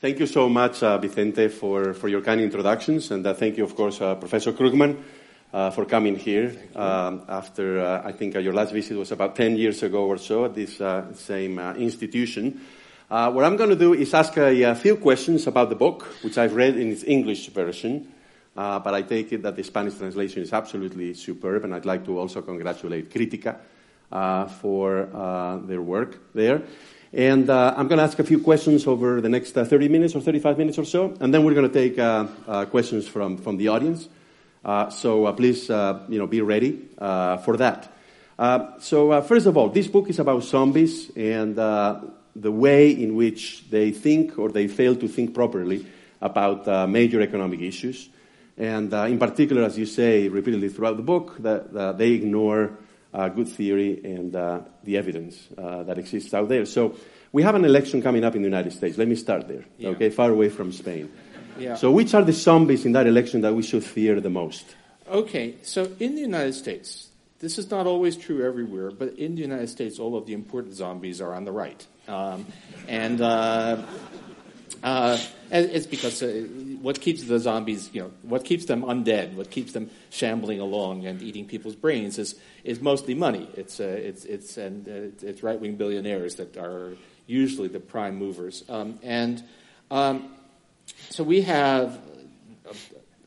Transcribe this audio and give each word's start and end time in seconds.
Thank 0.00 0.20
you 0.20 0.28
so 0.28 0.48
much, 0.48 0.80
uh, 0.84 0.96
Vicente, 0.98 1.48
for, 1.48 1.92
for 1.92 2.06
your 2.06 2.20
kind 2.20 2.40
introductions. 2.40 3.10
And 3.10 3.26
uh, 3.26 3.34
thank 3.34 3.56
you, 3.56 3.64
of 3.64 3.74
course, 3.74 4.00
uh, 4.00 4.14
Professor 4.14 4.52
Krugman, 4.52 4.96
uh, 5.52 5.70
for 5.70 5.84
coming 5.86 6.14
here 6.14 6.54
um, 6.76 7.22
after, 7.28 7.80
uh, 7.80 8.02
I 8.04 8.12
think, 8.12 8.36
uh, 8.36 8.38
your 8.38 8.52
last 8.52 8.72
visit 8.72 8.96
was 8.96 9.10
about 9.10 9.34
10 9.34 9.56
years 9.56 9.82
ago 9.82 10.06
or 10.06 10.16
so 10.16 10.44
at 10.44 10.54
this 10.54 10.80
same 11.18 11.58
institution. 11.58 12.60
what 13.08 13.44
I'm 13.44 13.56
going 13.56 13.70
to 13.70 13.76
do 13.76 13.92
is 13.92 14.14
ask 14.14 14.36
a, 14.36 14.62
a, 14.62 14.76
few 14.76 14.98
questions 14.98 15.48
about 15.48 15.68
the 15.68 15.74
book, 15.74 16.04
which 16.22 16.38
I've 16.38 16.54
read 16.54 16.76
in 16.76 16.92
its 16.92 17.02
English 17.02 17.48
version. 17.48 18.06
but 18.54 18.94
I 18.94 19.02
take 19.02 19.32
it 19.32 19.42
that 19.42 19.56
the 19.56 19.64
Spanish 19.64 19.96
translation 19.96 20.42
is 20.42 20.52
absolutely 20.52 21.12
superb, 21.14 21.64
and 21.64 21.74
I'd 21.74 21.86
like 21.86 22.04
to 22.04 22.20
also 22.20 22.40
congratulate 22.40 23.10
Critica 23.10 23.58
for 24.60 25.08
their 25.66 25.82
work 25.82 26.20
there. 26.34 26.62
And 27.12 27.48
uh, 27.48 27.72
I'm 27.74 27.88
going 27.88 27.96
to 27.96 28.04
ask 28.04 28.18
a 28.18 28.24
few 28.24 28.38
questions 28.38 28.86
over 28.86 29.22
the 29.22 29.30
next 29.30 29.56
uh, 29.56 29.64
30 29.64 29.88
minutes 29.88 30.14
or 30.14 30.20
35 30.20 30.58
minutes 30.58 30.78
or 30.78 30.84
so, 30.84 31.16
and 31.20 31.32
then 31.32 31.42
we're 31.42 31.54
going 31.54 31.70
to 31.70 31.72
take 31.72 31.98
uh, 31.98 32.26
uh 32.46 32.64
questions 32.66 33.08
from, 33.08 33.38
from 33.38 33.56
the 33.56 33.68
audience. 33.68 34.08
Uh, 34.62 34.90
so 34.90 35.24
uh, 35.24 35.32
please, 35.32 35.70
you 35.70 36.18
know, 36.18 36.26
be 36.26 36.42
ready 36.42 36.86
for 36.98 37.56
that. 37.56 37.90
so 38.80 39.22
first 39.22 39.46
of 39.46 39.56
all, 39.56 39.70
this 39.70 39.88
book 39.88 40.10
is 40.10 40.18
about 40.18 40.44
zombies 40.44 41.10
and 41.16 41.56
the 41.56 42.52
way 42.52 42.90
in 42.90 43.14
which 43.14 43.64
they 43.70 43.90
think 43.90 44.38
or 44.38 44.50
they 44.50 44.68
fail 44.68 44.94
to 44.94 45.08
think 45.08 45.32
properly 45.34 45.86
about 46.20 46.90
major 46.90 47.22
economic 47.22 47.60
issues. 47.62 48.10
And 48.58 48.92
in 48.92 49.18
particular, 49.18 49.62
as 49.62 49.78
you 49.78 49.86
say 49.86 50.28
repeatedly 50.28 50.68
throughout 50.68 50.98
the 50.98 51.02
book, 51.02 51.38
that, 51.38 51.72
that 51.72 51.96
they 51.96 52.10
ignore 52.10 52.76
uh, 53.14 53.28
good 53.28 53.48
theory 53.48 54.00
and 54.04 54.34
uh, 54.34 54.60
the 54.84 54.96
evidence 54.96 55.48
uh, 55.56 55.82
that 55.84 55.98
exists 55.98 56.34
out 56.34 56.48
there. 56.48 56.64
So 56.66 56.96
we 57.32 57.42
have 57.42 57.54
an 57.54 57.64
election 57.64 58.02
coming 58.02 58.24
up 58.24 58.34
in 58.34 58.42
the 58.42 58.48
United 58.48 58.72
States. 58.72 58.98
Let 58.98 59.08
me 59.08 59.16
start 59.16 59.48
there, 59.48 59.64
yeah. 59.78 59.90
okay, 59.90 60.10
far 60.10 60.30
away 60.30 60.48
from 60.48 60.72
Spain. 60.72 61.10
Yeah. 61.58 61.74
So 61.74 61.90
which 61.90 62.14
are 62.14 62.22
the 62.22 62.32
zombies 62.32 62.84
in 62.84 62.92
that 62.92 63.06
election 63.06 63.40
that 63.40 63.54
we 63.54 63.62
should 63.62 63.84
fear 63.84 64.20
the 64.20 64.30
most? 64.30 64.76
Okay, 65.08 65.54
so 65.62 65.90
in 65.98 66.14
the 66.14 66.20
United 66.20 66.52
States, 66.52 67.08
this 67.40 67.58
is 67.58 67.70
not 67.70 67.86
always 67.86 68.16
true 68.16 68.46
everywhere, 68.46 68.90
but 68.90 69.14
in 69.14 69.34
the 69.34 69.40
United 69.40 69.68
States, 69.68 69.98
all 69.98 70.16
of 70.16 70.26
the 70.26 70.34
important 70.34 70.74
zombies 70.74 71.20
are 71.20 71.34
on 71.34 71.44
the 71.44 71.52
right. 71.52 71.86
Um, 72.06 72.46
and 72.88 73.20
uh, 73.20 73.82
uh, 74.82 75.18
it's 75.50 75.86
because 75.86 76.22
uh, 76.22 76.26
what 76.82 77.00
keeps 77.00 77.22
the 77.24 77.38
zombies, 77.38 77.90
you 77.92 78.02
know, 78.02 78.10
what 78.22 78.44
keeps 78.44 78.66
them 78.66 78.82
undead, 78.82 79.34
what 79.34 79.50
keeps 79.50 79.72
them 79.72 79.90
shambling 80.10 80.60
along 80.60 81.06
and 81.06 81.22
eating 81.22 81.46
people's 81.46 81.74
brains 81.74 82.18
is, 82.18 82.34
is 82.64 82.80
mostly 82.80 83.14
money. 83.14 83.48
It's, 83.56 83.80
uh, 83.80 83.84
it's, 83.84 84.24
it's, 84.24 84.56
and, 84.56 84.88
uh, 84.88 85.26
it's 85.26 85.42
right 85.42 85.60
wing 85.60 85.76
billionaires 85.76 86.36
that 86.36 86.56
are 86.56 86.96
usually 87.26 87.68
the 87.68 87.80
prime 87.80 88.16
movers. 88.16 88.64
Um, 88.68 88.98
and 89.02 89.42
um, 89.90 90.34
so 91.10 91.24
we 91.24 91.42
have 91.42 92.00
a, 92.66 92.74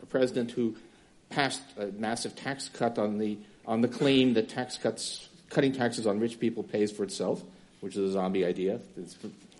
a, 0.01 0.05
president 0.07 0.51
who 0.51 0.75
passed 1.29 1.61
a 1.77 1.87
massive 1.87 2.35
tax 2.35 2.69
cut 2.69 2.97
on 2.97 3.17
the, 3.17 3.37
on 3.65 3.81
the 3.81 3.87
claim 3.87 4.33
that 4.33 4.49
tax 4.49 4.77
cuts, 4.77 5.29
cutting 5.49 5.71
taxes 5.71 6.05
on 6.05 6.19
rich 6.19 6.39
people 6.39 6.63
pays 6.63 6.91
for 6.91 7.03
itself, 7.03 7.43
which 7.79 7.95
is 7.95 8.09
a 8.09 8.11
zombie 8.11 8.45
idea. 8.45 8.79
It's 8.97 9.15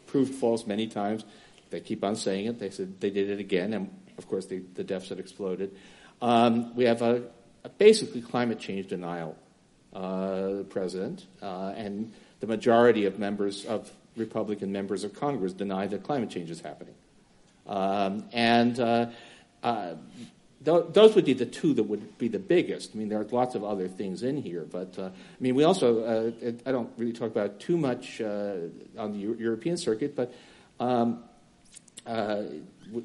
proved 0.07 0.35
false 0.35 0.67
many 0.67 0.87
times. 0.87 1.23
They 1.71 1.79
keep 1.79 2.03
on 2.03 2.15
saying 2.15 2.45
it. 2.45 2.59
They 2.59 2.69
said 2.69 2.99
they 2.99 3.09
did 3.09 3.29
it 3.29 3.39
again, 3.39 3.73
and 3.73 3.89
of 4.17 4.27
course 4.27 4.45
the, 4.45 4.59
the 4.75 4.83
deficit 4.83 5.19
exploded. 5.19 5.75
Um, 6.21 6.75
we 6.75 6.83
have 6.83 7.01
a, 7.01 7.23
a, 7.63 7.69
basically 7.69 8.21
climate 8.21 8.59
change 8.59 8.87
denial 8.87 9.35
uh, 9.93 10.63
president, 10.69 11.25
uh, 11.41 11.73
and 11.75 12.13
the 12.41 12.47
majority 12.47 13.05
of 13.05 13.17
members 13.17 13.65
of 13.65 13.89
Republican 14.17 14.71
members 14.71 15.03
of 15.05 15.13
Congress 15.13 15.53
deny 15.53 15.87
that 15.87 16.03
climate 16.03 16.29
change 16.29 16.51
is 16.51 16.59
happening. 16.61 16.93
Um, 17.65 18.25
and 18.33 18.79
uh, 18.79 19.05
uh 19.63 19.93
th- 20.65 20.85
those 20.89 21.15
would 21.15 21.25
be 21.25 21.33
the 21.33 21.45
two 21.45 21.73
that 21.75 21.83
would 21.83 22.17
be 22.17 22.27
the 22.27 22.39
biggest. 22.39 22.91
I 22.93 22.97
mean, 22.97 23.07
there 23.07 23.21
are 23.21 23.27
lots 23.31 23.55
of 23.55 23.63
other 23.63 23.87
things 23.87 24.23
in 24.23 24.35
here, 24.35 24.65
but 24.69 24.99
uh, 24.99 25.03
I 25.05 25.11
mean, 25.39 25.55
we 25.55 25.63
also, 25.63 26.03
uh, 26.03 26.51
I 26.65 26.71
don't 26.71 26.89
really 26.97 27.13
talk 27.13 27.31
about 27.31 27.61
too 27.61 27.77
much 27.77 28.19
on 28.19 29.11
the 29.13 29.17
European 29.39 29.77
circuit, 29.77 30.15
but 30.15 30.33
um, 30.79 31.23
uh, 32.05 32.43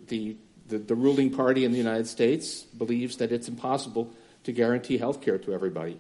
the, 0.09 0.37
the, 0.69 0.79
the, 0.79 0.95
ruling 0.95 1.31
party 1.31 1.65
in 1.65 1.73
the 1.73 1.79
United 1.79 2.07
States 2.07 2.63
believes 2.63 3.19
that 3.19 3.33
it's 3.33 3.49
impossible 3.49 4.13
to 4.45 4.53
guarantee 4.53 4.99
health 4.99 5.21
care 5.21 5.39
to 5.39 5.53
everybody. 5.53 5.99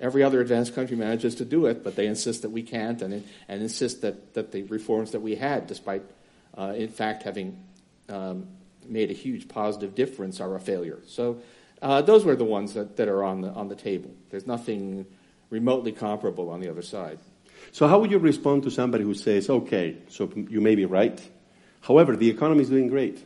Every 0.00 0.22
other 0.22 0.40
advanced 0.40 0.74
country 0.74 0.96
manages 0.96 1.36
to 1.36 1.44
do 1.44 1.66
it, 1.66 1.84
but 1.84 1.94
they 1.94 2.06
insist 2.06 2.42
that 2.42 2.50
we 2.50 2.62
can't 2.62 3.00
and, 3.02 3.24
and 3.48 3.62
insist 3.62 4.02
that, 4.02 4.34
that 4.34 4.52
the 4.52 4.62
reforms 4.64 5.12
that 5.12 5.20
we 5.20 5.36
had, 5.36 5.66
despite 5.66 6.02
uh, 6.56 6.74
in 6.76 6.88
fact 6.88 7.22
having 7.22 7.62
um, 8.08 8.48
made 8.86 9.10
a 9.10 9.14
huge 9.14 9.48
positive 9.48 9.94
difference, 9.94 10.40
are 10.40 10.54
a 10.56 10.60
failure. 10.60 11.00
So 11.06 11.40
uh, 11.80 12.02
those 12.02 12.24
were 12.24 12.36
the 12.36 12.44
ones 12.44 12.74
that, 12.74 12.96
that 12.96 13.08
are 13.08 13.22
on 13.22 13.42
the, 13.42 13.50
on 13.50 13.68
the 13.68 13.76
table. 13.76 14.10
There's 14.30 14.46
nothing 14.46 15.06
remotely 15.50 15.92
comparable 15.92 16.50
on 16.50 16.60
the 16.60 16.70
other 16.70 16.82
side. 16.82 17.18
So, 17.72 17.86
how 17.86 17.98
would 17.98 18.10
you 18.10 18.18
respond 18.18 18.62
to 18.64 18.70
somebody 18.70 19.04
who 19.04 19.14
says, 19.14 19.48
okay, 19.48 19.96
so 20.08 20.30
you 20.48 20.60
may 20.60 20.74
be 20.74 20.84
right, 20.84 21.20
However, 21.86 22.16
the 22.16 22.30
economy 22.30 22.62
is 22.62 22.70
doing 22.70 22.88
great. 22.88 23.22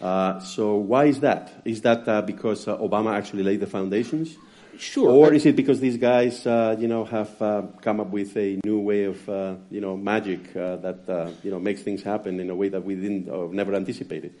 Uh, 0.00 0.40
so 0.40 0.76
why 0.76 1.06
is 1.06 1.20
that? 1.20 1.52
Is 1.64 1.82
that 1.82 2.08
uh, 2.08 2.22
because 2.22 2.68
uh, 2.68 2.78
Obama 2.78 3.14
actually 3.16 3.42
laid 3.42 3.60
the 3.60 3.66
foundations? 3.66 4.36
Sure. 4.78 5.10
Or 5.10 5.34
is 5.34 5.44
it 5.44 5.56
because 5.56 5.80
these 5.80 5.98
guys, 5.98 6.46
uh, 6.46 6.76
you 6.78 6.88
know, 6.88 7.04
have 7.04 7.42
uh, 7.42 7.62
come 7.82 8.00
up 8.00 8.08
with 8.08 8.34
a 8.36 8.58
new 8.64 8.78
way 8.78 9.04
of, 9.04 9.28
uh, 9.28 9.56
you 9.70 9.80
know, 9.80 9.96
magic 9.96 10.54
that, 10.54 11.34
you 11.42 11.50
know, 11.50 11.58
makes 11.58 11.82
things 11.82 12.02
happen 12.02 12.40
in 12.40 12.48
a 12.48 12.54
way 12.54 12.68
that 12.70 12.82
we 12.82 12.94
didn't 12.94 13.28
or 13.28 13.52
never 13.52 13.74
anticipated? 13.74 14.32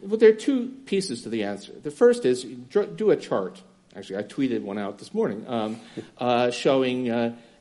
Well, 0.00 0.16
there 0.16 0.28
are 0.28 0.40
two 0.48 0.68
pieces 0.86 1.22
to 1.22 1.28
the 1.28 1.42
answer. 1.42 1.72
The 1.72 1.90
first 1.90 2.24
is 2.24 2.44
do 2.44 3.10
a 3.10 3.16
chart. 3.16 3.62
Actually, 3.96 4.18
I 4.18 4.22
tweeted 4.22 4.62
one 4.62 4.78
out 4.78 4.98
this 4.98 5.12
morning 5.12 5.44
um, 5.48 5.80
showing 6.52 7.06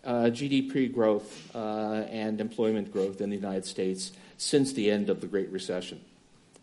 GDP 0.05 0.93
growth 0.93 1.55
and 1.55 2.39
employment 2.39 2.93
growth 2.93 3.21
in 3.21 3.31
the 3.31 3.37
United 3.37 3.65
States 3.65 4.11
since 4.39 4.71
the 4.71 4.89
end 4.89 5.09
of 5.09 5.19
the 5.19 5.27
Great 5.27 5.51
Recession. 5.51 5.99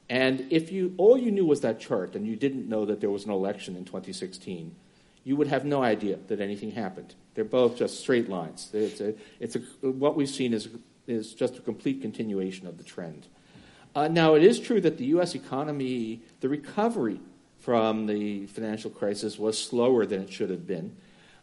And 0.08 0.46
if 0.50 0.72
you 0.72 0.94
all 0.96 1.18
you 1.18 1.30
knew 1.30 1.44
was 1.44 1.60
that 1.60 1.78
chart 1.78 2.16
and 2.16 2.26
you 2.26 2.34
didn't 2.34 2.68
know 2.68 2.86
that 2.86 3.00
there 3.00 3.10
was 3.10 3.24
an 3.24 3.30
election 3.30 3.76
in 3.76 3.84
2016, 3.84 4.74
you 5.24 5.36
would 5.36 5.48
have 5.48 5.64
no 5.64 5.82
idea 5.82 6.18
that 6.28 6.40
anything 6.40 6.70
happened. 6.70 7.14
They're 7.34 7.44
both 7.44 7.76
just 7.76 8.00
straight 8.00 8.28
lines. 8.28 8.70
It's 8.72 9.00
a, 9.00 9.14
it's 9.40 9.56
a, 9.56 9.60
what 9.82 10.16
we've 10.16 10.28
seen 10.28 10.54
is, 10.54 10.68
is 11.06 11.34
just 11.34 11.58
a 11.58 11.60
complete 11.60 12.00
continuation 12.00 12.66
of 12.66 12.78
the 12.78 12.84
trend. 12.84 13.26
Uh, 13.94 14.08
now, 14.08 14.34
it 14.34 14.42
is 14.42 14.58
true 14.58 14.80
that 14.80 14.98
the 14.98 15.06
U.S. 15.06 15.34
economy, 15.34 16.22
the 16.40 16.48
recovery 16.48 17.20
from 17.58 18.06
the 18.06 18.46
financial 18.46 18.90
crisis 18.90 19.38
was 19.38 19.62
slower 19.62 20.06
than 20.06 20.22
it 20.22 20.32
should 20.32 20.50
have 20.50 20.66
been, 20.66 20.96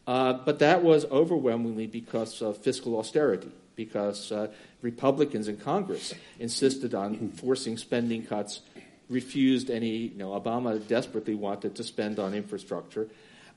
uh, 0.07 0.33
but 0.33 0.59
that 0.59 0.83
was 0.83 1.05
overwhelmingly 1.05 1.85
because 1.87 2.41
of 2.41 2.57
fiscal 2.57 2.97
austerity 2.97 3.51
because 3.75 4.31
uh, 4.31 4.47
Republicans 4.81 5.47
in 5.47 5.57
Congress 5.57 6.13
insisted 6.39 6.93
on 6.93 7.29
forcing 7.31 7.77
spending 7.77 8.25
cuts, 8.25 8.61
refused 9.09 9.69
any, 9.69 9.89
you 9.89 10.17
know, 10.17 10.39
Obama 10.39 10.85
desperately 10.87 11.35
wanted 11.35 11.75
to 11.75 11.83
spend 11.83 12.19
on 12.19 12.33
infrastructure. 12.33 13.07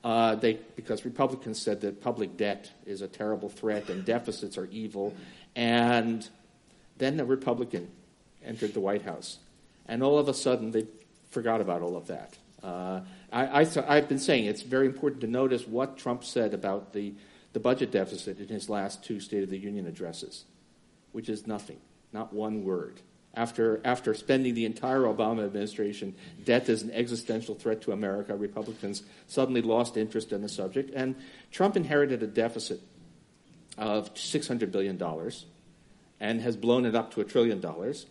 Uh, 0.03 0.35
they, 0.35 0.59
because 0.75 1.05
Republicans 1.05 1.59
said 1.59 1.81
that 1.81 2.01
public 2.01 2.37
debt 2.37 2.71
is 2.85 3.01
a 3.01 3.07
terrible 3.07 3.49
threat 3.49 3.89
and 3.89 4.05
deficits 4.05 4.57
are 4.57 4.67
evil. 4.71 5.13
And 5.55 6.27
then 6.97 7.19
a 7.19 7.25
Republican 7.25 7.89
entered 8.45 8.73
the 8.73 8.79
White 8.79 9.01
House. 9.01 9.39
And 9.87 10.03
all 10.03 10.19
of 10.19 10.29
a 10.29 10.33
sudden, 10.33 10.71
they 10.71 10.85
forgot 11.31 11.61
about 11.61 11.81
all 11.81 11.97
of 11.97 12.07
that. 12.07 12.37
Uh, 12.63 13.01
I, 13.31 13.65
have 13.65 14.09
been 14.09 14.19
saying 14.19 14.45
it's 14.45 14.61
very 14.61 14.85
important 14.85 15.21
to 15.21 15.27
notice 15.27 15.67
what 15.67 15.97
Trump 15.97 16.23
said 16.23 16.53
about 16.53 16.93
the 16.93 17.13
the 17.57 17.61
budget 17.61 17.89
deficit 17.89 18.39
in 18.39 18.49
his 18.49 18.69
last 18.69 19.03
two 19.03 19.19
State 19.19 19.41
of 19.41 19.49
the 19.49 19.57
Union 19.57 19.87
addresses, 19.87 20.45
which 21.11 21.27
is 21.27 21.47
nothing, 21.47 21.79
not 22.13 22.31
one 22.31 22.63
word. 22.63 23.01
After, 23.33 23.81
after 23.83 24.13
spending 24.13 24.53
the 24.53 24.65
entire 24.65 24.99
Obama 24.99 25.43
administration, 25.43 26.13
debt 26.45 26.69
is 26.69 26.83
an 26.83 26.91
existential 26.91 27.55
threat 27.55 27.81
to 27.81 27.93
America, 27.93 28.35
Republicans 28.35 29.01
suddenly 29.25 29.63
lost 29.63 29.97
interest 29.97 30.31
in 30.31 30.43
the 30.43 30.49
subject. 30.49 30.91
And 30.93 31.15
Trump 31.49 31.75
inherited 31.75 32.21
a 32.21 32.27
deficit 32.27 32.79
of 33.75 34.13
$600 34.13 34.71
billion 34.71 35.01
and 36.19 36.39
has 36.39 36.55
blown 36.55 36.85
it 36.85 36.93
up 36.93 37.09
to 37.15 37.21
a 37.21 37.25
trillion 37.25 37.59
dollars. 37.59 38.05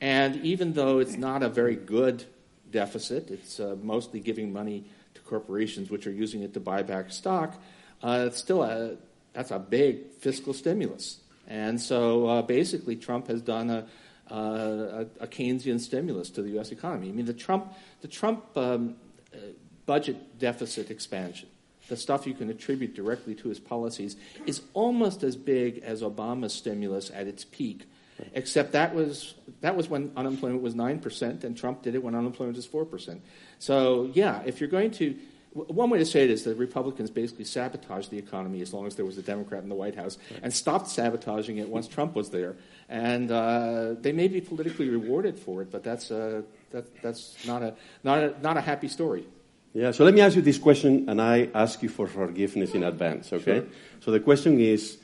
And 0.00 0.44
even 0.44 0.72
though 0.72 0.98
it's 0.98 1.16
not 1.16 1.44
a 1.44 1.48
very 1.48 1.76
good 1.76 2.24
deficit, 2.68 3.30
it's 3.30 3.60
uh, 3.60 3.76
mostly 3.80 4.18
giving 4.18 4.52
money 4.52 4.86
to 5.14 5.20
corporations 5.20 5.88
which 5.88 6.08
are 6.08 6.12
using 6.12 6.42
it 6.42 6.52
to 6.54 6.60
buy 6.60 6.82
back 6.82 7.12
stock 7.12 7.62
uh, 8.02 8.24
it's 8.26 8.38
still 8.38 8.62
a 8.62 8.96
that's 9.32 9.50
a 9.50 9.58
big 9.58 10.12
fiscal 10.18 10.52
stimulus. 10.52 11.20
And 11.46 11.80
so 11.80 12.26
uh, 12.26 12.42
basically, 12.42 12.96
Trump 12.96 13.28
has 13.28 13.40
done 13.40 13.70
a, 13.70 13.86
a, 14.30 15.06
a, 15.20 15.26
Keynesian 15.26 15.80
stimulus 15.80 16.28
to 16.30 16.42
the 16.42 16.50
U.S. 16.50 16.72
economy. 16.72 17.08
I 17.08 17.12
mean, 17.12 17.24
the 17.24 17.32
Trump 17.32 17.72
the 18.02 18.08
Trump 18.08 18.44
um, 18.56 18.96
uh, 19.32 19.38
budget 19.86 20.38
deficit 20.38 20.90
expansion, 20.90 21.48
the 21.88 21.96
stuff 21.96 22.26
you 22.26 22.34
can 22.34 22.50
attribute 22.50 22.94
directly 22.94 23.34
to 23.36 23.48
his 23.48 23.58
policies, 23.58 24.16
is 24.44 24.60
almost 24.74 25.22
as 25.22 25.36
big 25.36 25.78
as 25.78 26.02
Obama's 26.02 26.52
stimulus 26.52 27.10
at 27.14 27.26
its 27.26 27.44
peak. 27.44 27.86
except 28.34 28.72
that 28.72 28.94
was 28.94 29.34
that 29.60 29.76
was 29.76 29.88
when 29.88 30.12
unemployment 30.16 30.62
was 30.62 30.74
nine 30.74 30.98
percent, 30.98 31.44
and 31.44 31.56
Trump 31.56 31.82
did 31.82 31.94
it 31.94 32.02
when 32.02 32.14
unemployment 32.14 32.56
was 32.56 32.66
four 32.66 32.84
percent. 32.84 33.22
So 33.58 34.10
yeah, 34.12 34.42
if 34.44 34.60
you're 34.60 34.68
going 34.68 34.90
to 34.92 35.16
one 35.52 35.90
way 35.90 35.98
to 35.98 36.04
say 36.04 36.24
it 36.24 36.30
is 36.30 36.44
that 36.44 36.56
Republicans 36.56 37.10
basically 37.10 37.44
sabotaged 37.44 38.10
the 38.10 38.18
economy 38.18 38.60
as 38.60 38.72
long 38.72 38.86
as 38.86 38.96
there 38.96 39.04
was 39.04 39.18
a 39.18 39.22
Democrat 39.22 39.62
in 39.62 39.68
the 39.68 39.74
White 39.74 39.94
House 39.94 40.18
right. 40.30 40.40
and 40.42 40.52
stopped 40.52 40.88
sabotaging 40.88 41.58
it 41.58 41.68
once 41.68 41.88
Trump 41.96 42.14
was 42.14 42.30
there. 42.30 42.56
And 42.88 43.30
uh, 43.30 43.94
they 44.00 44.12
may 44.12 44.28
be 44.28 44.40
politically 44.40 44.88
rewarded 44.88 45.38
for 45.38 45.62
it, 45.62 45.70
but 45.70 45.82
that's, 45.82 46.10
uh, 46.10 46.42
that, 46.70 47.02
that's 47.02 47.46
not, 47.46 47.62
a, 47.62 47.74
not, 48.04 48.18
a, 48.18 48.34
not 48.42 48.56
a 48.56 48.60
happy 48.60 48.88
story. 48.88 49.26
Yeah, 49.74 49.90
so 49.90 50.04
let 50.04 50.14
me 50.14 50.22
ask 50.22 50.34
you 50.34 50.42
this 50.42 50.58
question, 50.58 51.08
and 51.08 51.20
I 51.20 51.50
ask 51.54 51.82
you 51.82 51.88
for 51.88 52.06
forgiveness 52.06 52.72
in 52.72 52.82
advance, 52.82 53.32
okay? 53.32 53.60
Sure. 53.60 53.66
So 54.00 54.10
the 54.10 54.20
question 54.20 54.58
is 54.58 54.98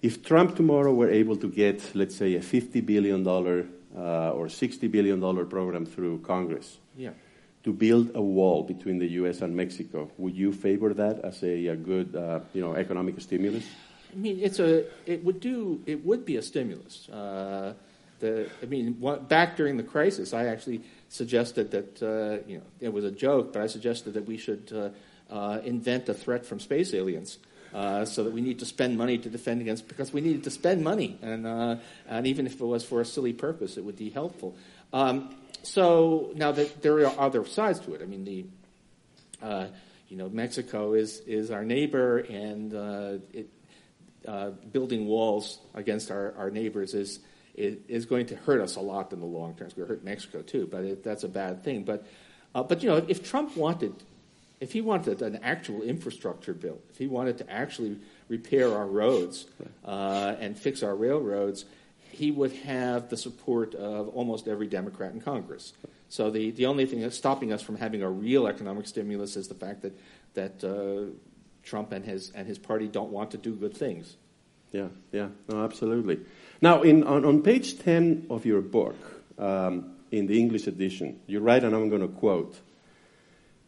if 0.00 0.24
Trump 0.24 0.56
tomorrow 0.56 0.92
were 0.92 1.10
able 1.10 1.36
to 1.36 1.48
get, 1.48 1.94
let's 1.94 2.16
say, 2.16 2.34
a 2.34 2.40
$50 2.40 2.84
billion 2.84 3.26
uh, 3.26 4.30
or 4.30 4.46
$60 4.46 4.90
billion 4.90 5.20
program 5.46 5.84
through 5.84 6.20
Congress, 6.20 6.78
yeah 6.96 7.10
to 7.68 7.72
build 7.74 8.10
a 8.14 8.22
wall 8.22 8.62
between 8.62 8.98
the 8.98 9.08
U.S. 9.20 9.42
and 9.42 9.54
Mexico. 9.54 10.10
Would 10.16 10.34
you 10.34 10.52
favor 10.54 10.94
that 10.94 11.20
as 11.22 11.42
a, 11.42 11.66
a 11.66 11.76
good, 11.76 12.16
uh, 12.16 12.40
you 12.54 12.62
know, 12.62 12.74
economic 12.74 13.20
stimulus? 13.20 13.66
I 14.10 14.16
mean, 14.16 14.38
it's 14.40 14.58
a. 14.58 14.86
It 15.04 15.22
would 15.22 15.38
do. 15.38 15.82
It 15.84 16.02
would 16.02 16.24
be 16.24 16.36
a 16.36 16.42
stimulus. 16.42 17.10
Uh, 17.10 17.74
the. 18.20 18.48
I 18.62 18.66
mean, 18.66 18.96
what, 19.00 19.28
back 19.28 19.58
during 19.58 19.76
the 19.76 19.82
crisis, 19.82 20.32
I 20.32 20.46
actually 20.46 20.80
suggested 21.10 21.70
that 21.72 22.02
uh, 22.02 22.48
you 22.48 22.56
know 22.56 22.64
it 22.80 22.90
was 22.90 23.04
a 23.04 23.10
joke, 23.10 23.52
but 23.52 23.60
I 23.60 23.66
suggested 23.66 24.14
that 24.14 24.24
we 24.24 24.38
should 24.38 24.72
uh, 24.72 24.88
uh, 25.30 25.60
invent 25.62 26.08
a 26.08 26.14
threat 26.14 26.46
from 26.46 26.60
space 26.60 26.94
aliens. 26.94 27.38
Uh, 27.74 28.02
so 28.06 28.24
that 28.24 28.32
we 28.32 28.40
need 28.40 28.58
to 28.60 28.64
spend 28.64 28.96
money 28.96 29.18
to 29.18 29.28
defend 29.28 29.60
against 29.60 29.86
because 29.88 30.10
we 30.10 30.22
needed 30.22 30.42
to 30.42 30.50
spend 30.50 30.82
money 30.82 31.18
and 31.20 31.46
and 32.08 32.26
even 32.26 32.46
if 32.46 32.54
it 32.54 32.64
was 32.64 32.82
for 32.82 33.02
a 33.02 33.04
silly 33.04 33.34
purpose 33.34 33.76
it 33.76 33.84
would 33.84 33.98
be 33.98 34.08
helpful 34.08 34.56
um, 34.92 35.34
so 35.62 36.32
now 36.34 36.52
that 36.52 36.82
there 36.82 37.06
are 37.06 37.20
other 37.20 37.44
sides 37.44 37.80
to 37.80 37.94
it. 37.94 38.02
I 38.02 38.06
mean, 38.06 38.24
the 38.24 38.46
uh, 39.42 39.66
you 40.08 40.16
know 40.16 40.28
Mexico 40.28 40.94
is 40.94 41.20
is 41.20 41.50
our 41.50 41.64
neighbor, 41.64 42.18
and 42.18 42.74
uh, 42.74 43.18
it, 43.32 43.48
uh, 44.26 44.50
building 44.72 45.06
walls 45.06 45.58
against 45.74 46.10
our, 46.10 46.34
our 46.36 46.50
neighbors 46.50 46.92
is, 46.92 47.20
is 47.54 48.04
going 48.04 48.26
to 48.26 48.36
hurt 48.36 48.60
us 48.60 48.76
a 48.76 48.80
lot 48.80 49.12
in 49.12 49.20
the 49.20 49.26
long 49.26 49.54
term. 49.54 49.66
It's 49.66 49.74
going 49.74 49.88
to 49.88 49.94
hurt 49.94 50.04
Mexico 50.04 50.42
too, 50.42 50.68
but 50.70 50.84
it, 50.84 51.04
that's 51.04 51.24
a 51.24 51.28
bad 51.28 51.64
thing. 51.64 51.84
But 51.84 52.06
uh, 52.54 52.62
but 52.62 52.82
you 52.82 52.88
know, 52.88 52.96
if 53.08 53.28
Trump 53.28 53.56
wanted, 53.56 53.94
if 54.60 54.72
he 54.72 54.80
wanted 54.80 55.22
an 55.22 55.40
actual 55.42 55.82
infrastructure 55.82 56.52
bill, 56.52 56.78
if 56.90 56.98
he 56.98 57.06
wanted 57.06 57.38
to 57.38 57.50
actually 57.50 57.98
repair 58.28 58.74
our 58.74 58.86
roads 58.86 59.46
uh, 59.84 60.34
and 60.40 60.58
fix 60.58 60.82
our 60.82 60.94
railroads 60.94 61.64
he 62.18 62.32
would 62.32 62.52
have 62.52 63.08
the 63.08 63.16
support 63.16 63.74
of 63.76 64.08
almost 64.08 64.48
every 64.48 64.66
Democrat 64.66 65.12
in 65.12 65.20
Congress. 65.20 65.72
So 66.08 66.30
the, 66.30 66.50
the 66.50 66.66
only 66.66 66.84
thing 66.84 67.00
that's 67.00 67.16
stopping 67.16 67.52
us 67.52 67.62
from 67.62 67.76
having 67.76 68.02
a 68.02 68.10
real 68.10 68.48
economic 68.48 68.88
stimulus 68.88 69.36
is 69.36 69.46
the 69.46 69.54
fact 69.54 69.82
that, 69.82 69.98
that 70.34 70.64
uh, 70.64 71.14
Trump 71.62 71.92
and 71.92 72.04
his, 72.04 72.32
and 72.34 72.46
his 72.46 72.58
party 72.58 72.88
don't 72.88 73.10
want 73.10 73.30
to 73.30 73.38
do 73.38 73.54
good 73.54 73.76
things. 73.76 74.16
Yeah, 74.72 74.88
yeah, 75.12 75.28
no, 75.48 75.64
absolutely. 75.64 76.18
Now, 76.60 76.82
in, 76.82 77.04
on, 77.04 77.24
on 77.24 77.42
page 77.42 77.78
10 77.78 78.26
of 78.30 78.44
your 78.44 78.62
book, 78.62 78.96
um, 79.38 79.94
in 80.10 80.26
the 80.26 80.38
English 80.40 80.66
edition, 80.66 81.20
you 81.26 81.38
write, 81.38 81.62
and 81.62 81.74
I'm 81.74 81.88
going 81.88 82.02
to 82.02 82.08
quote 82.08 82.58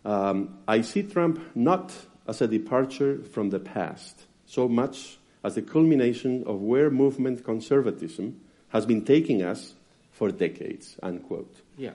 um, 0.05 0.59
I 0.67 0.81
see 0.81 1.03
Trump 1.03 1.41
not 1.55 1.93
as 2.27 2.41
a 2.41 2.49
departure 2.49 3.23
from 3.23 3.51
the 3.51 3.61
past, 3.61 4.25
so 4.47 4.67
much 4.67 5.19
as 5.43 5.55
the 5.55 5.63
culmination 5.63 6.45
of 6.47 6.61
where 6.61 6.91
movement 6.91 7.45
conservatism 7.45 8.41
has 8.69 8.87
been 8.87 9.05
taking 9.05 9.43
us 9.43 9.75
for 10.13 10.31
decades, 10.31 10.97
unquote. 11.03 11.55
Yeah. 11.77 11.93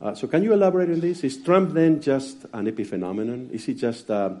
Uh, 0.00 0.14
so 0.14 0.26
can 0.26 0.42
you 0.42 0.52
elaborate 0.52 0.90
on 0.90 1.00
this? 1.00 1.24
Is 1.24 1.42
Trump 1.42 1.72
then 1.72 2.00
just 2.00 2.44
an 2.52 2.66
epiphenomenon? 2.66 3.50
Is 3.50 3.64
he 3.64 3.74
just 3.74 4.10
uh, 4.10 4.34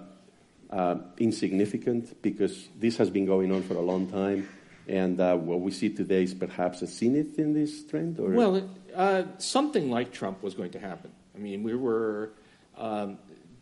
uh, 0.70 0.96
insignificant 1.18 2.20
because 2.22 2.68
this 2.78 2.96
has 2.96 3.10
been 3.10 3.26
going 3.26 3.52
on 3.52 3.62
for 3.62 3.74
a 3.74 3.80
long 3.80 4.08
time, 4.08 4.48
and 4.86 5.20
uh, 5.20 5.36
what 5.36 5.60
we 5.60 5.70
see 5.70 5.90
today 5.90 6.22
is 6.22 6.34
perhaps 6.34 6.82
a 6.82 6.86
zenith 6.86 7.38
in 7.38 7.54
this 7.54 7.84
trend? 7.84 8.20
Or? 8.20 8.30
Well, 8.30 8.68
uh, 8.94 9.24
something 9.38 9.90
like 9.90 10.12
Trump 10.12 10.42
was 10.42 10.54
going 10.54 10.70
to 10.72 10.78
happen. 10.78 11.10
I 11.34 11.38
mean, 11.38 11.62
we 11.62 11.74
were 11.74 12.30
um, 12.76 13.18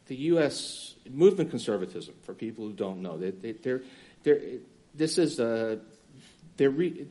the 0.06 0.16
U.S. 0.16 0.94
movement 1.10 1.50
conservatism. 1.50 2.14
For 2.22 2.34
people 2.34 2.66
who 2.66 2.72
don't 2.72 3.02
know, 3.02 3.16
they, 3.16 3.30
they, 3.30 3.52
this 4.94 5.18
is 5.18 5.38
a, 5.38 5.78
re, 6.58 7.06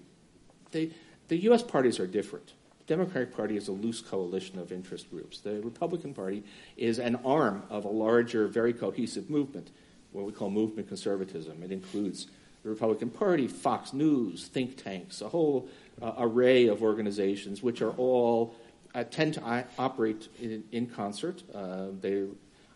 they, 0.72 0.92
the 1.28 1.38
U.S. 1.44 1.64
parties 1.64 2.00
are 2.00 2.08
different. 2.08 2.54
The 2.80 2.96
Democratic 2.96 3.36
Party 3.36 3.58
is 3.58 3.68
a 3.68 3.72
loose 3.72 4.02
coalition 4.02 4.60
of 4.60 4.72
interest 4.72 5.10
groups. 5.10 5.40
The 5.40 5.62
Republican 5.62 6.14
Party 6.14 6.44
is 6.78 7.00
an 7.00 7.16
arm 7.26 7.64
of 7.70 7.86
a 7.86 7.90
larger, 7.90 8.48
very 8.48 8.74
cohesive 8.74 9.30
movement, 9.30 9.72
what 10.12 10.26
we 10.26 10.32
call 10.32 10.50
movement 10.50 10.88
conservatism. 10.88 11.64
It 11.64 11.72
includes 11.72 12.28
the 12.64 12.70
Republican 12.70 13.10
Party, 13.10 13.48
Fox 13.48 13.94
News, 13.94 14.48
think 14.48 14.82
tanks, 14.82 15.22
a 15.22 15.30
whole 15.30 15.70
uh, 16.02 16.14
array 16.18 16.68
of 16.68 16.82
organizations 16.82 17.62
which 17.62 17.82
are 17.82 17.92
all 17.92 18.56
uh, 18.94 19.04
tend 19.04 19.36
to 19.36 19.44
I- 19.44 19.66
operate 19.78 20.28
in, 20.42 20.64
in 20.72 20.88
concert. 20.88 21.44
Uh, 21.54 21.88
they 22.02 22.26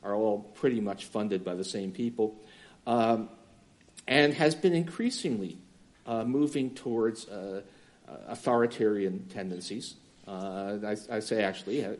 are 0.04 0.14
all 0.14 0.40
pretty 0.56 0.80
much 0.80 1.06
funded 1.06 1.44
by 1.44 1.56
the 1.56 1.64
same 1.64 1.92
people. 1.92 2.40
Um, 2.86 3.30
and 4.10 4.34
has 4.34 4.56
been 4.56 4.74
increasingly 4.74 5.60
uh, 6.06 6.26
moving 6.26 6.72
towards 6.72 7.30
uh, 7.30 7.62
uh 8.10 8.14
authoritarian 8.28 9.26
tendencies. 9.30 9.96
Uh, 10.28 10.78
I, 10.84 10.98
I, 11.12 11.20
say 11.20 11.44
actually, 11.44 11.86
uh, 11.86 11.94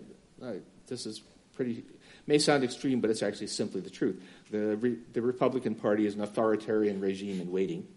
this 0.88 1.06
is 1.06 1.22
pretty 1.56 1.86
may 2.28 2.38
sound 2.38 2.64
extreme, 2.64 3.00
but 3.00 3.10
it's 3.10 3.24
actually 3.24 3.48
simply 3.48 3.82
the 3.82 3.90
truth. 3.90 4.22
The, 4.52 4.76
re, 4.78 4.98
the 5.14 5.22
Republican 5.22 5.76
Party 5.76 6.06
is 6.06 6.16
an 6.16 6.22
authoritarian 6.22 7.00
regime 7.00 7.40
in 7.40 7.52
waiting, 7.52 7.88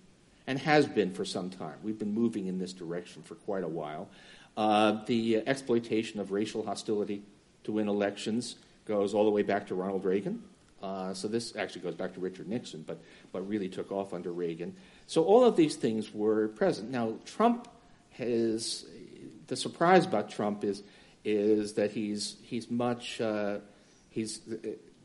and 0.47 0.59
has 0.59 0.87
been 0.87 1.13
for 1.13 1.25
some 1.25 1.51
time. 1.51 1.75
We've 1.83 1.99
been 1.99 2.15
moving 2.15 2.47
in 2.47 2.59
this 2.59 2.73
direction 2.73 3.23
for 3.23 3.35
quite 3.35 3.65
a 3.65 3.69
while. 3.69 4.09
the 4.57 5.43
exploitation 5.47 6.21
of 6.21 6.33
racial 6.33 6.65
hostility 6.65 7.23
to 7.65 7.73
win 7.73 7.89
elections 7.89 8.57
goes 8.87 9.15
all 9.15 9.25
the 9.25 9.31
way 9.31 9.43
back 9.43 9.67
to 9.69 9.75
Ronald 9.75 10.05
Reagan. 10.05 10.43
Uh, 10.83 11.15
so 11.15 11.29
this 11.29 11.55
actually 11.57 11.83
goes 11.83 11.95
back 11.95 12.13
to 12.15 12.21
Richard 12.21 12.49
Nixon, 12.49 12.83
but, 12.87 13.01
but 13.31 13.49
really 13.49 13.69
took 13.69 13.93
off 13.93 14.13
under 14.13 14.33
Reagan. 14.33 14.75
So 15.07 15.23
all 15.25 15.45
of 15.45 15.57
these 15.57 15.77
things 15.77 16.13
were 16.13 16.49
present. 16.49 16.91
Now, 16.91 17.15
Trump 17.25 17.69
has, 18.11 18.85
the 19.47 19.57
surprise 19.57 20.05
about 20.05 20.31
Trump 20.31 20.65
is, 20.65 20.83
is 21.25 21.75
that 21.75 21.93
he's, 21.93 22.37
he's 22.43 22.71
much, 22.71 23.21
uh, 23.21 23.59
he's, 24.11 24.41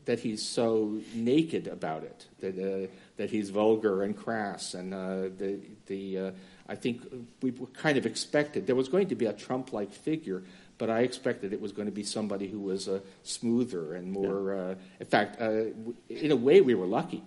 that 0.04 0.18
he's 0.18 0.42
so 0.42 0.98
naked 1.14 1.68
about 1.68 2.02
it, 2.02 2.26
that, 2.40 2.58
uh, 2.58 2.90
that 3.16 3.30
he's 3.30 3.50
vulgar 3.50 4.02
and 4.02 4.16
crass. 4.16 4.74
And 4.74 4.92
uh, 4.92 5.28
the, 5.36 5.60
the, 5.86 6.18
uh, 6.18 6.30
I 6.68 6.74
think 6.74 7.02
we 7.40 7.52
kind 7.74 7.98
of 7.98 8.06
expected 8.06 8.66
there 8.66 8.74
was 8.74 8.88
going 8.88 9.08
to 9.08 9.14
be 9.14 9.26
a 9.26 9.32
Trump 9.32 9.72
like 9.72 9.92
figure, 9.92 10.42
but 10.78 10.88
I 10.88 11.00
expected 11.00 11.52
it 11.52 11.60
was 11.60 11.72
going 11.72 11.86
to 11.86 11.92
be 11.92 12.04
somebody 12.04 12.48
who 12.48 12.60
was 12.60 12.88
uh, 12.88 13.00
smoother 13.24 13.94
and 13.94 14.10
more. 14.10 14.54
Yeah. 14.54 14.60
Uh, 14.60 14.74
in 15.00 15.06
fact, 15.06 15.40
uh, 15.40 15.64
in 16.08 16.30
a 16.30 16.36
way, 16.36 16.60
we 16.60 16.74
were 16.74 16.86
lucky, 16.86 17.22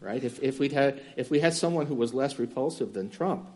right? 0.00 0.22
If, 0.22 0.42
if 0.42 0.58
we'd 0.58 0.72
had 0.72 1.00
if 1.16 1.30
we 1.30 1.40
had 1.40 1.54
someone 1.54 1.86
who 1.86 1.94
was 1.94 2.12
less 2.12 2.38
repulsive 2.38 2.92
than 2.92 3.08
Trump 3.08 3.46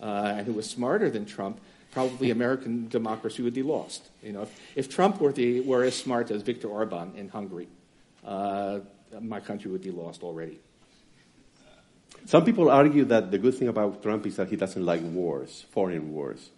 uh, 0.00 0.34
and 0.36 0.46
who 0.46 0.52
was 0.52 0.68
smarter 0.68 1.10
than 1.10 1.24
Trump, 1.24 1.58
probably 1.90 2.30
American 2.38 2.88
democracy 2.88 3.42
would 3.42 3.54
be 3.54 3.62
lost. 3.62 4.08
You 4.22 4.32
know, 4.32 4.42
if, 4.42 4.60
if 4.76 4.88
Trump 4.94 5.20
were 5.20 5.32
the 5.32 5.60
were 5.60 5.82
as 5.82 5.96
smart 5.96 6.30
as 6.30 6.42
Viktor 6.42 6.68
Orban 6.68 7.14
in 7.16 7.28
Hungary, 7.28 7.68
uh, 8.24 8.80
my 9.20 9.40
country 9.40 9.70
would 9.70 9.82
be 9.82 9.90
lost 9.90 10.22
already. 10.22 10.60
Some 12.26 12.44
people 12.44 12.70
argue 12.70 13.04
that 13.06 13.30
the 13.30 13.38
good 13.38 13.54
thing 13.54 13.68
about 13.68 14.02
Trump 14.02 14.26
is 14.26 14.36
that 14.36 14.48
he 14.48 14.56
doesn't 14.56 14.84
like 14.84 15.02
wars, 15.02 15.66
foreign 15.70 16.12
wars. 16.12 16.50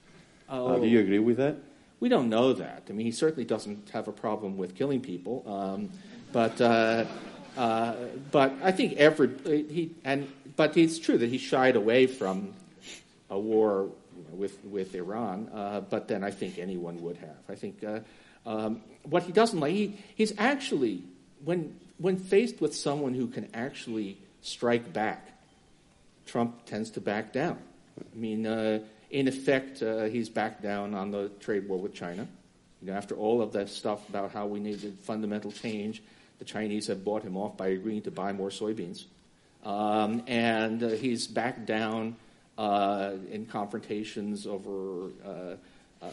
Oh. 0.48 0.80
Do 0.80 0.86
you 0.86 1.00
agree 1.00 1.18
with 1.18 1.38
that? 1.38 1.56
We 1.98 2.08
don't 2.08 2.28
know 2.28 2.52
that. 2.52 2.84
I 2.88 2.92
mean, 2.92 3.06
he 3.06 3.12
certainly 3.12 3.44
doesn't 3.44 3.90
have 3.90 4.06
a 4.06 4.12
problem 4.12 4.58
with 4.58 4.74
killing 4.74 5.00
people, 5.00 5.42
um, 5.46 5.90
but 6.30 6.60
uh, 6.60 7.06
uh, 7.56 7.94
but 8.30 8.52
I 8.62 8.72
think 8.72 8.94
every 8.94 9.30
he 9.44 9.94
and 10.04 10.30
but 10.56 10.76
it's 10.76 10.98
true 10.98 11.18
that 11.18 11.28
he 11.28 11.38
shied 11.38 11.74
away 11.74 12.06
from 12.06 12.52
a 13.30 13.38
war 13.38 13.88
with 14.30 14.62
with 14.64 14.94
Iran. 14.94 15.48
Uh, 15.52 15.80
but 15.80 16.08
then 16.08 16.22
I 16.22 16.30
think 16.30 16.58
anyone 16.58 17.02
would 17.02 17.16
have. 17.16 17.38
I 17.48 17.54
think 17.54 17.82
uh, 17.82 18.00
um, 18.44 18.82
what 19.04 19.22
he 19.22 19.32
doesn't 19.32 19.58
like 19.58 19.72
he, 19.72 19.98
he's 20.14 20.34
actually 20.38 21.02
when 21.44 21.78
when 21.98 22.18
faced 22.18 22.60
with 22.60 22.74
someone 22.74 23.14
who 23.14 23.26
can 23.26 23.48
actually 23.54 24.18
strike 24.42 24.92
back, 24.92 25.26
Trump 26.26 26.66
tends 26.66 26.90
to 26.90 27.00
back 27.00 27.32
down. 27.32 27.58
I 27.98 28.16
mean 28.16 28.46
uh, 28.46 28.80
in 29.10 29.28
effect, 29.28 29.82
uh, 29.82 30.04
he's 30.04 30.28
backed 30.28 30.62
down 30.62 30.94
on 30.94 31.10
the 31.10 31.28
trade 31.40 31.68
war 31.68 31.78
with 31.78 31.94
China. 31.94 32.26
You 32.82 32.88
know, 32.88 32.94
after 32.94 33.14
all 33.14 33.40
of 33.40 33.52
that 33.52 33.68
stuff 33.68 34.08
about 34.08 34.32
how 34.32 34.46
we 34.46 34.60
needed 34.60 34.98
fundamental 35.02 35.52
change, 35.52 36.02
the 36.38 36.44
Chinese 36.44 36.86
have 36.88 37.04
bought 37.04 37.22
him 37.22 37.36
off 37.36 37.56
by 37.56 37.68
agreeing 37.68 38.02
to 38.02 38.10
buy 38.10 38.32
more 38.32 38.50
soybeans. 38.50 39.04
Um, 39.64 40.22
and 40.26 40.82
uh, 40.82 40.88
he's 40.90 41.26
backed 41.26 41.66
down 41.66 42.16
uh, 42.58 43.12
in 43.30 43.46
confrontations 43.46 44.46
over. 44.46 45.10
Uh, 45.24 45.56
uh, 46.02 46.10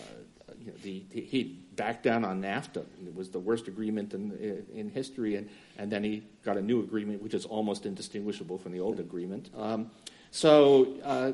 you 0.59 0.71
know, 0.71 0.77
the, 0.83 1.03
the, 1.11 1.21
he 1.21 1.59
backed 1.75 2.03
down 2.03 2.23
on 2.23 2.41
NAFTA. 2.41 2.85
It 3.05 3.15
was 3.15 3.29
the 3.29 3.39
worst 3.39 3.67
agreement 3.67 4.13
in, 4.13 4.65
in 4.73 4.89
history, 4.89 5.35
and, 5.35 5.49
and 5.77 5.91
then 5.91 6.03
he 6.03 6.23
got 6.43 6.57
a 6.57 6.61
new 6.61 6.79
agreement 6.79 7.21
which 7.21 7.33
is 7.33 7.45
almost 7.45 7.85
indistinguishable 7.85 8.57
from 8.57 8.71
the 8.71 8.79
old 8.79 8.99
agreement. 8.99 9.49
Um, 9.57 9.91
so, 10.31 10.95
uh, 11.03 11.33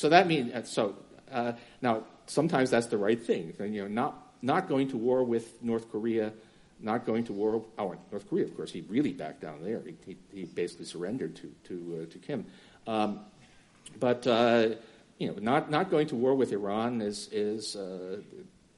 so 0.00 0.08
that 0.08 0.26
means 0.26 0.70
so 0.70 0.94
uh, 1.30 1.52
now 1.82 2.04
sometimes 2.24 2.70
that's 2.70 2.86
the 2.86 2.96
right 2.96 3.22
thing. 3.22 3.52
You 3.58 3.82
know, 3.82 3.88
not 3.88 4.32
not 4.40 4.66
going 4.66 4.88
to 4.88 4.96
war 4.96 5.22
with 5.22 5.62
North 5.62 5.90
Korea, 5.92 6.32
not 6.80 7.04
going 7.04 7.24
to 7.24 7.34
war. 7.34 7.62
Oh, 7.78 7.94
North 8.10 8.26
Korea, 8.30 8.44
of 8.44 8.56
course, 8.56 8.72
he 8.72 8.80
really 8.82 9.12
backed 9.12 9.42
down 9.42 9.62
there. 9.62 9.82
He, 9.84 9.94
he, 10.06 10.16
he 10.32 10.44
basically 10.44 10.86
surrendered 10.86 11.36
to 11.36 11.52
to 11.64 11.74
uh, 12.08 12.12
to 12.12 12.18
Kim. 12.18 12.46
Um, 12.86 13.20
but 13.98 14.26
uh, 14.26 14.70
you 15.18 15.28
know, 15.28 15.34
not 15.38 15.70
not 15.70 15.90
going 15.90 16.06
to 16.06 16.16
war 16.16 16.34
with 16.34 16.50
Iran 16.52 17.02
is 17.02 17.28
is 17.30 17.76
uh, 17.76 18.22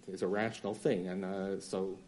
is 0.09 0.23
a 0.23 0.26
rational 0.26 0.75
thing, 0.75 1.09
and 1.09 1.25
uh, 1.25 1.61
so. 1.61 1.99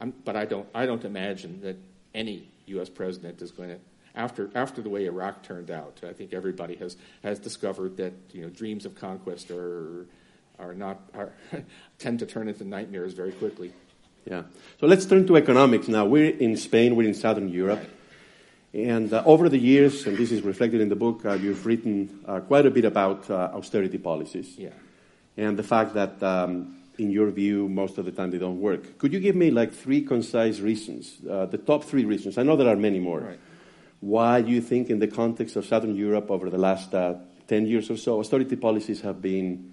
I'm, 0.00 0.12
but 0.24 0.34
I 0.34 0.44
don't 0.44 0.66
I 0.74 0.86
don't 0.86 1.04
imagine 1.04 1.60
that 1.60 1.76
any 2.12 2.48
U.S. 2.66 2.88
president 2.88 3.40
is 3.40 3.52
going 3.52 3.68
to 3.68 3.78
after 4.14 4.50
after 4.54 4.82
the 4.82 4.88
way 4.88 5.06
Iraq 5.06 5.42
turned 5.42 5.70
out. 5.70 6.00
I 6.02 6.12
think 6.12 6.32
everybody 6.32 6.76
has 6.76 6.96
has 7.22 7.38
discovered 7.38 7.96
that 7.96 8.12
you 8.32 8.42
know 8.42 8.48
dreams 8.48 8.86
of 8.86 8.94
conquest 8.94 9.50
are 9.50 10.06
are 10.58 10.74
not 10.74 11.00
are, 11.14 11.32
tend 11.98 12.18
to 12.20 12.26
turn 12.26 12.48
into 12.48 12.64
nightmares 12.64 13.14
very 13.14 13.32
quickly. 13.32 13.72
Yeah. 14.24 14.42
So 14.80 14.86
let's 14.86 15.04
turn 15.04 15.26
to 15.26 15.36
economics 15.36 15.88
now. 15.88 16.06
We're 16.06 16.30
in 16.30 16.56
Spain. 16.56 16.96
We're 16.96 17.08
in 17.08 17.14
Southern 17.14 17.48
Europe. 17.48 17.84
And 18.72 19.12
uh, 19.12 19.22
over 19.24 19.48
the 19.48 19.58
years, 19.58 20.04
and 20.06 20.16
this 20.16 20.32
is 20.32 20.42
reflected 20.42 20.80
in 20.80 20.88
the 20.88 20.96
book, 20.96 21.24
uh, 21.24 21.34
you've 21.34 21.64
written 21.64 22.20
uh, 22.26 22.40
quite 22.40 22.66
a 22.66 22.70
bit 22.70 22.84
about 22.84 23.30
uh, 23.30 23.50
austerity 23.54 23.98
policies. 23.98 24.58
Yeah. 24.58 24.70
And 25.36 25.56
the 25.56 25.62
fact 25.62 25.94
that, 25.94 26.20
um, 26.22 26.80
in 26.98 27.10
your 27.10 27.30
view, 27.30 27.68
most 27.68 27.98
of 27.98 28.04
the 28.04 28.10
time 28.10 28.32
they 28.32 28.38
don't 28.38 28.60
work. 28.60 28.98
Could 28.98 29.12
you 29.12 29.20
give 29.20 29.36
me 29.36 29.52
like 29.52 29.72
three 29.72 30.02
concise 30.02 30.58
reasons, 30.58 31.18
uh, 31.28 31.46
the 31.46 31.58
top 31.58 31.84
three 31.84 32.04
reasons? 32.04 32.36
I 32.36 32.42
know 32.42 32.56
there 32.56 32.68
are 32.68 32.76
many 32.76 32.98
more. 32.98 33.20
Right. 33.20 33.38
Why 34.04 34.42
do 34.42 34.50
you 34.50 34.60
think, 34.60 34.90
in 34.90 34.98
the 34.98 35.08
context 35.08 35.56
of 35.56 35.64
Southern 35.64 35.96
Europe 35.96 36.30
over 36.30 36.50
the 36.50 36.58
last 36.58 36.94
uh, 36.94 37.14
10 37.48 37.66
years 37.66 37.90
or 37.90 37.96
so, 37.96 38.20
austerity 38.20 38.56
policies 38.56 39.00
have 39.00 39.22
been, 39.22 39.72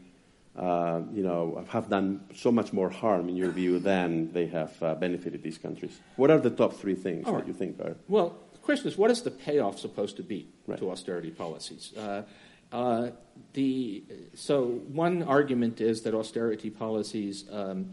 you 0.57 1.23
know, 1.23 1.65
have 1.69 1.89
done 1.89 2.21
so 2.33 2.49
much 2.49 2.71
more 2.71 2.89
harm, 2.89 3.27
in 3.27 3.35
your 3.35 3.51
view, 3.51 3.79
than 3.79 4.31
they 4.31 4.47
have 4.47 4.79
benefited 4.99 5.43
these 5.43 5.57
countries? 5.57 5.99
What 6.15 6.31
are 6.31 6.39
the 6.39 6.49
top 6.49 6.73
three 6.73 6.95
things 6.95 7.25
that 7.25 7.45
you 7.45 7.53
think 7.53 7.79
are? 7.81 7.97
Well, 8.07 8.37
the 8.53 8.59
question 8.59 8.87
is, 8.87 8.97
what 8.97 9.11
is 9.11 9.21
the 9.21 9.31
payoff 9.31 9.79
supposed 9.79 10.15
to 10.17 10.23
be 10.23 10.47
right. 10.65 10.79
to 10.79 10.91
austerity 10.91 11.31
policies? 11.31 11.93
Uh, 11.97 12.23
uh, 12.71 13.09
the, 13.53 14.03
so 14.33 14.65
one 14.93 15.23
argument 15.23 15.81
is 15.81 16.03
that 16.03 16.13
austerity 16.13 16.69
policies 16.69 17.43
um, 17.51 17.91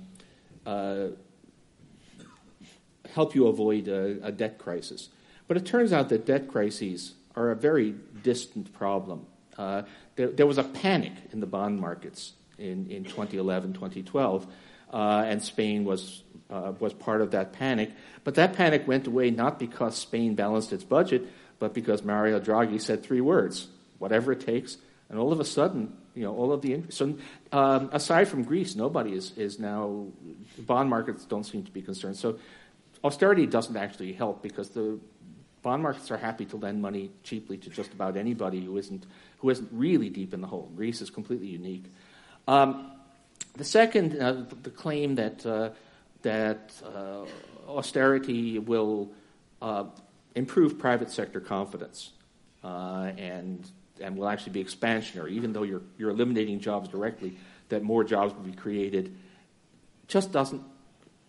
uh, 0.64 1.08
help 3.12 3.34
you 3.34 3.48
avoid 3.48 3.88
a, 3.88 4.20
a, 4.22 4.30
debt 4.30 4.58
crisis. 4.58 5.08
But 5.48 5.56
it 5.56 5.66
turns 5.66 5.92
out 5.92 6.10
that 6.10 6.26
debt 6.26 6.48
crises 6.48 7.14
are 7.34 7.50
a 7.50 7.56
very 7.56 7.94
distant 8.22 8.72
problem. 8.74 9.26
Uh, 9.56 9.82
there, 10.16 10.28
there, 10.28 10.46
was 10.46 10.58
a 10.58 10.62
panic 10.62 11.12
in 11.32 11.40
the 11.40 11.46
bond 11.46 11.80
markets 11.80 12.34
in, 12.58 12.88
in 12.90 13.04
2011, 13.04 13.72
2012, 13.72 14.46
uh, 14.92 15.24
and 15.26 15.42
Spain 15.42 15.84
was 15.84 16.22
uh, 16.50 16.72
was 16.78 16.92
part 16.94 17.20
of 17.20 17.32
that 17.32 17.52
panic. 17.52 17.90
But 18.24 18.36
that 18.36 18.54
panic 18.54 18.86
went 18.86 19.06
away 19.06 19.30
not 19.30 19.58
because 19.58 19.96
Spain 19.96 20.34
balanced 20.34 20.72
its 20.72 20.84
budget, 20.84 21.26
but 21.58 21.74
because 21.74 22.04
Mario 22.04 22.40
Draghi 22.40 22.80
said 22.80 23.02
three 23.02 23.20
words: 23.20 23.68
"Whatever 23.98 24.32
it 24.32 24.40
takes." 24.40 24.78
And 25.10 25.18
all 25.18 25.32
of 25.32 25.40
a 25.40 25.44
sudden, 25.44 25.96
you 26.14 26.22
know, 26.22 26.34
all 26.34 26.52
of 26.52 26.62
the 26.62 26.82
so 26.90 27.16
um, 27.52 27.90
aside 27.92 28.28
from 28.28 28.44
Greece, 28.44 28.76
nobody 28.76 29.12
is 29.12 29.36
is 29.36 29.58
now 29.58 30.06
bond 30.58 30.88
markets 30.88 31.24
don't 31.24 31.44
seem 31.44 31.64
to 31.64 31.70
be 31.70 31.82
concerned. 31.82 32.16
So 32.16 32.38
austerity 33.04 33.46
doesn't 33.46 33.76
actually 33.76 34.12
help 34.12 34.42
because 34.42 34.70
the 34.70 34.98
bond 35.62 35.82
markets 35.82 36.10
are 36.10 36.16
happy 36.16 36.44
to 36.46 36.56
lend 36.56 36.80
money 36.80 37.10
cheaply 37.22 37.56
to 37.58 37.70
just 37.70 37.92
about 37.92 38.16
anybody 38.16 38.64
who 38.64 38.76
isn't 38.76 39.06
who 39.38 39.50
isn't 39.50 39.68
really 39.72 40.10
deep 40.10 40.34
in 40.34 40.40
the 40.40 40.46
hole. 40.46 40.70
Greece 40.76 41.00
is 41.00 41.10
completely 41.10 41.48
unique. 41.48 41.84
Um, 42.46 42.90
the 43.56 43.64
second, 43.64 44.20
uh, 44.20 44.44
the 44.62 44.70
claim 44.70 45.14
that 45.16 45.44
uh, 45.44 45.70
that 46.22 46.72
uh, 46.84 47.24
austerity 47.68 48.58
will 48.58 49.10
uh, 49.60 49.84
improve 50.34 50.78
private 50.78 51.10
sector 51.10 51.40
confidence 51.40 52.12
uh, 52.64 53.10
and 53.16 53.70
and 54.00 54.16
will 54.16 54.28
actually 54.28 54.52
be 54.52 54.64
expansionary, 54.64 55.30
even 55.30 55.52
though 55.52 55.64
you're 55.64 55.82
you're 55.98 56.10
eliminating 56.10 56.60
jobs 56.60 56.88
directly, 56.88 57.36
that 57.68 57.82
more 57.82 58.04
jobs 58.04 58.34
will 58.34 58.42
be 58.42 58.52
created. 58.52 59.14
Just 60.06 60.32
doesn't. 60.32 60.62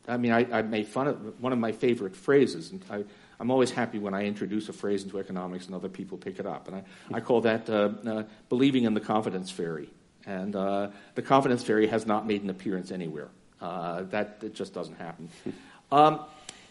I 0.08 0.18
mean, 0.18 0.32
I, 0.32 0.60
I 0.60 0.62
made 0.62 0.88
fun 0.88 1.08
of 1.08 1.42
one 1.42 1.54
of 1.54 1.60
my 1.60 1.72
favorite 1.72 2.16
phrases, 2.16 2.72
and 2.72 2.84
I, 2.90 3.04
I'm 3.40 3.52
always 3.52 3.72
happy 3.72 4.00
when 4.00 4.14
I 4.14 4.26
introduce 4.26 4.68
a 4.70 4.74
phrase 4.74 5.04
into 5.04 5.18
economics 5.18 5.66
and 5.66 5.76
other 5.76 5.90
people 5.90 6.18
pick 6.18 6.40
it 6.40 6.46
up, 6.46 6.68
and 6.68 6.78
I, 6.78 6.84
I 7.14 7.20
call 7.22 7.42
that 7.42 7.70
uh, 7.70 7.90
uh, 8.06 8.24
believing 8.50 8.84
in 8.84 8.94
the 8.94 9.00
confidence 9.00 9.50
fairy. 9.50 9.90
And 10.26 10.56
uh, 10.56 10.90
the 11.16 11.22
confidence 11.22 11.64
fairy 11.64 11.88
has 11.88 12.06
not 12.06 12.28
made 12.28 12.44
an 12.44 12.50
appearance 12.50 12.92
anywhere. 12.92 13.30
Uh, 13.62 14.04
that 14.04 14.38
it 14.42 14.54
just 14.54 14.74
doesn't 14.74 14.96
happen. 14.96 15.30
Um, 15.92 16.20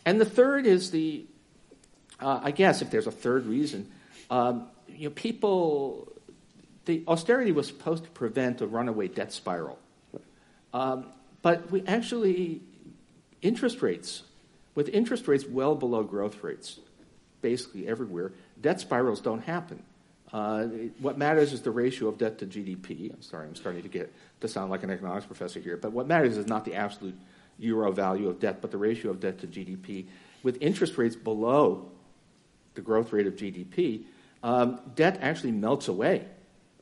and 0.07 0.21
the 0.21 0.25
third 0.25 0.65
is 0.65 0.93
the, 0.93 1.25
uh, 2.21 2.39
I 2.41 2.53
guess, 2.53 2.83
if 2.83 2.91
there's 2.93 3.09
a 3.09 3.11
third 3.11 3.47
reason, 3.47 3.91
um, 4.31 4.69
you 4.89 5.09
know, 5.09 5.15
people, 5.15 6.13
the 6.85 7.03
austerity 7.09 7.51
was 7.51 7.67
supposed 7.67 8.05
to 8.05 8.11
prevent 8.11 8.61
a 8.61 8.67
runaway 8.69 9.09
debt 9.09 9.33
spiral. 9.33 9.77
Um, 10.73 11.07
but 11.43 11.69
we 11.73 11.85
actually, 11.87 12.61
interest 13.43 13.83
rates, 13.83 14.23
with 14.79 14.89
interest 14.91 15.27
rates 15.27 15.45
well 15.45 15.75
below 15.75 16.05
growth 16.05 16.45
rates, 16.45 16.79
basically 17.43 17.89
everywhere, 17.89 18.31
debt 18.61 18.79
spirals 18.79 19.21
don't 19.21 19.41
happen. 19.41 19.83
Uh, 20.33 20.67
what 21.01 21.19
matters 21.19 21.53
is 21.53 21.63
the 21.63 21.71
ratio 21.73 22.07
of 22.07 22.17
debt 22.17 22.39
to 22.39 22.47
GDP. 22.47 23.13
I'm 23.13 23.21
sorry, 23.21 23.49
I'm 23.49 23.57
starting 23.57 23.83
to 23.83 23.89
get 23.89 24.15
to 24.41 24.47
sound 24.47 24.71
like 24.71 24.85
an 24.85 24.91
economics 24.91 25.27
professor 25.27 25.59
here, 25.59 25.77
but 25.77 25.91
what 25.91 26.07
matters 26.07 26.37
is 26.37 26.47
not 26.47 26.65
the 26.65 26.77
absolute 26.77 27.19
euro 27.59 27.91
value 27.91 28.29
of 28.29 28.39
debt, 28.39 28.61
but 28.61 28.71
the 28.71 28.79
ratio 28.79 29.11
of 29.11 29.19
debt 29.19 29.41
to 29.41 29.49
GDP. 29.49 30.07
With 30.45 30.63
interest 30.63 30.97
rates 30.97 31.17
below 31.17 31.91
the 32.75 32.81
growth 32.81 33.13
rate 33.13 33.27
of 33.27 33.35
GDP, 33.35 34.05
um, 34.45 34.79
debt 34.95 35.19
actually 35.21 35.51
melts 35.51 35.89
away. 35.89 36.25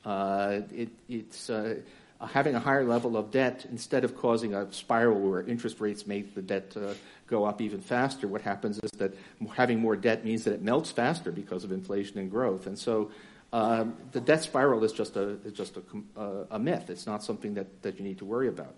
Uh, 0.05 0.61
it, 0.71 0.91
it's 1.09 1.49
uh, 1.49 1.77
having 2.25 2.55
a 2.55 2.61
higher 2.61 2.85
level 2.85 3.17
of 3.17 3.31
debt 3.31 3.67
instead 3.71 4.05
of 4.05 4.17
causing 4.17 4.55
a 4.55 4.73
spiral 4.73 5.21
where 5.21 5.43
interest 5.43 5.81
rates 5.81 6.07
make 6.07 6.35
the 6.35 6.43
debt 6.43 6.75
uh, 6.77 6.95
go 7.27 7.45
up 7.45 7.61
even 7.61 7.81
faster. 7.81 8.27
What 8.27 8.41
happens 8.41 8.81
is 8.83 8.91
that 8.93 9.15
having 9.55 9.81
more 9.81 9.97
debt 9.97 10.25
means 10.25 10.45
that 10.45 10.55
it 10.55 10.63
melts 10.63 10.91
faster 10.91 11.31
because 11.31 11.65
of 11.65 11.73
inflation 11.73 12.19
and 12.19 12.31
growth, 12.31 12.67
and 12.67 12.79
so 12.79 13.11
um, 13.53 13.97
the 14.13 14.21
debt 14.21 14.43
spiral 14.43 14.83
is 14.85 14.93
just 14.93 15.17
a 15.17 15.39
is 15.45 15.53
just 15.53 15.77
a, 15.77 15.83
uh, 16.21 16.45
a, 16.51 16.59
myth. 16.59 16.91
It's 16.91 17.07
not 17.07 17.23
something 17.23 17.55
that, 17.55 17.83
that 17.83 17.99
you 17.99 18.05
need 18.05 18.19
to 18.19 18.25
worry 18.25 18.49
about. 18.49 18.75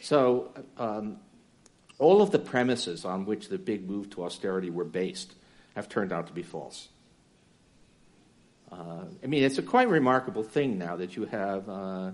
So 0.00 0.52
um, 0.78 1.18
all 1.98 2.22
of 2.22 2.30
the 2.30 2.38
premises 2.38 3.04
on 3.04 3.26
which 3.26 3.48
the 3.48 3.58
big 3.58 3.88
move 3.88 4.10
to 4.10 4.24
austerity 4.24 4.70
were 4.70 4.84
based 4.84 5.34
have 5.74 5.88
turned 5.88 6.12
out 6.12 6.28
to 6.28 6.32
be 6.32 6.42
false. 6.42 6.88
Uh, 8.70 9.04
I 9.22 9.26
mean, 9.26 9.42
it's 9.42 9.58
a 9.58 9.62
quite 9.62 9.88
remarkable 9.88 10.42
thing 10.42 10.78
now 10.78 10.96
that 10.96 11.14
you 11.14 11.26
have 11.26 11.68
uh, 11.68 12.12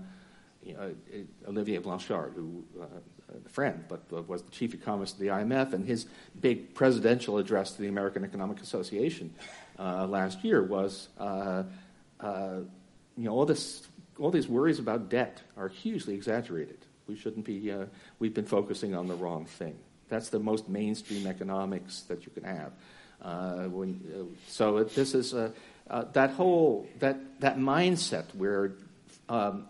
you 0.63 0.73
know, 0.73 0.93
Olivier 1.47 1.77
Blanchard, 1.77 2.33
who 2.35 2.63
uh, 2.79 2.85
a 3.45 3.49
friend, 3.49 3.83
but 3.87 4.27
was 4.27 4.41
the 4.41 4.51
chief 4.51 4.73
economist 4.73 5.13
of 5.15 5.19
the 5.19 5.27
IMF, 5.27 5.73
and 5.73 5.85
his 5.85 6.07
big 6.39 6.73
presidential 6.73 7.37
address 7.37 7.71
to 7.73 7.81
the 7.81 7.87
American 7.87 8.23
Economic 8.23 8.61
Association 8.61 9.33
uh, 9.77 10.05
last 10.07 10.43
year 10.43 10.63
was 10.63 11.09
uh, 11.19 11.63
uh, 12.19 12.59
you 13.17 13.25
know, 13.25 13.31
all 13.31 13.45
this, 13.45 13.87
all 14.17 14.31
these 14.31 14.47
worries 14.47 14.79
about 14.79 15.09
debt 15.09 15.41
are 15.57 15.67
hugely 15.67 16.13
exaggerated. 16.13 16.77
We 17.07 17.15
shouldn't 17.15 17.45
be. 17.45 17.71
Uh, 17.71 17.85
we've 18.19 18.33
been 18.33 18.45
focusing 18.45 18.93
on 18.93 19.07
the 19.07 19.15
wrong 19.15 19.45
thing. 19.45 19.77
That's 20.09 20.29
the 20.29 20.39
most 20.39 20.69
mainstream 20.69 21.27
economics 21.27 22.01
that 22.01 22.25
you 22.25 22.31
can 22.31 22.43
have. 22.43 22.71
Uh, 23.21 23.63
when, 23.65 24.35
so 24.47 24.83
this 24.83 25.13
is 25.13 25.31
that 25.31 26.29
whole 26.31 26.87
that 26.99 27.39
that 27.41 27.57
mindset 27.57 28.33
where 28.35 28.73
um, 29.27 29.67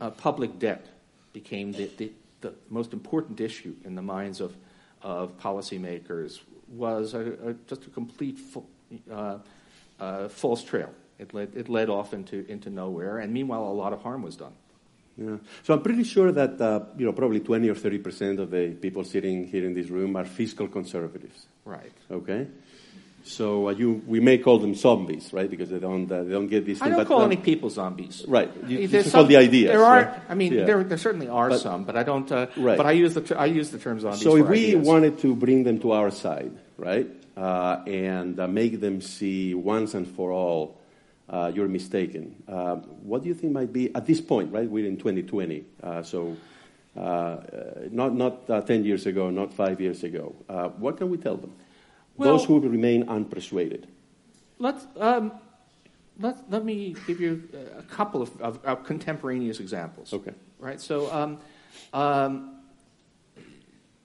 Uh, 0.00 0.10
public 0.10 0.58
debt 0.58 0.86
became 1.32 1.72
the, 1.72 1.90
the, 1.96 2.12
the, 2.40 2.54
most 2.68 2.92
important 2.92 3.40
issue 3.40 3.74
in 3.84 3.94
the 3.94 4.02
minds 4.02 4.40
of 4.40 4.56
of 5.04 5.38
policymakers 5.38 6.40
was 6.68 7.14
a, 7.14 7.50
a, 7.50 7.52
just 7.68 7.86
a 7.86 7.90
complete 7.90 8.38
uh, 9.10 9.38
uh, 10.00 10.28
false 10.28 10.64
trail. 10.64 10.90
It 11.18 11.32
led, 11.32 11.52
it 11.54 11.68
led 11.68 11.90
off 11.90 12.12
into, 12.12 12.44
into 12.50 12.70
nowhere, 12.70 13.18
and 13.18 13.32
meanwhile, 13.32 13.64
a 13.64 13.72
lot 13.72 13.92
of 13.92 14.02
harm 14.02 14.22
was 14.22 14.34
done. 14.34 14.54
Yeah. 15.16 15.36
So 15.62 15.74
I'm 15.74 15.82
pretty 15.82 16.02
sure 16.02 16.32
that 16.32 16.60
uh, 16.60 16.86
you 16.96 17.06
know 17.06 17.12
probably 17.12 17.38
20 17.38 17.68
or 17.68 17.76
30 17.76 17.98
percent 17.98 18.40
of 18.40 18.50
the 18.50 18.70
people 18.80 19.04
sitting 19.04 19.46
here 19.46 19.64
in 19.64 19.72
this 19.72 19.88
room 19.88 20.16
are 20.16 20.24
fiscal 20.24 20.66
conservatives. 20.66 21.46
Right. 21.64 21.92
Okay. 22.10 22.48
So 23.26 23.68
uh, 23.68 23.72
you, 23.72 24.02
we 24.06 24.20
may 24.20 24.36
call 24.36 24.58
them 24.58 24.74
zombies, 24.74 25.32
right? 25.32 25.48
Because 25.48 25.70
they 25.70 25.78
don't, 25.78 26.10
uh, 26.12 26.24
they 26.24 26.32
don't 26.32 26.46
get 26.46 26.66
this. 26.66 26.80
I 26.82 26.84
thing, 26.84 26.90
don't 26.92 27.00
but, 27.00 27.08
call 27.08 27.22
uh, 27.22 27.26
any 27.26 27.36
people 27.38 27.70
zombies. 27.70 28.22
Right. 28.28 28.50
You, 28.66 28.86
There's 28.86 29.10
some- 29.10 29.26
the 29.28 29.38
ideas. 29.38 29.72
There 29.72 29.82
are. 29.82 30.02
right? 30.02 30.20
I 30.28 30.34
mean, 30.34 30.52
Yeah. 30.52 30.64
there 30.66 30.84
there 30.84 30.98
certainly 30.98 31.28
are 31.28 31.48
But- 31.48 31.60
some, 31.60 31.84
but 31.84 31.96
I 31.96 32.02
don't. 32.02 32.30
Uh, 32.30 32.48
Right. 32.56 32.76
But 32.76 32.84
I 32.84 32.92
use 32.92 33.14
the 33.14 33.22
ter- 33.22 33.38
I 33.38 33.46
use 33.46 33.70
the 33.70 33.78
term 33.78 33.98
zombies. 33.98 34.20
So 34.20 34.36
if 34.36 34.46
we 34.48 34.76
ideas. 34.76 34.86
wanted 34.86 35.18
to 35.20 35.34
bring 35.34 35.64
them 35.64 35.78
to 35.80 35.92
our 35.92 36.10
side, 36.10 36.52
right, 36.76 37.08
uh, 37.36 37.80
and 37.86 38.38
uh, 38.38 38.46
make 38.46 38.80
them 38.80 39.00
see 39.00 39.54
once 39.54 39.94
and 39.94 40.06
for 40.06 40.30
all 40.30 40.76
uh, 41.30 41.50
you're 41.54 41.68
mistaken, 41.68 42.36
what 43.02 43.22
do 43.22 43.28
you 43.28 43.34
think 43.34 43.54
might 43.54 43.72
be 43.72 43.88
at 43.94 44.04
this 44.04 44.20
point, 44.20 44.52
right? 44.52 44.68
We're 44.68 44.86
in 44.86 44.98
2020, 44.98 45.64
uh, 45.82 46.02
so 46.02 46.36
not 46.94 48.14
not 48.14 48.50
uh, 48.50 48.60
10 48.60 48.84
years 48.84 49.06
ago, 49.06 49.30
not 49.30 49.54
five 49.54 49.80
years 49.80 50.04
ago. 50.04 50.34
Uh, 50.48 50.68
what 50.78 50.98
can 50.98 51.08
we 51.08 51.16
tell 51.16 51.36
them? 51.36 51.52
Well- 52.16 52.36
Those 52.36 52.46
who 52.46 52.60
remain 52.60 53.06
unpersuaded. 53.06 53.84
Let's 54.58 54.86
um, 54.98 55.32
let 56.20 56.48
let 56.50 56.64
me 56.64 56.94
give 57.06 57.20
you 57.20 57.48
a 57.76 57.82
couple 57.82 58.22
of, 58.22 58.40
of, 58.40 58.64
of 58.64 58.84
contemporaneous 58.84 59.58
examples. 59.60 60.12
Okay. 60.12 60.32
Right. 60.58 60.80
So, 60.80 61.12
um, 61.12 61.38
um, 61.92 62.60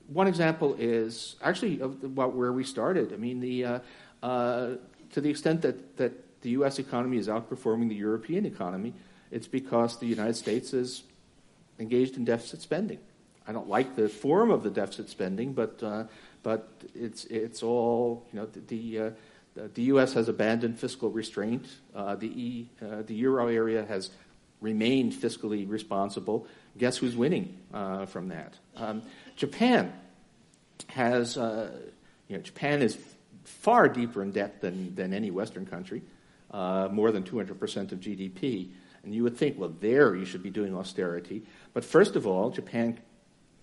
one 0.08 0.28
example 0.28 0.76
is 0.80 1.36
actually 1.42 1.82
of 1.82 2.18
well, 2.18 2.32
where 2.32 2.52
we 2.52 2.64
started. 2.64 3.14
I 3.14 3.18
mean, 3.18 3.40
the 3.40 3.66
uh, 3.66 3.80
uh, 4.24 4.70
to 5.12 5.22
the 5.22 5.30
extent 5.30 5.62
that 5.62 5.98
that 5.98 6.42
the 6.42 6.50
U.S. 6.52 6.80
economy 6.80 7.18
is 7.18 7.28
outperforming 7.28 7.90
the 7.90 7.96
European 7.96 8.46
economy, 8.46 8.94
it's 9.30 9.48
because 9.48 10.00
the 10.00 10.08
United 10.08 10.36
States 10.36 10.74
is 10.74 11.04
engaged 11.80 12.18
in 12.18 12.26
deficit 12.26 12.62
spending. 12.62 13.00
I 13.50 13.52
don't 13.52 13.68
like 13.68 13.96
the 13.96 14.08
form 14.08 14.52
of 14.52 14.62
the 14.62 14.70
deficit 14.70 15.10
spending, 15.10 15.54
but 15.54 15.82
uh, 15.82 16.04
but 16.44 16.70
it's 16.94 17.26
it's 17.26 17.64
all 17.64 18.28
you 18.32 18.40
know 18.40 18.46
the. 18.46 18.60
the 18.60 19.00
uh, 19.60 19.68
the 19.74 19.82
U.S. 19.84 20.14
has 20.14 20.30
abandoned 20.30 20.80
fiscal 20.80 21.10
restraint. 21.10 21.68
Uh, 21.94 22.16
the, 22.16 22.28
e, 22.28 22.70
uh, 22.82 23.02
the 23.06 23.16
euro 23.16 23.48
area 23.48 23.84
has 23.84 24.10
remained 24.62 25.12
fiscally 25.12 25.68
responsible. 25.68 26.48
Guess 26.78 26.98
who's 26.98 27.18
winning 27.18 27.58
uh, 27.74 28.06
from 28.06 28.30
that? 28.30 28.54
Um, 28.78 29.02
Japan 29.36 29.92
has, 30.88 31.36
uh, 31.36 31.72
you 32.30 32.38
know, 32.38 32.44
Japan 32.44 32.82
is 32.82 32.98
far 33.44 33.90
deeper 33.90 34.22
in 34.22 34.32
debt 34.32 34.62
than, 34.62 34.96
than 34.96 35.14
any 35.14 35.30
Western 35.30 35.66
country, 35.66 36.04
more 36.54 37.12
than 37.12 37.24
200% 37.24 37.92
of 37.92 38.00
GDP. 38.00 38.70
And 39.04 39.14
you 39.14 39.24
would 39.24 39.36
think, 39.36 39.60
well, 39.60 39.74
there 39.82 40.16
you 40.16 40.26
should 40.26 40.44
be 40.44 40.52
doing 40.52 40.74
austerity. 40.74 41.44
But 41.74 41.84
first 41.84 42.16
of 42.16 42.26
all, 42.28 42.50
Japan 42.52 43.00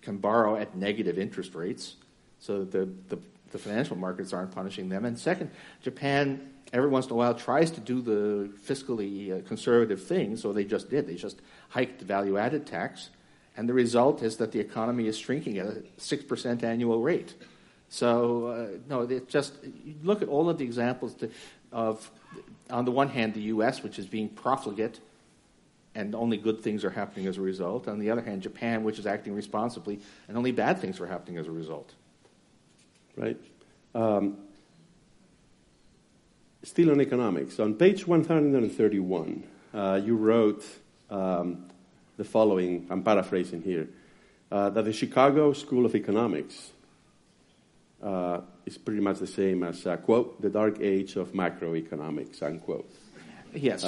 can 0.02 0.18
borrow 0.18 0.56
at 0.56 0.76
negative 0.76 1.18
interest 1.18 1.54
rates, 1.54 1.96
so 2.38 2.64
the, 2.64 2.88
the, 3.08 3.18
the 3.50 3.58
financial 3.58 3.96
markets 3.96 4.32
aren't 4.32 4.52
punishing 4.52 4.88
them. 4.88 5.04
And 5.04 5.18
second, 5.18 5.50
Japan 5.82 6.52
every 6.72 6.88
once 6.88 7.06
in 7.06 7.12
a 7.12 7.14
while 7.14 7.34
tries 7.34 7.70
to 7.72 7.80
do 7.80 8.00
the 8.00 8.50
fiscally 8.66 9.38
uh, 9.38 9.46
conservative 9.46 10.02
thing, 10.02 10.36
so 10.36 10.52
they 10.52 10.64
just 10.64 10.90
did. 10.90 11.06
They 11.06 11.14
just 11.14 11.40
hiked 11.68 12.00
the 12.00 12.04
value 12.04 12.38
added 12.38 12.66
tax, 12.66 13.10
and 13.56 13.68
the 13.68 13.74
result 13.74 14.22
is 14.22 14.36
that 14.38 14.52
the 14.52 14.60
economy 14.60 15.06
is 15.06 15.16
shrinking 15.16 15.58
at 15.58 15.66
a 15.66 15.82
6% 15.98 16.62
annual 16.62 17.00
rate. 17.00 17.34
So, 17.88 18.46
uh, 18.46 18.78
no, 18.88 19.02
it 19.02 19.28
just 19.28 19.54
look 20.02 20.22
at 20.22 20.28
all 20.28 20.50
of 20.50 20.58
the 20.58 20.64
examples 20.64 21.14
to, 21.14 21.30
of, 21.72 22.10
on 22.68 22.84
the 22.84 22.90
one 22.90 23.08
hand, 23.08 23.34
the 23.34 23.42
U.S., 23.42 23.82
which 23.82 23.98
is 23.98 24.06
being 24.06 24.28
profligate 24.28 24.98
and 25.96 26.14
only 26.14 26.36
good 26.36 26.60
things 26.60 26.84
are 26.84 26.90
happening 26.90 27.26
as 27.26 27.38
a 27.38 27.40
result. 27.40 27.88
On 27.88 27.98
the 27.98 28.10
other 28.10 28.20
hand, 28.20 28.42
Japan, 28.42 28.84
which 28.84 28.98
is 28.98 29.06
acting 29.06 29.34
responsibly, 29.34 29.98
and 30.28 30.36
only 30.36 30.52
bad 30.52 30.78
things 30.78 31.00
are 31.00 31.06
happening 31.06 31.38
as 31.38 31.46
a 31.46 31.50
result. 31.50 31.94
right? 33.16 33.40
Um, 33.94 34.36
still 36.62 36.90
on 36.90 37.00
economics, 37.00 37.58
on 37.58 37.75
page 37.75 38.06
131, 38.06 39.42
uh, 39.73 40.00
you 40.04 40.16
wrote 40.16 40.64
um, 41.08 41.64
the 42.18 42.25
following, 42.25 42.86
I'm 42.90 43.02
paraphrasing 43.02 43.62
here, 43.62 43.88
uh, 44.52 44.68
that 44.71 44.84
the 44.84 44.92
Chicago 44.92 45.54
School 45.54 45.86
of 45.86 45.94
Economics 45.94 46.73
uh, 48.02 48.42
is 48.66 48.76
pretty 48.76 49.00
much 49.00 49.18
the 49.18 49.26
same 49.26 49.62
as, 49.62 49.86
uh, 49.86 49.97
quote, 49.97 50.42
the 50.42 50.50
dark 50.50 50.78
age 50.78 51.16
of 51.16 51.32
macroeconomics, 51.32 52.42
unquote. 52.42 52.90
Yes. 53.54 53.82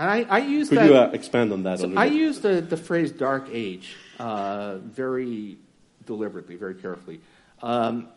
And 0.00 0.08
I, 0.08 0.24
I 0.30 0.38
use 0.38 0.70
could 0.70 0.78
that. 0.78 0.86
you 0.86 0.96
uh, 0.96 1.10
expand 1.12 1.52
on 1.52 1.64
that 1.64 1.74
a 1.74 1.78
So 1.78 1.86
little 1.88 1.98
I 1.98 2.06
use 2.06 2.40
the, 2.40 2.62
the 2.62 2.78
phrase 2.78 3.12
dark 3.12 3.48
age 3.52 3.96
uh, 4.18 4.78
very 4.78 5.58
deliberately, 6.06 6.56
very 6.56 6.74
carefully. 6.74 7.20
Um, 7.62 8.08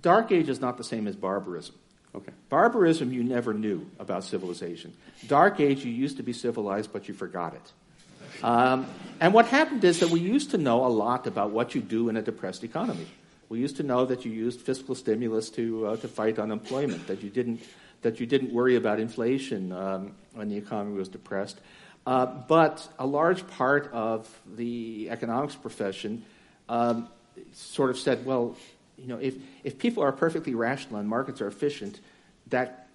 dark 0.00 0.30
age 0.30 0.48
is 0.48 0.60
not 0.60 0.78
the 0.78 0.84
same 0.84 1.08
as 1.08 1.16
barbarism. 1.16 1.74
Okay. 2.14 2.30
Barbarism 2.50 3.12
you 3.12 3.24
never 3.24 3.52
knew 3.52 3.90
about 3.98 4.22
civilization. 4.22 4.92
Dark 5.26 5.58
age 5.58 5.84
you 5.84 5.90
used 5.90 6.18
to 6.18 6.22
be 6.22 6.32
civilized, 6.32 6.92
but 6.92 7.08
you 7.08 7.14
forgot 7.14 7.54
it. 7.54 8.44
Um, 8.44 8.86
and 9.18 9.34
what 9.34 9.46
happened 9.46 9.82
is 9.82 9.98
that 10.00 10.10
we 10.10 10.20
used 10.20 10.52
to 10.52 10.58
know 10.58 10.86
a 10.86 10.92
lot 11.04 11.26
about 11.26 11.50
what 11.50 11.74
you 11.74 11.80
do 11.80 12.10
in 12.10 12.16
a 12.16 12.22
depressed 12.22 12.62
economy. 12.62 13.08
We 13.48 13.58
used 13.58 13.76
to 13.78 13.82
know 13.82 14.06
that 14.06 14.24
you 14.24 14.30
used 14.30 14.60
fiscal 14.60 14.94
stimulus 14.94 15.50
to 15.50 15.86
uh, 15.88 15.96
to 15.96 16.08
fight 16.08 16.38
unemployment. 16.38 17.08
That 17.08 17.22
you 17.22 17.28
didn't 17.28 17.60
that 18.02 18.20
you 18.20 18.26
didn't 18.26 18.52
worry 18.52 18.76
about 18.76 19.00
inflation 19.00 19.72
um, 19.72 20.14
when 20.34 20.48
the 20.48 20.56
economy 20.56 20.96
was 20.96 21.08
depressed. 21.08 21.60
Uh, 22.06 22.26
but 22.26 22.88
a 22.98 23.06
large 23.06 23.46
part 23.46 23.90
of 23.92 24.28
the 24.56 25.08
economics 25.10 25.54
profession 25.54 26.24
um, 26.68 27.08
sort 27.52 27.90
of 27.90 27.98
said, 27.98 28.26
well, 28.26 28.56
you 28.98 29.06
know, 29.06 29.18
if, 29.18 29.34
if 29.64 29.78
people 29.78 30.02
are 30.02 30.12
perfectly 30.12 30.54
rational 30.54 30.98
and 30.98 31.08
markets 31.08 31.40
are 31.40 31.46
efficient, 31.46 32.00
that 32.48 32.88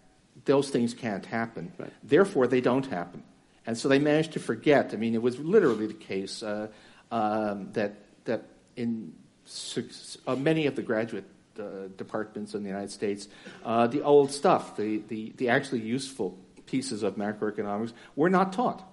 those 0.46 0.70
things 0.70 0.93
can't 0.93 1.26
happen. 1.26 1.72
Right. 1.78 1.91
Therefore, 2.04 2.48
they 2.48 2.62
don't 2.62 2.86
happen. 2.86 3.24
And 3.65 3.78
so 3.78 3.89
they 3.89 4.00
managed 4.00 4.34
to 4.34 4.39
forget. 4.39 4.93
I 4.93 4.98
mean, 4.98 5.13
it 5.13 5.22
was 5.22 5.39
literally 5.39 5.88
the 5.88 5.93
case 5.93 6.43
uh, 6.43 6.67
um, 7.12 7.72
that 7.74 7.96
that 8.26 8.43
in 8.76 9.13
six, 9.46 10.17
uh, 10.28 10.36
many 10.36 10.67
of 10.67 10.76
the 10.76 10.82
graduate 10.82 11.26
uh, 11.60 11.88
departments 11.98 12.54
in 12.54 12.63
the 12.63 12.70
United 12.70 12.91
States, 12.91 13.28
uh, 13.65 13.88
the 13.88 14.02
old 14.02 14.32
stuff, 14.32 14.76
the, 14.78 15.02
the, 15.08 15.34
the 15.38 15.50
actually 15.50 15.82
useful 15.82 16.38
pieces 16.65 17.04
of 17.04 17.15
macroeconomics, 17.15 17.93
were 18.15 18.30
not 18.30 18.54
taught. 18.54 18.84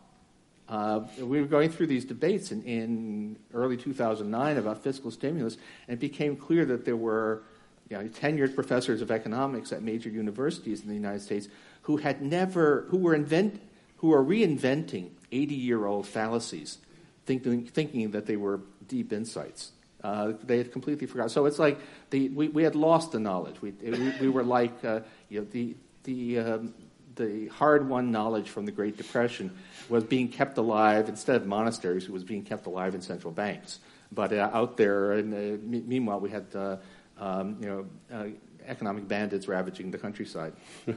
Uh, 0.69 1.01
we 1.19 1.41
were 1.41 1.47
going 1.47 1.71
through 1.71 1.87
these 1.87 2.05
debates 2.05 2.51
in, 2.51 2.63
in 2.63 3.37
early 3.53 3.77
2009 3.77 4.57
about 4.57 4.83
fiscal 4.83 5.11
stimulus, 5.11 5.57
and 5.89 5.99
it 5.99 6.01
became 6.01 6.37
clear 6.37 6.65
that 6.65 6.85
there 6.85 6.97
were 6.97 7.43
you 7.91 7.99
know, 7.99 8.05
tenured 8.05 8.55
professors 8.55 9.03
of 9.03 9.11
economics 9.11 9.73
at 9.73 9.83
major 9.83 10.09
universities 10.09 10.83
in 10.83 10.89
the 10.89 10.95
United 10.95 11.21
States 11.21 11.49
who 11.83 11.99
had 11.99 12.23
never, 12.23 12.87
who 12.89 12.97
were 12.97 13.15
invent, 13.15 13.61
who 13.99 14.13
are 14.13 14.25
reinventing 14.25 15.11
80-year-old 15.33 16.07
fallacies, 16.07 16.79
thinking, 17.27 17.67
thinking 17.67 18.11
that 18.13 18.27
they 18.27 18.37
were 18.37 18.61
deep 18.89 19.13
insights. 19.13 19.73
Uh, 20.05 20.35
they 20.45 20.59
had 20.59 20.71
completely 20.71 21.07
forgotten. 21.07 21.31
So 21.31 21.47
it's 21.47 21.59
like 21.59 21.79
the, 22.11 22.29
we, 22.29 22.49
we 22.49 22.63
had 22.63 22.75
lost 22.77 23.13
the 23.13 23.19
knowledge. 23.19 23.63
We, 23.63 23.71
we, 23.71 24.13
we 24.21 24.29
were 24.29 24.45
like 24.45 24.85
uh, 24.85 25.01
you 25.31 25.41
know, 25.41 25.47
the, 25.51 25.75
the, 26.03 26.39
um, 26.39 26.75
the 27.17 27.49
hard-won 27.49 28.11
knowledge 28.11 28.51
from 28.51 28.67
the 28.67 28.73
Great 28.73 28.99
Depression 28.99 29.57
was 29.89 30.05
being 30.05 30.29
kept 30.29 30.59
alive 30.59 31.09
instead 31.09 31.37
of 31.37 31.47
monasteries. 31.47 32.05
It 32.05 32.11
was 32.11 32.23
being 32.23 32.43
kept 32.43 32.67
alive 32.67 32.95
in 32.95 33.01
central 33.01 33.33
banks. 33.33 33.79
But 34.13 34.35
uh, 34.35 34.51
out 34.53 34.77
there, 34.77 35.13
and 35.13 35.33
uh, 35.33 35.59
meanwhile, 35.63 36.21
we 36.21 36.29
had 36.31 36.47
uh, 36.55 36.77
um, 37.19 37.57
you 37.61 37.67
know 37.67 37.87
uh, 38.15 38.27
economic 38.67 39.09
bandits 39.09 39.49
ravaging 39.49 39.91
the 39.91 39.99
countryside. 39.99 40.53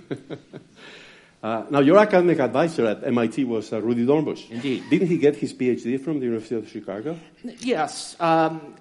Uh, 1.44 1.64
now, 1.70 1.80
your 1.80 2.00
academic 2.00 2.40
advisor 2.40 2.88
at 2.88 3.04
MIT 3.06 3.44
was 3.44 3.72
uh, 3.72 3.80
Rudy 3.80 4.06
Dornbusch. 4.08 4.50
Indeed. 4.50 4.86
Didn't 4.90 5.08
he 5.08 5.20
get 5.20 5.36
his 5.36 5.54
PhD 5.54 6.02
from 6.02 6.20
the 6.20 6.26
University 6.26 6.56
of 6.56 6.68
Chicago? 6.68 7.16
Yes. 7.44 8.16
Um, 8.20 8.74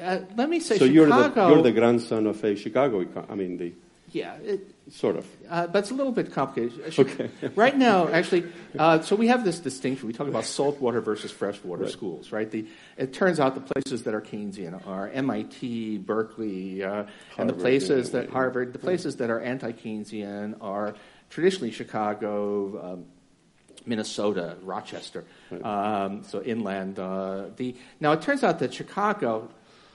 uh, 0.00 0.18
let 0.36 0.48
me 0.48 0.60
say 0.60 0.78
so 0.78 0.84
you're 0.84 1.06
the, 1.06 1.24
Chicago. 1.28 1.54
you're 1.54 1.62
the 1.62 1.72
grandson 1.72 2.26
of 2.26 2.42
a 2.44 2.56
Chicago, 2.56 3.06
I 3.28 3.34
mean, 3.34 3.56
the 3.56 3.72
yeah, 4.12 4.34
it, 4.36 4.68
sort 4.90 5.16
of. 5.16 5.26
Uh, 5.48 5.66
but 5.66 5.78
it's 5.80 5.90
a 5.90 5.94
little 5.94 6.12
bit 6.12 6.32
complicated. 6.32 6.98
Uh, 6.98 7.02
Okay. 7.02 7.30
right 7.56 7.76
now, 7.76 8.08
actually, 8.08 8.44
uh, 8.78 9.00
so 9.00 9.16
we 9.16 9.28
have 9.28 9.42
this 9.42 9.58
distinction. 9.58 10.06
We 10.06 10.12
talk 10.12 10.28
about 10.28 10.44
saltwater 10.44 11.00
versus 11.00 11.30
freshwater 11.30 11.84
Right. 11.84 11.92
schools, 11.92 12.30
right? 12.30 12.50
The, 12.50 12.66
it 12.98 13.14
turns 13.14 13.40
out 13.40 13.54
the 13.54 13.62
places 13.62 14.02
that 14.02 14.12
are 14.14 14.20
Keynesian 14.20 14.86
are 14.86 15.08
MIT, 15.08 15.98
Berkeley, 15.98 16.84
uh, 16.84 17.04
and 17.38 17.48
the 17.48 17.54
places 17.54 18.10
that. 18.10 18.28
Harvard. 18.28 18.74
The 18.74 18.78
places 18.78 19.16
that 19.16 19.30
are 19.30 19.40
anti-Keynesian 19.40 20.56
are 20.60 20.94
traditionally 21.30 21.70
Chicago. 21.70 22.92
Um, 22.92 23.04
Minnesota, 23.86 24.56
Rochester, 24.62 25.24
um, 25.62 26.22
so 26.24 26.42
inland. 26.42 26.98
Uh, 26.98 27.46
the 27.56 27.74
now 28.00 28.12
it 28.12 28.22
turns 28.22 28.42
out 28.44 28.58
that 28.60 28.72
Chicago 28.74 29.48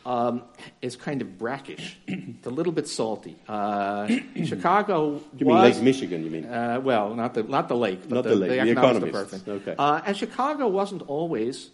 um, 0.06 0.44
is 0.82 0.96
kind 0.96 1.22
of 1.22 1.38
brackish, 1.38 1.98
it's 2.08 2.48
a 2.48 2.50
little 2.50 2.72
bit 2.72 2.88
salty. 2.88 3.36
Uh, 3.48 4.08
Chicago 4.46 5.22
You 5.38 5.46
mean 5.46 5.58
Lake 5.58 5.82
Michigan, 5.82 6.24
you 6.24 6.32
mean? 6.32 6.46
uh, 6.46 6.80
well, 6.82 7.14
not 7.14 7.34
the 7.34 7.44
not 7.44 7.68
the 7.68 7.76
lake, 7.76 8.02
but 8.08 8.16
Not 8.16 8.24
the, 8.24 8.30
the 8.30 8.36
lake, 8.36 8.62
the 8.62 8.72
economists. 8.72 9.06
department. 9.06 9.48
Okay. 9.48 9.76
Uh, 9.78 10.02
and 10.06 10.16
Chicago 10.16 10.68
wasn't 10.68 11.02
always 11.10 11.70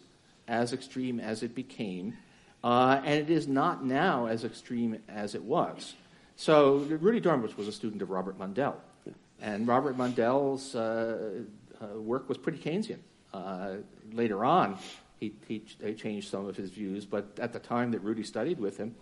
as 0.47 0.73
extreme 0.73 1.19
as 1.19 1.43
it 1.43 1.53
became, 1.55 2.17
uh, 2.63 2.99
and 3.05 3.19
it 3.19 3.29
is 3.29 3.47
not 3.47 3.85
now 3.85 4.25
as 4.25 4.43
extreme 4.43 4.97
as 5.07 5.35
it 5.35 5.43
was. 5.43 5.93
So 6.35 6.77
Rudy 6.89 7.21
Dornbusch 7.21 7.55
was 7.55 7.67
a 7.67 7.71
student 7.71 8.01
of 8.01 8.09
Robert 8.09 8.39
Mundell. 8.39 8.75
And 9.41 9.67
Robert 9.67 9.97
Mundell's 9.97 10.73
uh, 10.73 11.43
work 11.95 12.29
was 12.29 12.37
pretty 12.37 12.57
Keynesian. 12.57 12.99
Uh, 13.33 13.77
later 14.11 14.45
on, 14.45 14.77
he, 15.19 15.33
he, 15.47 15.63
he, 15.83 15.93
changed 15.93 16.29
some 16.29 16.45
of 16.45 16.55
his 16.55 16.69
views, 16.69 17.05
but 17.05 17.25
at 17.39 17.51
the 17.51 17.59
time 17.59 17.91
that 17.91 17.99
Rudy 17.99 18.23
studied 18.23 18.59
with 18.59 18.77
him, 18.77 18.93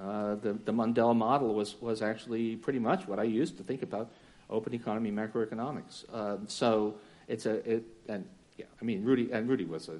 uh, 0.00 0.36
the, 0.36 0.54
the 0.64 0.72
Mundell 0.72 1.14
model 1.14 1.54
was, 1.54 1.80
was 1.80 2.02
actually 2.02 2.56
pretty 2.56 2.78
much 2.78 3.06
what 3.06 3.18
I 3.18 3.24
used 3.24 3.58
to 3.58 3.62
think 3.62 3.82
about 3.82 4.10
open 4.50 4.74
economy 4.74 5.10
macroeconomics. 5.10 6.04
Um, 6.14 6.48
so 6.48 6.94
it's 7.28 7.46
a, 7.46 7.56
it, 7.70 7.84
and 8.08 8.24
yeah, 8.56 8.66
I 8.80 8.84
mean, 8.84 9.04
Rudy, 9.04 9.30
and 9.32 9.48
Rudy 9.48 9.64
was 9.64 9.88
a, 9.88 9.96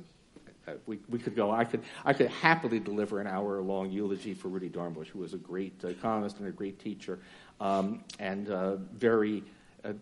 uh, 0.67 0.75
we, 0.87 0.99
we 1.09 1.19
could 1.19 1.37
go, 1.37 1.51
I 1.51 1.65
could, 1.65 1.83
I 2.05 2.13
could 2.13 2.29
happily 2.29 2.81
deliver 2.81 3.21
an 3.21 3.27
hour 3.27 3.61
long 3.61 3.91
eulogy 3.91 4.35
for 4.35 4.49
Rudy 4.49 4.71
Dornbusch, 4.71 5.09
who 5.09 5.19
was 5.19 5.35
a 5.35 5.39
great 5.39 5.85
economist 5.85 6.39
and 6.39 6.49
a 6.49 6.53
great 6.53 6.79
teacher, 6.79 7.19
um, 7.61 8.03
and 8.19 8.51
uh, 8.51 8.77
very, 8.77 9.39
uh, 9.39 9.43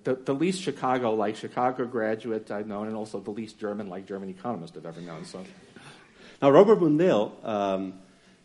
the, 0.05 0.15
the, 0.15 0.35
least 0.35 0.63
Chicago 0.63 1.15
like 1.15 1.37
Chicago 1.37 1.85
graduate 1.87 2.51
I've 2.51 2.67
known, 2.67 2.87
and 2.87 2.97
also 2.97 3.21
the 3.21 3.31
least 3.31 3.59
German 3.59 3.89
like 3.89 4.07
German 4.07 4.29
economist 4.29 4.77
I've 4.77 4.87
ever 4.87 5.01
known. 5.01 5.25
So. 5.25 5.45
Now, 6.41 6.51
Robert 6.51 6.81
Mundell, 6.81 7.33
um, 7.45 7.95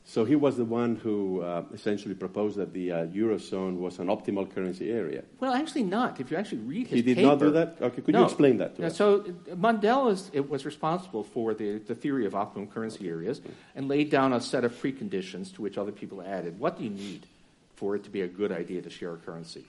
so 0.03 0.23
he 0.23 0.35
was 0.35 0.55
the 0.55 0.65
one 0.65 0.95
who 0.95 1.41
uh, 1.41 1.63
essentially 1.73 2.15
proposed 2.15 2.57
that 2.57 2.73
the 2.73 2.91
uh, 2.91 3.05
eurozone 3.07 3.77
was 3.77 3.99
an 3.99 4.07
optimal 4.07 4.49
currency 4.53 4.89
area. 4.89 5.23
Well, 5.39 5.53
actually, 5.53 5.83
not. 5.83 6.19
If 6.19 6.31
you 6.31 6.37
actually 6.37 6.59
read 6.59 6.87
his 6.87 6.95
he 6.95 7.01
did 7.01 7.17
paper, 7.17 7.27
not 7.27 7.39
do 7.39 7.51
that. 7.51 7.77
Okay, 7.81 8.01
could 8.01 8.13
no. 8.13 8.19
you 8.19 8.25
explain 8.25 8.57
that 8.57 8.75
to 8.77 8.81
yeah, 8.81 8.87
us? 8.87 8.95
So 8.95 9.19
Mundell 9.49 10.11
is, 10.11 10.31
was 10.47 10.65
responsible 10.65 11.23
for 11.23 11.53
the, 11.53 11.79
the 11.79 11.93
theory 11.93 12.25
of 12.25 12.35
optimum 12.35 12.67
currency 12.67 13.09
areas 13.09 13.41
and 13.75 13.87
laid 13.87 14.09
down 14.09 14.33
a 14.33 14.39
set 14.39 14.63
of 14.63 14.73
preconditions 14.81 15.53
to 15.55 15.61
which 15.61 15.77
other 15.77 15.91
people 15.91 16.21
added. 16.21 16.57
What 16.57 16.77
do 16.77 16.83
you 16.83 16.89
need 16.89 17.27
for 17.75 17.95
it 17.95 18.03
to 18.05 18.09
be 18.09 18.21
a 18.21 18.27
good 18.27 18.51
idea 18.51 18.81
to 18.81 18.89
share 18.89 19.13
a 19.13 19.17
currency? 19.17 19.65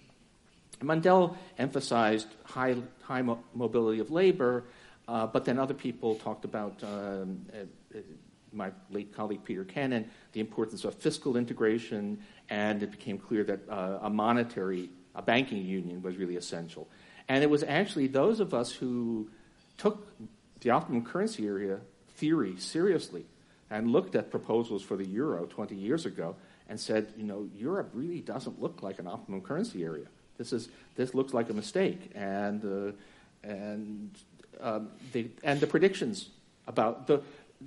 Mundell 0.80 1.36
emphasized 1.58 2.28
high, 2.44 2.76
high 3.02 3.22
mo- 3.22 3.42
mobility 3.54 4.00
of 4.00 4.10
labor, 4.10 4.64
uh, 5.06 5.26
but 5.26 5.44
then 5.44 5.58
other 5.58 5.74
people 5.74 6.16
talked 6.16 6.44
about 6.44 6.82
um, 6.82 7.44
uh, 7.52 7.98
my 8.52 8.70
late 8.90 9.14
colleague 9.14 9.44
Peter 9.44 9.64
Kenen, 9.64 10.06
the 10.32 10.40
importance 10.40 10.84
of 10.84 10.94
fiscal 10.94 11.36
integration, 11.36 12.18
and 12.48 12.82
it 12.82 12.90
became 12.90 13.18
clear 13.18 13.44
that 13.44 13.68
uh, 13.68 13.98
a 14.02 14.10
monetary, 14.10 14.90
a 15.14 15.22
banking 15.22 15.64
union 15.64 16.02
was 16.02 16.16
really 16.16 16.36
essential. 16.36 16.88
And 17.28 17.42
it 17.42 17.50
was 17.50 17.62
actually 17.62 18.06
those 18.06 18.40
of 18.40 18.54
us 18.54 18.72
who 18.72 19.30
took 19.76 20.08
the 20.60 20.70
optimum 20.70 21.04
currency 21.04 21.46
area 21.46 21.80
theory 22.16 22.56
seriously 22.56 23.26
and 23.70 23.90
looked 23.90 24.14
at 24.14 24.30
proposals 24.30 24.82
for 24.82 24.96
the 24.96 25.06
euro 25.06 25.44
20 25.46 25.74
years 25.74 26.06
ago 26.06 26.34
and 26.68 26.80
said, 26.80 27.12
you 27.16 27.24
know, 27.24 27.48
Europe 27.54 27.90
really 27.92 28.20
doesn't 28.20 28.60
look 28.60 28.82
like 28.82 28.98
an 28.98 29.06
optimum 29.06 29.40
currency 29.40 29.84
area. 29.84 30.06
This 30.38 30.52
is 30.52 30.68
this 30.96 31.14
looks 31.14 31.34
like 31.34 31.50
a 31.50 31.54
mistake, 31.54 32.10
and 32.14 32.64
uh, 32.64 32.92
and 33.42 34.10
um, 34.60 34.88
the 35.12 35.28
and 35.42 35.60
the 35.60 35.66
predictions 35.66 36.30
about 36.66 37.06
the 37.06 37.20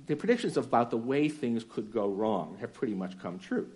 the 0.06 0.16
predictions 0.16 0.56
about 0.56 0.90
the 0.90 0.96
way 0.96 1.28
things 1.28 1.64
could 1.64 1.92
go 1.92 2.08
wrong 2.08 2.56
have 2.60 2.72
pretty 2.72 2.94
much 2.94 3.18
come 3.20 3.38
true. 3.38 3.68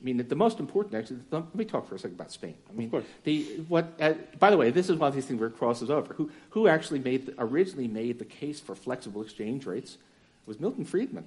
I 0.00 0.04
mean, 0.04 0.24
the 0.28 0.36
most 0.36 0.60
important, 0.60 0.94
actually, 0.94 1.18
let 1.32 1.52
me 1.56 1.64
talk 1.64 1.88
for 1.88 1.96
a 1.96 1.98
second 1.98 2.14
about 2.14 2.30
Spain. 2.30 2.54
I 2.70 2.72
mean, 2.72 2.92
the, 3.24 3.42
what, 3.66 3.94
uh, 4.00 4.12
by 4.38 4.50
the 4.50 4.56
way, 4.56 4.70
this 4.70 4.88
is 4.88 4.96
one 4.96 5.08
of 5.08 5.14
these 5.14 5.26
things 5.26 5.40
where 5.40 5.48
it 5.48 5.56
crosses 5.56 5.90
over. 5.90 6.14
Who, 6.14 6.30
who 6.50 6.68
actually 6.68 7.00
made 7.00 7.26
the, 7.26 7.34
originally 7.38 7.88
made 7.88 8.20
the 8.20 8.24
case 8.24 8.60
for 8.60 8.76
flexible 8.76 9.22
exchange 9.22 9.66
rates 9.66 9.98
was 10.46 10.60
Milton 10.60 10.84
Friedman. 10.84 11.24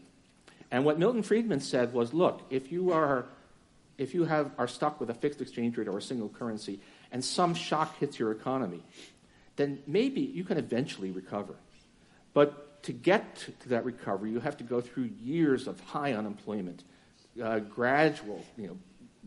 And 0.71 0.85
what 0.85 0.97
Milton 0.97 1.21
Friedman 1.21 1.59
said 1.59 1.91
was, 1.91 2.13
look, 2.13 2.43
if 2.49 2.71
you 2.71 2.93
are, 2.93 3.25
if 3.97 4.13
you 4.13 4.23
have, 4.23 4.51
are 4.57 4.69
stuck 4.69 5.01
with 5.01 5.09
a 5.09 5.13
fixed 5.13 5.41
exchange 5.41 5.75
rate 5.75 5.89
or 5.89 5.97
a 5.97 6.01
single 6.01 6.29
currency, 6.29 6.79
and 7.11 7.23
some 7.23 7.53
shock 7.53 7.97
hits 7.97 8.19
your 8.19 8.31
economy, 8.31 8.81
then 9.55 9.79
maybe 9.85 10.21
you 10.21 10.43
can 10.43 10.57
eventually 10.57 11.11
recover. 11.11 11.55
But 12.33 12.83
to 12.83 12.93
get 12.93 13.35
to 13.61 13.69
that 13.69 13.85
recovery, 13.85 14.31
you 14.31 14.39
have 14.39 14.57
to 14.57 14.63
go 14.63 14.81
through 14.81 15.09
years 15.21 15.67
of 15.67 15.79
high 15.81 16.13
unemployment, 16.13 16.83
uh, 17.41 17.59
gradual, 17.59 18.43
you 18.57 18.67
know, 18.67 18.77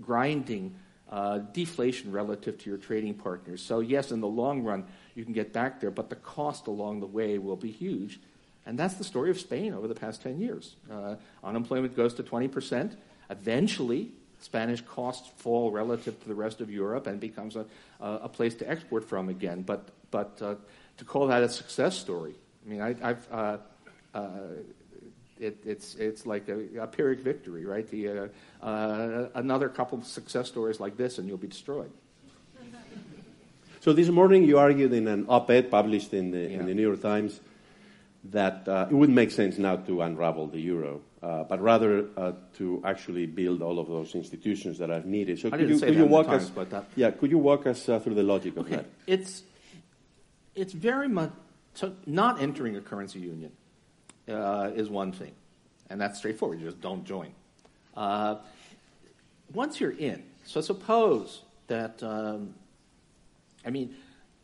grinding 0.00 0.74
uh, 1.10 1.38
deflation 1.38 2.10
relative 2.10 2.58
to 2.58 2.70
your 2.70 2.78
trading 2.78 3.14
partners. 3.14 3.62
So 3.62 3.80
yes, 3.80 4.10
in 4.10 4.20
the 4.20 4.26
long 4.26 4.62
run, 4.62 4.86
you 5.14 5.24
can 5.24 5.32
get 5.32 5.52
back 5.52 5.80
there, 5.80 5.90
but 5.90 6.08
the 6.08 6.16
cost 6.16 6.66
along 6.66 7.00
the 7.00 7.06
way 7.06 7.38
will 7.38 7.56
be 7.56 7.70
huge. 7.70 8.18
And 8.66 8.78
that's 8.78 8.94
the 8.94 9.04
story 9.04 9.30
of 9.30 9.38
Spain 9.38 9.74
over 9.74 9.86
the 9.86 9.94
past 9.94 10.22
10 10.22 10.40
years. 10.40 10.74
Uh, 10.90 11.16
unemployment 11.44 11.94
goes 11.94 12.14
to 12.14 12.22
20%. 12.22 12.96
Eventually, 13.30 14.12
Spanish 14.44 14.82
costs 14.82 15.28
fall 15.36 15.70
relative 15.70 16.20
to 16.22 16.28
the 16.28 16.34
rest 16.34 16.60
of 16.60 16.70
Europe 16.70 17.06
and 17.06 17.18
becomes 17.18 17.56
a, 17.56 17.64
a 18.00 18.28
place 18.28 18.54
to 18.56 18.70
export 18.70 19.08
from 19.08 19.28
again. 19.28 19.62
But, 19.62 19.88
but 20.10 20.40
uh, 20.42 20.56
to 20.98 21.04
call 21.04 21.26
that 21.28 21.42
a 21.42 21.48
success 21.48 21.96
story 21.96 22.34
I 22.64 22.70
mean, 22.70 22.80
I, 22.80 22.94
have 23.06 23.28
uh, 23.30 23.56
uh, 24.14 24.28
it, 25.38 25.58
it's 25.66 25.94
it's 25.96 26.24
like 26.24 26.48
a, 26.48 26.82
a 26.82 26.86
Pyrrhic 26.86 27.20
victory, 27.20 27.66
right? 27.66 27.88
The, 27.88 28.08
uh, 28.08 28.28
uh, 28.64 29.28
another 29.34 29.68
couple 29.68 29.98
of 29.98 30.06
success 30.06 30.48
stories 30.48 30.80
like 30.80 30.96
this, 30.96 31.18
and 31.18 31.28
you'll 31.28 31.36
be 31.36 31.48
destroyed. 31.48 31.90
So 33.80 33.92
this 33.92 34.08
morning, 34.08 34.44
you 34.44 34.58
argued 34.58 34.94
in 34.94 35.06
an 35.08 35.26
op-ed 35.28 35.70
published 35.70 36.14
in 36.14 36.30
the, 36.30 36.38
yeah. 36.38 36.60
in 36.60 36.64
the 36.64 36.72
New 36.72 36.80
York 36.80 37.02
Times 37.02 37.38
that 38.30 38.66
uh, 38.66 38.86
it 38.90 38.94
wouldn't 38.94 39.14
make 39.14 39.30
sense 39.30 39.58
now 39.58 39.76
to 39.76 40.00
unravel 40.00 40.46
the 40.46 40.58
euro, 40.58 41.02
but 41.44 41.60
rather 41.60 42.06
uh, 42.16 42.32
to 42.58 42.82
actually 42.84 43.26
build 43.26 43.62
all 43.62 43.78
of 43.78 43.86
those 43.88 44.14
institutions 44.14 44.78
that 44.78 44.90
are 44.90 45.02
needed. 45.02 45.38
So 45.38 45.48
I 45.48 45.56
could 45.58 45.68
you, 45.70 45.78
could 45.78 45.96
you 45.96 46.06
walk 46.06 46.28
us? 46.28 46.50
Yeah, 46.96 47.10
could 47.10 47.30
you 47.30 47.38
walk 47.38 47.66
us 47.66 47.84
through 47.84 48.14
the 48.14 48.22
logic 48.22 48.56
of 48.56 48.66
okay. 48.66 48.76
that? 48.76 48.86
It's 49.06 49.42
it's 50.54 50.72
very 50.72 51.08
much 51.08 51.32
not 52.06 52.40
entering 52.40 52.76
a 52.76 52.80
currency 52.80 53.20
union 53.20 53.52
uh, 54.28 54.70
is 54.74 54.88
one 54.88 55.12
thing, 55.12 55.32
and 55.90 56.00
that's 56.00 56.18
straightforward. 56.18 56.60
You 56.60 56.66
just 56.66 56.80
don't 56.80 57.04
join. 57.04 57.32
Uh, 57.96 58.36
once 59.52 59.80
you're 59.80 59.92
in, 59.92 60.22
so 60.44 60.60
suppose 60.60 61.42
that, 61.68 62.02
um, 62.02 62.54
I 63.64 63.70
mean, 63.70 63.94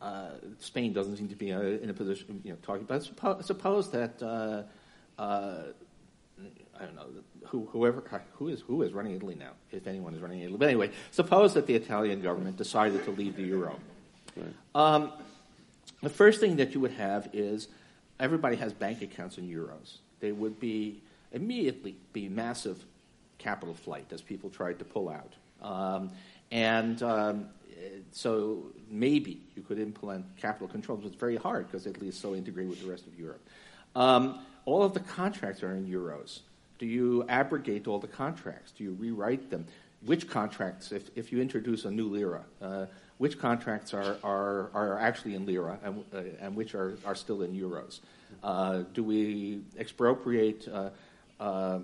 uh, 0.01 0.31
Spain 0.59 0.93
doesn't 0.93 1.17
seem 1.17 1.27
to 1.29 1.35
be 1.35 1.51
uh, 1.51 1.61
in 1.61 1.89
a 1.89 1.93
position, 1.93 2.41
you 2.43 2.51
know, 2.51 2.57
talking, 2.61 2.85
but 2.85 3.03
suppose, 3.03 3.45
suppose 3.45 3.91
that, 3.91 4.21
uh, 4.21 4.63
uh, 5.21 5.63
I 6.81 6.85
don't 6.85 6.95
know, 6.95 7.05
who, 7.45 7.67
whoever, 7.71 8.03
who 8.33 8.47
is, 8.47 8.61
who 8.61 8.81
is 8.81 8.91
running 8.91 9.15
Italy 9.15 9.35
now, 9.35 9.51
if 9.71 9.85
anyone 9.85 10.15
is 10.15 10.21
running 10.21 10.39
Italy. 10.39 10.57
But 10.57 10.69
anyway, 10.69 10.91
suppose 11.11 11.53
that 11.53 11.67
the 11.67 11.75
Italian 11.75 12.21
government 12.21 12.57
decided 12.57 13.05
to 13.05 13.11
leave 13.11 13.35
the 13.35 13.43
euro. 13.43 13.79
Right. 14.35 14.53
Um, 14.73 15.11
the 16.01 16.09
first 16.09 16.39
thing 16.39 16.55
that 16.55 16.73
you 16.73 16.79
would 16.79 16.93
have 16.93 17.29
is 17.33 17.67
everybody 18.19 18.55
has 18.55 18.73
bank 18.73 19.01
accounts 19.01 19.37
in 19.37 19.47
euros. 19.47 19.97
They 20.19 20.31
would 20.31 20.59
be 20.59 21.01
immediately 21.31 21.95
be 22.13 22.27
massive 22.27 22.83
capital 23.37 23.75
flight 23.75 24.07
as 24.11 24.21
people 24.21 24.49
tried 24.49 24.79
to 24.79 24.85
pull 24.85 25.09
out. 25.09 25.33
Um, 25.61 26.11
and 26.51 27.01
um, 27.03 27.49
so 28.11 28.63
maybe 28.89 29.39
you 29.55 29.61
could 29.61 29.79
implement 29.79 30.25
capital 30.37 30.67
controls. 30.67 31.05
It's 31.05 31.15
very 31.15 31.37
hard 31.37 31.67
because 31.67 31.85
Italy 31.85 32.07
is 32.07 32.17
so 32.17 32.33
integrated 32.33 32.71
with 32.71 32.81
the 32.81 32.89
rest 32.89 33.05
of 33.05 33.19
Europe. 33.19 33.41
Um, 33.95 34.39
all 34.65 34.83
of 34.83 34.93
the 34.93 34.99
contracts 34.99 35.63
are 35.63 35.75
in 35.75 35.85
euros. 35.87 36.39
Do 36.81 36.87
you 36.87 37.23
abrogate 37.29 37.87
all 37.87 37.99
the 37.99 38.07
contracts? 38.07 38.71
Do 38.71 38.83
you 38.83 38.93
rewrite 38.93 39.51
them? 39.51 39.67
Which 40.03 40.27
contracts, 40.27 40.91
if, 40.91 41.11
if 41.15 41.31
you 41.31 41.39
introduce 41.39 41.85
a 41.85 41.91
new 41.91 42.09
lira, 42.09 42.41
uh, 42.59 42.87
which 43.19 43.37
contracts 43.37 43.93
are, 43.93 44.17
are, 44.23 44.71
are 44.73 44.97
actually 44.97 45.35
in 45.35 45.45
lira 45.45 45.77
and, 45.83 46.03
uh, 46.11 46.21
and 46.39 46.55
which 46.55 46.73
are, 46.73 46.97
are 47.05 47.13
still 47.13 47.43
in 47.43 47.53
euros. 47.53 47.99
Uh, 48.43 48.81
do 48.95 49.03
we 49.03 49.61
expropriate? 49.77 50.67
Uh, 50.67 50.89
uh, 51.39 51.79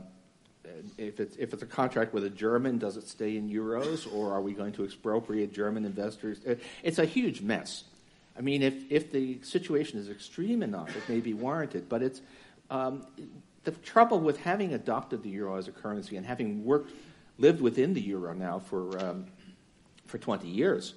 if 0.97 1.19
it's, 1.19 1.35
if 1.35 1.53
it's 1.53 1.61
a 1.61 1.67
contract 1.67 2.11
with 2.11 2.23
a 2.23 2.31
German, 2.31 2.79
does 2.79 2.97
it 2.97 3.07
stay 3.07 3.37
in 3.37 3.51
euros, 3.51 4.11
or 4.11 4.33
are 4.33 4.41
we 4.41 4.53
going 4.53 4.71
to 4.73 4.83
expropriate 4.83 5.53
German 5.53 5.85
investors? 5.85 6.39
It's 6.81 6.97
a 6.97 7.05
huge 7.05 7.41
mess. 7.41 7.83
I 8.35 8.41
mean, 8.41 8.63
if, 8.63 8.73
if 8.89 9.11
the 9.11 9.37
situation 9.43 9.99
is 9.99 10.09
extreme 10.09 10.63
enough, 10.63 10.89
it 10.97 11.07
may 11.07 11.19
be 11.19 11.35
warranted, 11.35 11.87
but 11.87 12.01
it's 12.01 12.19
um, 12.71 13.05
the 13.67 13.73
trouble 13.73 14.21
with 14.21 14.39
having 14.39 14.73
adopted 14.73 15.23
the 15.23 15.29
euro 15.29 15.57
as 15.57 15.67
a 15.67 15.73
currency 15.73 16.15
and 16.15 16.25
having 16.25 16.63
worked, 16.63 16.93
lived 17.37 17.59
within 17.59 17.93
the 17.93 17.99
euro 17.99 18.33
now 18.33 18.59
for, 18.59 18.97
um, 19.05 19.25
for 20.05 20.17
20 20.17 20.47
years 20.47 20.93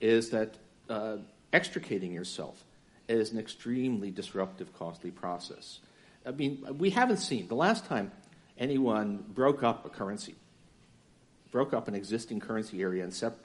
is 0.00 0.30
that 0.30 0.54
uh, 0.88 1.18
extricating 1.52 2.14
yourself 2.14 2.64
is 3.10 3.30
an 3.30 3.38
extremely 3.38 4.10
disruptive, 4.10 4.72
costly 4.72 5.10
process. 5.10 5.80
I 6.24 6.30
mean, 6.30 6.64
we 6.78 6.88
haven't 6.88 7.18
seen 7.18 7.46
the 7.48 7.56
last 7.56 7.84
time 7.84 8.10
anyone 8.56 9.22
broke 9.28 9.62
up 9.62 9.84
a 9.84 9.90
currency, 9.90 10.34
broke 11.52 11.74
up 11.74 11.88
an 11.88 11.94
existing 11.94 12.40
currency 12.40 12.80
area 12.80 13.04
and 13.04 13.12
sep- 13.12 13.44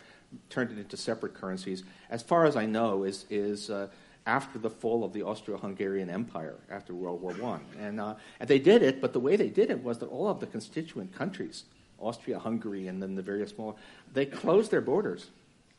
turned 0.49 0.71
it 0.71 0.77
into 0.77 0.95
separate 0.95 1.33
currencies. 1.33 1.83
As 2.09 2.23
far 2.23 2.45
as 2.45 2.55
I 2.55 2.65
know, 2.65 3.03
is 3.03 3.25
is 3.29 3.69
uh, 3.69 3.89
after 4.29 4.59
the 4.59 4.69
fall 4.69 5.03
of 5.03 5.11
the 5.11 5.23
Austro-Hungarian 5.23 6.09
Empire 6.09 6.59
after 6.69 6.93
World 6.93 7.19
War 7.21 7.33
One, 7.33 7.61
and 7.79 7.99
uh, 7.99 8.15
and 8.39 8.47
they 8.47 8.59
did 8.59 8.81
it, 8.83 9.01
but 9.01 9.11
the 9.11 9.19
way 9.27 9.35
they 9.35 9.49
did 9.49 9.69
it 9.71 9.83
was 9.83 9.97
that 9.99 10.09
all 10.15 10.27
of 10.27 10.39
the 10.39 10.47
constituent 10.47 11.09
countries 11.21 11.63
Austria, 12.01 12.39
Hungary, 12.39 12.87
and 12.87 13.01
then 13.01 13.15
the 13.15 13.21
various 13.21 13.49
small, 13.49 13.77
they 14.13 14.25
closed 14.25 14.71
their 14.71 14.81
borders 14.81 15.29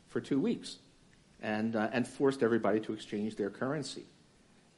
for 0.09 0.21
two 0.21 0.39
weeks 0.39 0.77
and, 1.41 1.75
uh, 1.77 1.89
and 1.95 2.07
forced 2.07 2.43
everybody 2.43 2.81
to 2.81 2.93
exchange 2.93 3.37
their 3.37 3.49
currency. 3.49 4.05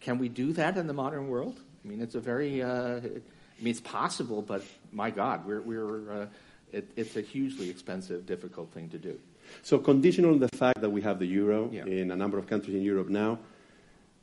Can 0.01 0.19
we 0.19 0.29
do 0.29 0.53
that 0.53 0.77
in 0.77 0.87
the 0.87 0.93
modern 0.93 1.29
world? 1.29 1.59
I 1.85 1.89
mean, 1.89 2.01
it's 2.01 2.15
a 2.15 2.21
very, 2.21 2.63
uh, 2.63 2.69
I 2.69 3.61
mean, 3.61 3.73
it's 3.75 3.81
possible, 3.81 4.41
but 4.41 4.63
my 4.93 5.11
God, 5.11 5.45
we're, 5.45 5.63
we're, 5.63 6.13
uh, 6.13 6.27
it, 6.73 6.85
it's 6.97 7.17
a 7.17 7.21
hugely 7.21 7.69
expensive, 7.69 8.25
difficult 8.25 8.71
thing 8.73 8.89
to 8.91 8.99
do. 8.99 9.19
So, 9.63 9.79
conditional 9.79 10.31
on 10.31 10.39
the 10.39 10.49
fact 10.57 10.81
that 10.81 10.91
we 10.91 11.03
have 11.03 11.19
the 11.19 11.27
euro 11.27 11.69
Yeah. 11.73 11.87
in 11.87 12.13
a 12.13 12.17
number 12.17 12.39
of 12.39 12.47
countries 12.47 12.77
in 12.77 12.83
Europe 12.83 13.09
now, 13.09 13.41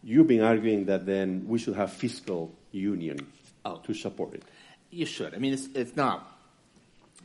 you've 0.04 0.28
been 0.28 0.42
arguing 0.42 0.86
that 0.86 1.06
then 1.06 1.46
we 1.48 1.60
should 1.60 1.76
have 1.76 1.92
fiscal 1.94 2.54
union 2.72 3.28
Oh. 3.66 3.82
to 3.84 3.94
support 3.94 4.34
it. 4.34 4.44
You 4.90 5.06
should. 5.06 5.36
I 5.36 5.38
mean, 5.38 5.54
it's, 5.54 5.68
it's 5.76 5.96
not. 5.96 6.26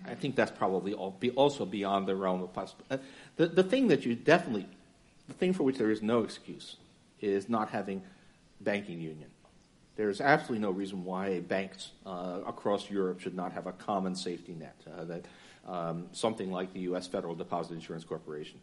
I 0.05 0.15
think 0.15 0.35
that's 0.35 0.51
probably 0.51 0.93
all, 0.93 1.13
be 1.13 1.31
also 1.31 1.65
beyond 1.65 2.09
the 2.09 2.17
realm 2.17 2.43
of 2.43 2.53
possible. 2.53 2.85
Uh, 2.91 2.99
the, 3.37 3.47
the 3.47 3.63
thing 3.63 3.89
that 3.89 4.05
you 4.05 4.15
definitely, 4.15 4.67
the 5.29 5.35
thing 5.35 5.53
for 5.53 5.63
which 5.63 5.79
there 5.79 5.91
is 5.91 6.03
no 6.03 6.23
excuse 6.25 6.77
is 7.21 7.49
not 7.49 7.71
having 7.71 8.03
banking 8.61 9.01
union. 9.01 9.31
There's 9.97 10.21
absolutely 10.21 10.59
no 10.67 10.73
reason 10.73 11.05
why 11.05 11.39
banks 11.41 11.93
uh, 12.05 12.41
across 12.47 12.91
Europe 12.91 13.21
should 13.21 13.37
not 13.37 13.53
have 13.53 13.67
a 13.67 13.73
common 13.73 14.17
safety 14.17 14.55
net. 14.59 14.77
Uh, 14.87 15.05
that 15.05 15.25
um, 15.67 16.09
something 16.13 16.51
like 16.51 16.73
the 16.73 16.81
U.S. 16.81 17.07
Federal 17.07 17.35
Deposit 17.37 17.75
Insurance 17.75 18.05
Corporation. 18.05 18.59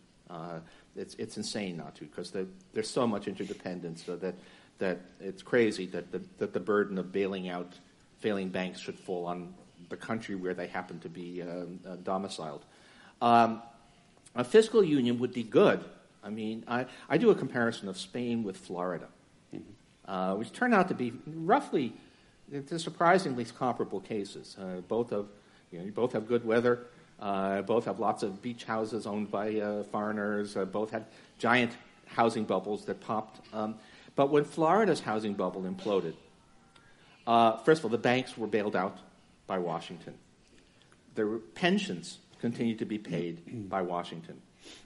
Uh, 0.97 1.01
it's, 1.01 1.15
it's 1.15 1.37
insane 1.37 1.77
not 1.77 1.95
to 1.95 2.05
because 2.05 2.31
there's 2.73 2.89
so 2.89 3.07
much 3.07 3.27
interdependence 3.27 4.03
so 4.05 4.15
that 4.15 4.35
that 4.79 4.99
it's 5.19 5.43
crazy 5.43 5.85
that 5.85 6.11
the, 6.11 6.21
that 6.39 6.53
the 6.53 6.59
burden 6.59 6.97
of 6.97 7.11
bailing 7.11 7.49
out 7.49 7.73
failing 8.19 8.49
banks 8.49 8.79
should 8.79 8.97
fall 8.97 9.25
on 9.25 9.53
the 9.89 9.97
country 9.97 10.35
where 10.35 10.53
they 10.53 10.67
happen 10.67 10.99
to 10.99 11.09
be 11.09 11.41
um, 11.41 11.79
uh, 11.87 11.95
domiciled. 12.03 12.63
Um, 13.21 13.61
a 14.35 14.43
fiscal 14.43 14.83
union 14.83 15.19
would 15.19 15.33
be 15.33 15.43
good. 15.43 15.83
I 16.23 16.29
mean, 16.29 16.63
I, 16.67 16.85
I 17.09 17.17
do 17.17 17.29
a 17.29 17.35
comparison 17.35 17.89
of 17.89 17.97
Spain 17.97 18.43
with 18.43 18.57
Florida, 18.57 19.07
uh, 20.07 20.35
which 20.35 20.51
turn 20.53 20.73
out 20.73 20.87
to 20.89 20.93
be 20.93 21.13
roughly, 21.25 21.93
surprisingly 22.77 23.45
comparable 23.45 23.99
cases. 23.99 24.55
Uh, 24.59 24.81
both 24.87 25.11
of, 25.11 25.29
you 25.71 25.79
know, 25.79 25.85
you 25.85 25.91
both 25.91 26.13
have 26.13 26.27
good 26.27 26.45
weather. 26.45 26.85
Uh, 27.21 27.61
both 27.61 27.85
have 27.85 27.99
lots 27.99 28.23
of 28.23 28.41
beach 28.41 28.63
houses 28.63 29.05
owned 29.05 29.29
by 29.29 29.59
uh, 29.59 29.83
foreigners. 29.83 30.57
Uh, 30.57 30.65
both 30.65 30.89
had 30.89 31.05
giant 31.37 31.71
housing 32.07 32.43
bubbles 32.43 32.85
that 32.85 32.99
popped. 32.99 33.39
Um, 33.53 33.75
but 34.15 34.31
when 34.31 34.43
Florida's 34.43 35.01
housing 35.01 35.35
bubble 35.35 35.61
imploded, 35.61 36.15
first 37.63 37.79
of 37.79 37.85
all, 37.85 37.91
the 37.91 37.97
banks 37.97 38.37
were 38.37 38.47
bailed 38.47 38.75
out 38.75 38.97
by 39.47 39.59
Washington. 39.59 40.15
Their 41.15 41.37
pensions 41.37 42.17
continued 42.39 42.79
to 42.79 42.85
be 42.85 42.97
paid 42.97 43.69
by 43.69 43.81
Washington. 43.81 44.41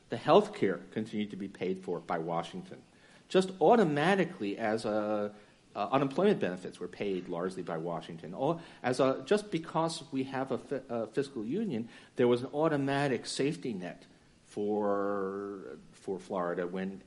The 0.10 0.18
health 0.18 0.54
care 0.54 0.80
continued 0.92 1.32
to 1.32 1.38
be 1.38 1.48
paid 1.48 1.84
for 1.84 2.00
by 2.00 2.20
Washington. 2.20 2.78
Just 3.28 3.52
automatically, 3.60 4.58
as 4.58 4.86
a, 4.86 5.32
uh, 5.76 5.90
unemployment 5.92 6.40
benefits 6.40 6.80
were 6.80 6.88
paid 6.88 7.28
largely 7.28 7.62
by 7.62 7.78
Washington. 7.78 8.34
All, 8.34 8.62
as 8.82 9.00
a, 9.00 9.22
just 9.26 9.52
because 9.52 10.04
we 10.12 10.24
have 10.24 10.52
a, 10.52 10.58
fi- 10.58 10.82
a 10.90 11.08
fiscal 11.08 11.44
union, 11.44 11.90
there 12.16 12.28
was 12.28 12.42
an 12.42 12.50
automatic 12.54 13.26
safety 13.26 13.74
net 13.74 14.06
for 14.48 15.78
for 15.92 16.18
Florida 16.20 16.66
when 16.66 17.02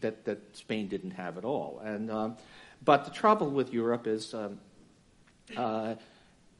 that 0.00 0.24
that 0.24 0.56
Spain 0.56 0.88
didn't 0.88 1.12
have 1.12 1.38
at 1.38 1.44
all. 1.44 1.80
And 1.84 2.10
um, 2.10 2.36
but 2.84 3.04
the 3.04 3.10
trouble 3.10 3.50
with 3.50 3.72
Europe 3.72 4.06
is 4.06 4.34
um, 4.34 4.58
uh, 5.56 5.94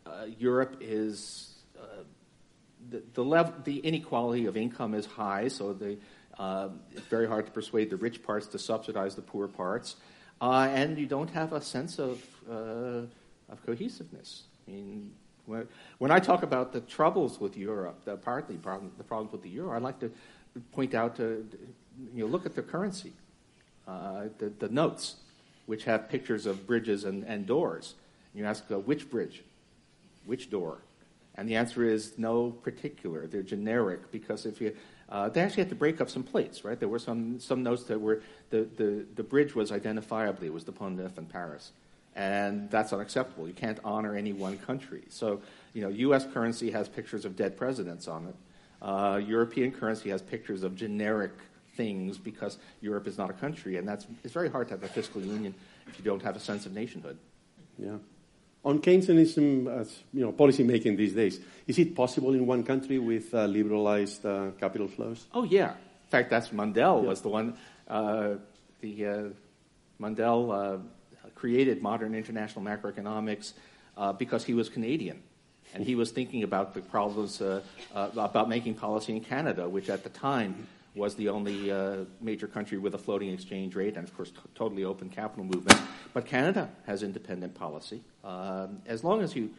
uh, 0.07 0.11
Europe 0.39 0.77
is 0.81 1.55
uh, 1.77 2.05
the 2.91 3.03
the, 3.15 3.25
level, 3.25 3.55
the 3.65 3.79
inequality 3.79 4.47
of 4.47 4.57
income 4.57 4.95
is 4.95 5.07
high, 5.07 5.49
so 5.49 5.73
the 5.73 5.99
um, 6.39 6.81
it's 6.93 7.07
very 7.09 7.27
hard 7.27 7.47
to 7.47 7.53
persuade 7.53 7.91
the 7.91 7.97
rich 7.97 8.23
parts 8.23 8.47
to 8.49 8.59
subsidize 8.59 9.17
the 9.17 9.23
poor 9.23 9.49
parts, 9.49 9.97
uh, 10.41 10.69
and 10.71 10.99
you 10.99 11.07
don't 11.07 11.31
have 11.31 11.53
a 11.53 11.61
sense 11.61 11.99
of 11.99 12.23
uh, 12.51 13.03
of 13.51 13.65
cohesiveness. 13.65 14.45
I 14.67 14.71
mean, 14.71 15.13
when, 15.47 15.67
when 15.99 16.11
I 16.11 16.19
talk 16.19 16.43
about 16.43 16.73
the 16.73 16.81
troubles 16.81 17.41
with 17.41 17.57
Europe, 17.57 18.05
the 18.05 18.17
partly 18.17 18.57
problem, 18.57 18.93
the 18.99 19.05
problems 19.05 19.33
with 19.33 19.43
the 19.43 19.49
euro, 19.49 19.75
I'd 19.75 19.83
like 19.83 19.99
to 20.01 20.11
point 20.73 20.95
out 20.95 21.17
to 21.17 21.49
you 22.15 22.25
know 22.25 22.27
look 22.27 22.47
at 22.47 22.55
the 22.55 22.63
currency, 22.63 23.13
uh, 23.87 24.25
the, 24.39 24.51
the 24.59 24.69
notes, 24.69 25.17
which 25.67 25.85
have 25.85 26.09
pictures 26.09 26.47
of 26.47 26.67
bridges 26.67 27.05
and, 27.05 27.25
and 27.25 27.47
doors. 27.47 27.95
You 28.35 28.45
ask 28.45 28.65
uh, 28.71 28.79
which 28.79 29.11
bridge, 29.11 29.43
which 30.27 30.51
door, 30.51 30.79
and 31.35 31.49
the 31.49 31.57
answer 31.57 31.85
is 31.85 32.19
no 32.19 32.51
particular. 32.51 33.27
They're 33.27 33.43
generic 33.43 34.13
because 34.13 34.47
if 34.47 34.61
you 34.61 34.77
uh, 35.11 35.29
they 35.29 35.41
actually 35.41 35.63
had 35.63 35.71
to 35.71 35.75
break 35.75 36.01
up 36.01 36.11
some 36.11 36.23
plates, 36.23 36.65
right? 36.65 36.79
There 36.79 36.89
were 36.89 36.99
some, 36.99 37.41
some 37.41 37.63
notes 37.63 37.85
that 37.85 38.01
were 38.01 38.23
the, 38.51 38.69
the, 38.77 39.07
the 39.15 39.23
bridge 39.23 39.55
was 39.55 39.71
identifiably 39.71 40.45
it 40.45 40.53
was 40.53 40.65
the 40.65 40.73
Pont 40.73 40.97
Neuf 40.97 41.17
in 41.17 41.27
Paris, 41.27 41.73
and 42.15 42.71
that's 42.71 42.93
unacceptable. 42.93 43.47
You 43.47 43.55
can't 43.55 43.79
honor 43.85 44.15
any 44.15 44.33
one 44.33 44.59
country. 44.59 45.05
So 45.09 45.41
you 45.73 45.83
know, 45.83 45.89
U.S. 45.89 46.27
currency 46.33 46.71
has 46.71 46.89
pictures 46.89 47.25
of 47.25 47.37
dead 47.37 47.57
presidents 47.57 48.09
on 48.09 48.27
it. 48.27 48.35
Uh, 48.81 49.21
European 49.25 49.73
currency 49.73 50.11
has 50.11 50.23
pictures 50.23 50.63
of 50.63 50.77
generic 50.77 51.33
things 51.77 52.19
because 52.19 52.59
Europe 52.81 53.07
is 53.07 53.17
not 53.17 53.31
a 53.31 53.33
country, 53.33 53.77
and 53.77 53.89
that's 53.89 54.07
it's 54.25 54.35
very 54.35 54.51
hard 54.51 54.69
to 54.69 54.75
have 54.75 54.83
a 54.83 54.89
fiscal 54.89 55.23
union 55.23 55.55
if 55.87 55.99
you 55.99 56.05
don't 56.05 56.23
have 56.23 56.37
a 56.37 56.41
sense 56.41 56.67
of 56.67 56.73
nationhood. 56.75 57.17
Yeah. 57.79 57.97
On 58.69 58.79
Keynesianism, 58.81 59.67
as 59.81 60.03
you 60.13 60.21
know, 60.21 60.31
policy 60.31 60.63
making 60.63 60.95
these 60.95 61.15
days, 61.15 61.41
is 61.67 61.79
it 61.79 61.97
possible 61.97 62.35
in 62.35 62.47
one 62.47 62.63
country 62.63 62.99
with 62.99 63.33
uh, 63.33 63.47
liberalized 63.47 64.27
uh, 64.27 64.51
capital 64.61 64.87
flows? 64.87 65.25
Oh 65.33 65.45
yeah. 65.45 65.71
In 65.71 66.11
fact, 66.11 66.29
that's 66.29 66.49
Mundell 66.49 67.03
was 67.03 67.23
the 67.23 67.31
one. 67.31 67.57
Uh, 67.89 68.35
the 68.83 69.07
uh, 69.07 69.23
Mundell 69.99 70.53
uh, 70.53 70.79
created 71.35 71.81
modern 71.81 72.15
international 72.15 72.63
macroeconomics 72.63 73.55
uh, 73.97 74.13
because 74.13 74.45
he 74.45 74.53
was 74.53 74.69
Canadian, 74.69 75.23
and 75.73 75.83
he 75.83 75.95
was 75.95 76.11
thinking 76.11 76.43
about 76.43 76.75
the 76.75 76.83
problems 76.83 77.41
uh, 77.41 77.63
uh, 77.95 78.11
about 78.19 78.51
making 78.51 78.75
policy 78.75 79.17
in 79.17 79.23
Canada, 79.23 79.67
which 79.67 79.89
at 79.89 80.05
the 80.05 80.11
time 80.11 80.67
was 80.99 81.15
the 81.15 81.29
only 81.29 81.71
uh, 81.71 82.05
major 82.21 82.47
country 82.47 82.77
with 82.77 82.95
a 82.95 82.99
floating 82.99 83.31
exchange 83.31 83.75
rate 83.75 83.97
and, 83.97 84.07
of 84.07 84.15
course, 84.15 84.31
t- 84.31 84.37
totally 84.55 84.85
open 84.85 85.09
capital 85.09 85.45
movement. 85.45 85.81
But 86.13 86.27
Canada 86.27 86.69
has 86.87 87.03
independent 87.03 87.55
policy. 87.55 88.03
Um, 88.25 88.83
as 88.87 89.05
long 89.05 89.23
as 89.23 89.35
you 89.35 89.51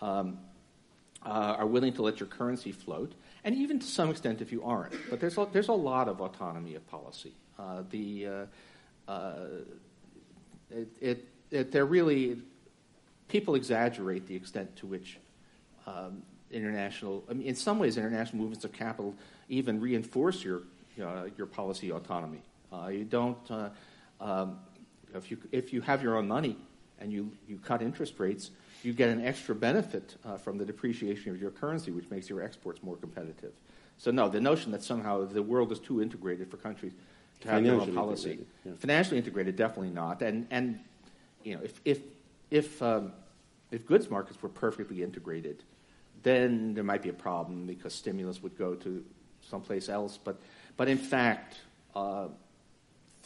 um, 0.00 0.38
uh, 1.24 1.56
are 1.58 1.66
willing 1.66 1.92
to 1.94 2.02
let 2.02 2.20
your 2.20 2.28
currency 2.28 2.72
float, 2.72 3.12
and 3.44 3.54
even 3.54 3.78
to 3.78 3.86
some 3.86 4.10
extent 4.10 4.40
if 4.40 4.52
you 4.52 4.64
aren't. 4.64 4.94
But 5.10 5.20
there's 5.20 5.38
a, 5.38 5.46
there's 5.52 5.68
a 5.68 5.72
lot 5.72 6.08
of 6.08 6.20
autonomy 6.20 6.74
of 6.74 6.86
policy. 6.88 7.32
Uh, 7.58 7.82
the 7.90 8.26
uh, 8.26 9.10
uh, 9.10 9.34
it, 10.70 10.88
it, 11.00 11.28
it, 11.50 11.72
they're 11.72 11.86
really 11.86 12.38
people 13.28 13.54
exaggerate 13.54 14.26
the 14.26 14.34
extent 14.34 14.76
to 14.76 14.86
which 14.86 15.18
um, 15.86 16.22
international. 16.50 17.24
I 17.30 17.34
mean, 17.34 17.46
in 17.46 17.54
some 17.54 17.78
ways, 17.78 17.96
international 17.96 18.38
movements 18.38 18.64
of 18.64 18.72
capital 18.72 19.14
even 19.48 19.80
reinforce 19.80 20.44
your 20.44 20.62
your 20.96 21.46
policy 21.46 21.90
autonomy. 21.90 22.42
Uh, 22.72 22.88
you 22.88 23.04
don't. 23.04 23.50
Uh, 23.50 23.68
um, 24.20 24.58
if 25.14 25.30
you 25.30 25.38
if 25.52 25.72
you 25.72 25.80
have 25.80 26.02
your 26.02 26.16
own 26.16 26.28
money 26.28 26.56
and 26.98 27.12
you, 27.12 27.30
you 27.46 27.58
cut 27.58 27.82
interest 27.82 28.18
rates, 28.18 28.50
you 28.82 28.92
get 28.92 29.10
an 29.10 29.24
extra 29.24 29.54
benefit 29.54 30.16
uh, 30.24 30.36
from 30.36 30.58
the 30.58 30.64
depreciation 30.64 31.30
of 31.30 31.40
your 31.40 31.50
currency, 31.50 31.90
which 31.90 32.10
makes 32.10 32.28
your 32.28 32.42
exports 32.42 32.82
more 32.82 32.96
competitive. 32.96 33.52
So 33.98 34.10
no, 34.10 34.28
the 34.28 34.40
notion 34.40 34.72
that 34.72 34.82
somehow 34.82 35.24
the 35.26 35.42
world 35.42 35.72
is 35.72 35.78
too 35.78 36.02
integrated 36.02 36.50
for 36.50 36.56
countries 36.56 36.92
to 37.40 37.48
have 37.48 37.62
their 37.62 37.74
own 37.74 37.94
policy, 37.94 38.30
integrated, 38.30 38.46
yeah. 38.64 38.72
financially 38.78 39.18
integrated, 39.18 39.56
definitely 39.56 39.90
not. 39.90 40.22
And 40.22 40.46
and 40.50 40.80
you 41.42 41.54
know 41.54 41.62
if 41.62 41.80
if 41.84 42.00
if 42.50 42.82
um, 42.82 43.12
if 43.70 43.86
goods 43.86 44.10
markets 44.10 44.42
were 44.42 44.48
perfectly 44.48 45.02
integrated, 45.02 45.62
then 46.22 46.74
there 46.74 46.84
might 46.84 47.02
be 47.02 47.08
a 47.08 47.14
problem 47.14 47.66
because 47.66 47.94
stimulus 47.94 48.42
would 48.42 48.56
go 48.56 48.74
to 48.74 49.04
someplace 49.42 49.88
else. 49.88 50.18
But 50.22 50.40
but 50.76 50.88
in 50.88 50.98
fact. 50.98 51.56
Uh, 51.94 52.28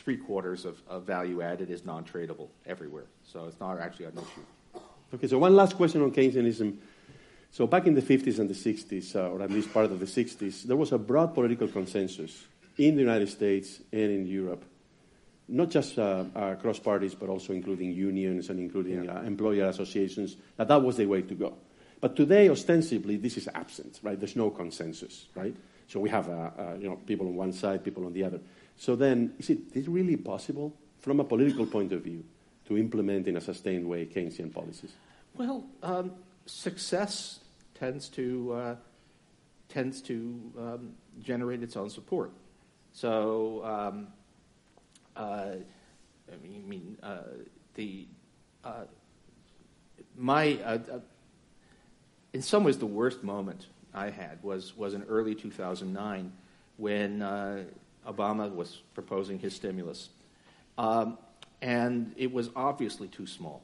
three 0.01 0.17
quarters 0.17 0.65
of, 0.65 1.05
value 1.05 1.43
added 1.43 1.71
is 1.71 1.85
non 1.85 2.05
tradable 2.05 2.49
everywhere. 2.67 3.05
So 3.25 3.45
it's 3.47 3.61
not 3.61 3.79
actually 3.79 4.07
an 4.07 4.13
issue. 4.15 4.81
Okay, 5.15 5.27
so 5.27 5.39
one 5.39 5.55
last 5.55 5.77
question 5.77 6.03
on 6.03 6.11
Keynesianism. 6.11 6.77
So 7.53 7.67
back 7.67 7.87
in 7.87 7.95
the 7.95 8.03
50s 8.03 8.39
and 8.39 8.49
the 8.49 8.55
60s, 8.55 9.17
uh, 9.17 9.29
or 9.29 9.43
at 9.43 9.51
least 9.51 9.73
part 9.75 9.87
of 9.87 9.99
the 9.99 10.07
60s, 10.07 10.63
there 10.63 10.77
was 10.77 10.93
a 10.93 10.99
broad 10.99 11.35
political 11.35 11.67
consensus 11.69 12.45
in 12.79 12.95
the 12.95 13.01
United 13.03 13.29
States 13.29 13.81
and 13.93 14.11
in 14.11 14.27
Europe, 14.27 14.65
not 15.49 15.69
just 15.69 15.99
uh, 15.99 16.25
uh, 16.35 16.55
across 16.57 16.79
parties, 16.79 17.15
but 17.15 17.29
also 17.29 17.53
including 17.53 17.93
unions 17.93 18.51
and 18.51 18.61
including 18.61 19.05
Yeah. 19.05 19.19
uh, 19.19 19.23
employer 19.23 19.67
associations, 19.67 20.37
that 20.57 20.69
that 20.69 20.81
was 20.83 20.97
the 20.97 21.07
way 21.07 21.23
to 21.23 21.35
go. 21.35 21.55
But 22.01 22.15
today, 22.17 22.49
ostensibly, 22.49 23.17
this 23.17 23.37
is 23.37 23.49
absent, 23.53 23.99
right? 24.03 24.19
There's 24.19 24.37
no 24.37 24.49
consensus, 24.51 25.27
right? 25.35 25.55
So 25.91 25.99
we 25.99 26.09
have, 26.11 26.29
uh, 26.29 26.51
uh, 26.57 26.77
you 26.79 26.89
know, 26.89 26.97
people 27.05 27.27
on 27.27 27.35
one 27.35 27.53
side, 27.53 27.83
people 27.83 28.07
on 28.07 28.13
the 28.13 28.23
other. 28.23 28.39
So 28.77 28.95
then, 28.95 29.35
is 29.41 29.51
it, 29.51 29.59
is 29.75 29.89
really 29.89 30.17
possible, 30.17 30.73
from 31.01 31.19
a 31.19 31.25
political 31.25 31.67
point 31.67 31.93
of 31.93 32.03
view, 32.03 32.23
to 32.67 32.79
implement 32.79 33.27
in 33.27 33.37
a 33.37 33.41
sustained 33.41 33.89
way 33.89 34.07
Keynesian 34.07 34.55
policies? 34.55 34.93
Well, 35.37 35.65
um, 35.83 36.13
success 36.47 37.41
tends 37.75 38.09
to 38.11 38.53
uh, 38.53 38.77
tends 39.69 40.01
to 40.03 40.53
um, 40.57 40.93
generate 41.21 41.61
its 41.61 41.77
own 41.77 41.91
support. 41.91 42.31
So, 42.93 43.65
um, 43.65 44.07
uh, 45.17 45.57
I 46.33 46.47
mean, 46.69 46.99
uh, 47.03 47.23
the 47.75 48.07
uh, 48.63 48.85
my 50.17 50.57
uh, 50.65 50.79
in 52.33 52.43
some 52.43 52.63
ways 52.63 52.79
the 52.79 52.87
worst 52.87 53.25
moment 53.25 53.67
I 53.95 54.11
had 54.11 54.43
was 54.43 54.77
was 54.77 54.95
in 54.95 55.03
early 55.05 55.35
2009 55.35 56.33
when 56.77 57.23
uh, 57.23 57.65
Obama 58.07 58.55
was 58.55 58.83
proposing 58.95 59.39
his 59.39 59.55
stimulus, 59.55 60.09
um, 60.79 61.19
and 61.61 62.13
it 62.17 62.33
was 62.33 62.51
obviously 62.57 63.09
too 63.09 63.27
small. 63.27 63.63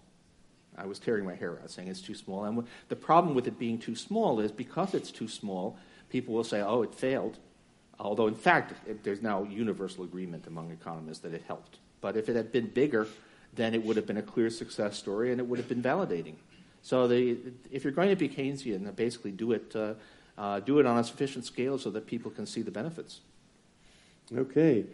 I 0.79 0.87
was 0.87 0.99
tearing 0.99 1.25
my 1.25 1.35
hair 1.35 1.59
out 1.63 1.71
saying 1.71 1.89
it's 1.89 2.01
too 2.01 2.15
small. 2.15 2.45
And 2.45 2.67
the 2.89 2.97
problem 2.97 3.35
with 3.35 3.47
it 3.47 3.59
being 3.59 3.79
too 3.79 3.97
small 3.97 4.41
is 4.41 4.53
because 4.53 4.95
it's 4.95 5.11
too 5.11 5.29
small, 5.29 5.79
people 6.11 6.35
will 6.35 6.45
say, 6.45 6.61
oh, 6.61 6.83
it 6.83 6.95
failed. 6.95 7.39
Although, 7.99 8.27
in 8.27 8.35
fact, 8.35 8.75
it, 8.87 9.03
there's 9.03 9.23
now 9.23 9.45
universal 9.45 10.05
agreement 10.05 10.47
among 10.47 10.71
economists 10.71 11.21
that 11.21 11.33
it 11.33 11.43
helped. 11.47 11.79
But 12.01 12.17
if 12.17 12.29
it 12.29 12.37
had 12.37 12.53
been 12.53 12.67
bigger, 12.67 13.07
then 13.55 13.75
it 13.75 13.83
would 13.83 13.97
have 13.97 14.07
been 14.07 14.19
a 14.19 14.23
clear 14.23 14.51
success 14.51 14.99
story 14.99 15.33
and 15.33 15.41
it 15.41 15.47
would 15.47 15.59
have 15.59 15.69
been 15.69 15.83
validating. 15.83 16.35
So, 16.83 17.09
the, 17.09 17.39
if 17.71 17.83
you're 17.83 17.93
going 17.93 18.11
to 18.11 18.17
be 18.17 18.29
Keynesian, 18.29 18.95
basically 18.95 19.33
do 19.33 19.53
it, 19.53 19.75
uh, 19.75 19.95
uh, 20.39 20.61
do 20.61 20.79
it 20.79 20.87
on 20.87 20.99
a 20.99 21.05
sufficient 21.05 21.45
scale 21.45 21.79
so 21.79 21.91
that 21.91 22.07
people 22.07 22.31
can 22.31 22.47
see 22.47 22.63
the 22.63 22.71
benefits. 22.71 23.21
Okay. 24.35 24.85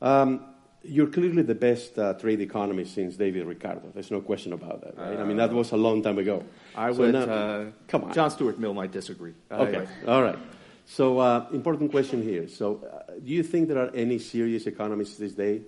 Um, 0.00 0.44
you're 0.82 1.08
clearly 1.08 1.42
the 1.42 1.54
best 1.54 1.98
uh, 1.98 2.14
trade 2.14 2.40
economist 2.40 2.94
since 2.94 3.16
David 3.16 3.44
Ricardo. 3.46 3.90
There's 3.92 4.10
no 4.10 4.20
question 4.20 4.52
about 4.52 4.82
that, 4.82 4.96
right? 4.96 5.18
I 5.18 5.24
mean, 5.24 5.36
that 5.36 5.52
was 5.52 5.72
a 5.72 5.76
long 5.76 6.02
time 6.02 6.18
ago. 6.18 6.44
I 6.74 6.92
so 6.92 6.98
would. 6.98 7.12
Now, 7.12 7.22
uh, 7.22 7.64
come 7.88 8.04
on. 8.04 8.12
John 8.12 8.30
Stuart 8.30 8.58
Mill 8.58 8.74
might 8.74 8.92
disagree. 8.92 9.34
Okay. 9.50 9.68
Anyway. 9.68 9.88
All 10.06 10.22
right. 10.22 10.38
So, 10.86 11.18
uh, 11.18 11.46
important 11.52 11.90
question 11.90 12.22
here. 12.22 12.46
So, 12.46 12.84
uh, 12.84 13.14
do 13.14 13.32
you 13.32 13.42
think 13.42 13.66
there 13.68 13.78
are 13.78 13.90
any 13.94 14.20
serious 14.20 14.66
economists 14.66 15.16
this 15.16 15.32
day, 15.32 15.62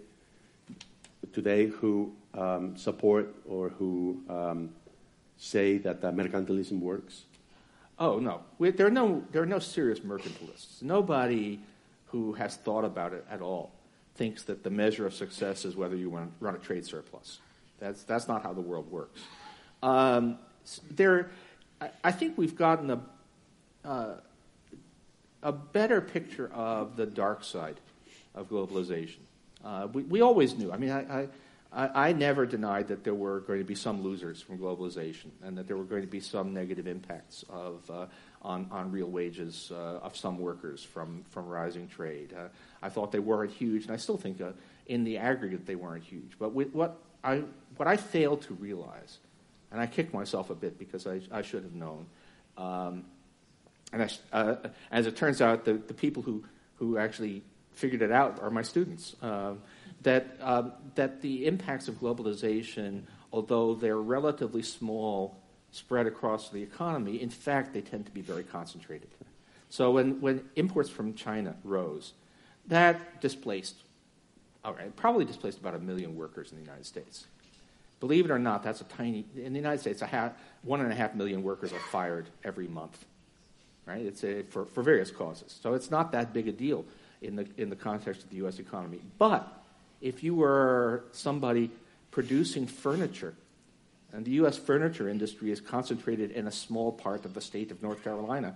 today, 1.33 1.67
who 1.67 2.12
um, 2.35 2.77
support 2.77 3.35
or 3.49 3.71
who 3.71 4.23
um, 4.29 4.71
say 5.37 5.79
that 5.79 6.05
uh, 6.05 6.12
mercantilism 6.12 6.79
works? 6.79 7.25
Oh 7.99 8.19
no, 8.19 8.43
we, 8.59 8.71
there 8.71 8.87
are 8.87 8.91
no 8.91 9.25
there 9.33 9.43
are 9.43 9.47
no 9.47 9.59
serious 9.59 10.01
mercantilists. 10.01 10.83
Nobody 10.83 11.61
who 12.07 12.33
has 12.35 12.57
thought 12.57 12.85
about 12.85 13.13
it 13.13 13.27
at 13.31 13.43
all 13.43 13.73
thinks 14.15 14.43
that 14.45 14.63
the 14.63 14.71
measure 14.71 15.07
of 15.07 15.15
success 15.15 15.65
is 15.65 15.77
whether 15.77 15.97
you 15.97 16.11
run 16.41 16.55
a 16.55 16.59
trade 16.59 16.87
surplus. 16.87 17.39
That's 17.81 18.03
that's 18.05 18.29
not 18.29 18.43
how 18.43 18.53
the 18.53 18.61
world 18.61 18.91
works. 18.91 19.21
Um, 19.83 20.39
there, 20.91 21.31
I, 21.81 21.91
I, 22.05 22.13
think 22.13 22.37
we've 22.37 22.57
gotten 22.57 22.91
a 22.91 23.01
uh, 23.85 24.15
a 25.43 25.53
better 25.53 26.01
picture 26.01 26.51
of 26.53 26.97
the 26.97 27.07
dark 27.07 27.45
side 27.45 27.81
of 28.35 28.49
globalization. 28.49 29.21
Uh, 29.65 29.89
we, 29.93 30.03
we 30.03 30.21
always 30.21 30.57
knew. 30.57 30.73
I 30.73 30.77
mean, 30.77 30.91
I, 30.91 31.21
I 31.23 31.29
I, 31.72 32.09
I, 32.09 32.12
never 32.12 32.46
denied 32.46 32.88
that 32.88 33.04
there 33.04 33.14
were 33.14 33.40
going 33.40 33.59
to 33.59 33.64
be 33.64 33.74
some 33.74 34.02
losers 34.02 34.40
from 34.40 34.59
globalization 34.59 35.31
and 35.42 35.57
that 35.59 35.66
there 35.66 35.76
were 35.76 35.85
going 35.85 36.02
to 36.02 36.09
be 36.09 36.20
some 36.20 36.54
negative 36.54 36.87
impacts 36.87 37.44
of, 37.50 37.90
uh, 37.90 38.07
on, 38.40 38.68
on 38.70 38.90
real 38.90 39.09
wages 39.09 39.70
uh, 39.72 39.98
of 40.02 40.16
some 40.16 40.38
workers 40.38 40.83
from, 40.83 41.24
from 41.31 41.46
rising 41.46 41.87
trade. 41.88 42.35
Uh, 42.37 42.48
I 42.83 42.88
thought 42.88 43.12
they 43.12 43.18
weren't 43.18 43.52
huge, 43.52 43.85
and 43.85 43.92
I 43.92 43.96
still 43.96 44.16
think 44.16 44.40
uh, 44.40 44.52
in 44.87 45.04
the 45.04 45.18
aggregate 45.18 45.66
they 45.66 45.74
weren't 45.74 46.04
huge. 46.04 46.33
But 46.38 46.52
what, 46.52 46.96
I, 47.22 47.42
what 47.76 47.87
I 47.87 47.96
failed 47.96 48.42
to 48.42 48.54
realize, 48.54 49.18
and 49.70 49.81
I 49.81 49.87
kicked 49.87 50.14
myself 50.14 50.48
a 50.50 50.54
bit 50.54 50.78
because 50.78 51.07
I, 51.07 51.20
I 51.31 51.42
should 51.42 51.64
have 51.64 51.74
known, 51.74 52.07
um, 52.57 53.04
and 53.92 54.02
I, 54.02 54.11
uh, 54.33 54.57
as 54.90 55.07
it 55.07 55.16
turns 55.16 55.40
out, 55.40 55.64
the, 55.64 55.74
the 55.74 55.94
people 55.94 56.22
who, 56.22 56.44
who 56.76 56.98
actually 56.98 57.42
figured 57.72 58.02
it 58.02 58.12
out 58.12 58.40
are 58.40 58.50
my 58.50 58.62
students. 58.62 59.16
Um, 59.22 59.61
that, 60.03 60.37
um, 60.41 60.73
that 60.95 61.23
the 61.23 61.47
impacts 61.47 61.89
of 61.89 61.97
globalization, 61.97 63.03
although 63.33 63.75
they're 63.75 63.97
relatively 63.97 64.63
small, 64.63 65.37
spread 65.71 66.07
across 66.07 66.51
the 66.51 66.63
economy, 66.63 67.21
in 67.21 67.31
fact, 67.31 67.75
they 67.75 67.81
tend 67.81 68.07
to 68.07 68.13
be 68.13 68.21
very 68.21 68.45
concentrated. 68.45 69.09
So 69.71 69.91
when, 69.91 70.21
when 70.21 70.49
imports 70.57 70.89
from 70.89 71.15
China 71.15 71.57
rose, 71.63 72.15
that 72.69 73.21
displaced, 73.21 73.77
all 74.65 74.75
right, 74.75 74.95
probably 74.97 75.25
displaced 75.25 75.59
about 75.59 75.75
a 75.75 75.79
million 75.79 76.17
workers 76.17 76.51
in 76.51 76.59
the 76.59 76.65
United 76.65 76.87
States. 76.87 77.27
Believe 78.01 78.27
it 78.27 78.31
or 78.31 78.39
not, 78.39 78.63
that's 78.63 78.81
a 78.81 78.85
tiny, 78.85 79.27
in 79.37 79.53
the 79.53 79.59
United 79.59 79.81
States, 79.81 80.03
a 80.03 80.07
half, 80.07 80.33
one 80.63 80.81
and 80.81 80.93
a 80.93 80.95
half 80.95 81.15
million 81.15 81.43
workers 81.43 81.73
are 81.73 81.81
fired 81.91 82.29
every 82.45 82.69
month, 82.69 83.05
right? 83.87 84.05
It's 84.05 84.23
a, 84.23 84.45
for, 84.45 84.67
for 84.67 84.83
various 84.83 85.11
causes. 85.11 85.59
So 85.61 85.75
it's 85.75 85.91
not 85.91 86.13
that 86.13 86.33
big 86.33 86.47
a 86.49 86.53
deal 86.53 86.85
in 87.21 87.37
the, 87.37 87.47
in 87.57 87.69
the 87.69 87.77
context 87.77 88.23
of 88.23 88.31
the 88.31 88.37
U.S. 88.37 88.61
economy. 88.61 89.01
But 89.19 89.53
if 90.01 90.23
you 90.23 90.35
were 90.35 91.05
somebody 91.13 91.71
producing 92.11 92.67
furniture, 92.67 93.35
and 94.13 94.25
the 94.25 94.33
U.S. 94.33 94.57
furniture 94.57 95.09
industry 95.09 95.51
is 95.51 95.61
concentrated 95.61 96.31
in 96.31 96.47
a 96.47 96.53
small 96.53 96.93
part 96.93 97.25
of 97.25 97.35
the 97.35 97.41
state 97.41 97.71
of 97.71 97.83
North 97.83 98.03
Carolina, 98.03 98.55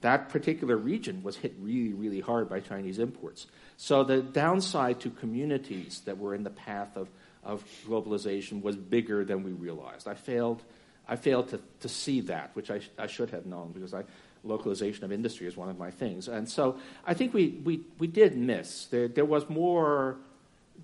that 0.00 0.28
particular 0.28 0.76
region 0.76 1.22
was 1.22 1.36
hit 1.36 1.54
really, 1.60 1.92
really 1.92 2.20
hard 2.20 2.48
by 2.48 2.60
Chinese 2.60 2.98
imports. 2.98 3.46
So 3.76 4.04
the 4.04 4.22
downside 4.22 5.00
to 5.00 5.10
communities 5.10 6.02
that 6.04 6.18
were 6.18 6.34
in 6.34 6.44
the 6.44 6.50
path 6.50 6.96
of, 6.96 7.08
of 7.42 7.64
globalization 7.86 8.62
was 8.62 8.76
bigger 8.76 9.24
than 9.24 9.42
we 9.42 9.52
realized. 9.52 10.06
I 10.06 10.14
failed, 10.14 10.62
I 11.08 11.16
failed 11.16 11.48
to, 11.50 11.60
to 11.80 11.88
see 11.88 12.20
that, 12.22 12.50
which 12.54 12.70
I, 12.70 12.80
I 12.98 13.06
should 13.06 13.30
have 13.30 13.46
known 13.46 13.72
because 13.72 13.94
I, 13.94 14.04
localization 14.44 15.04
of 15.04 15.12
industry 15.12 15.46
is 15.46 15.56
one 15.56 15.68
of 15.68 15.78
my 15.78 15.90
things. 15.90 16.28
And 16.28 16.48
so 16.48 16.78
I 17.06 17.14
think 17.14 17.34
we, 17.34 17.60
we, 17.64 17.80
we 17.98 18.06
did 18.06 18.36
miss. 18.36 18.86
There, 18.86 19.08
there 19.08 19.24
was 19.24 19.48
more 19.48 20.18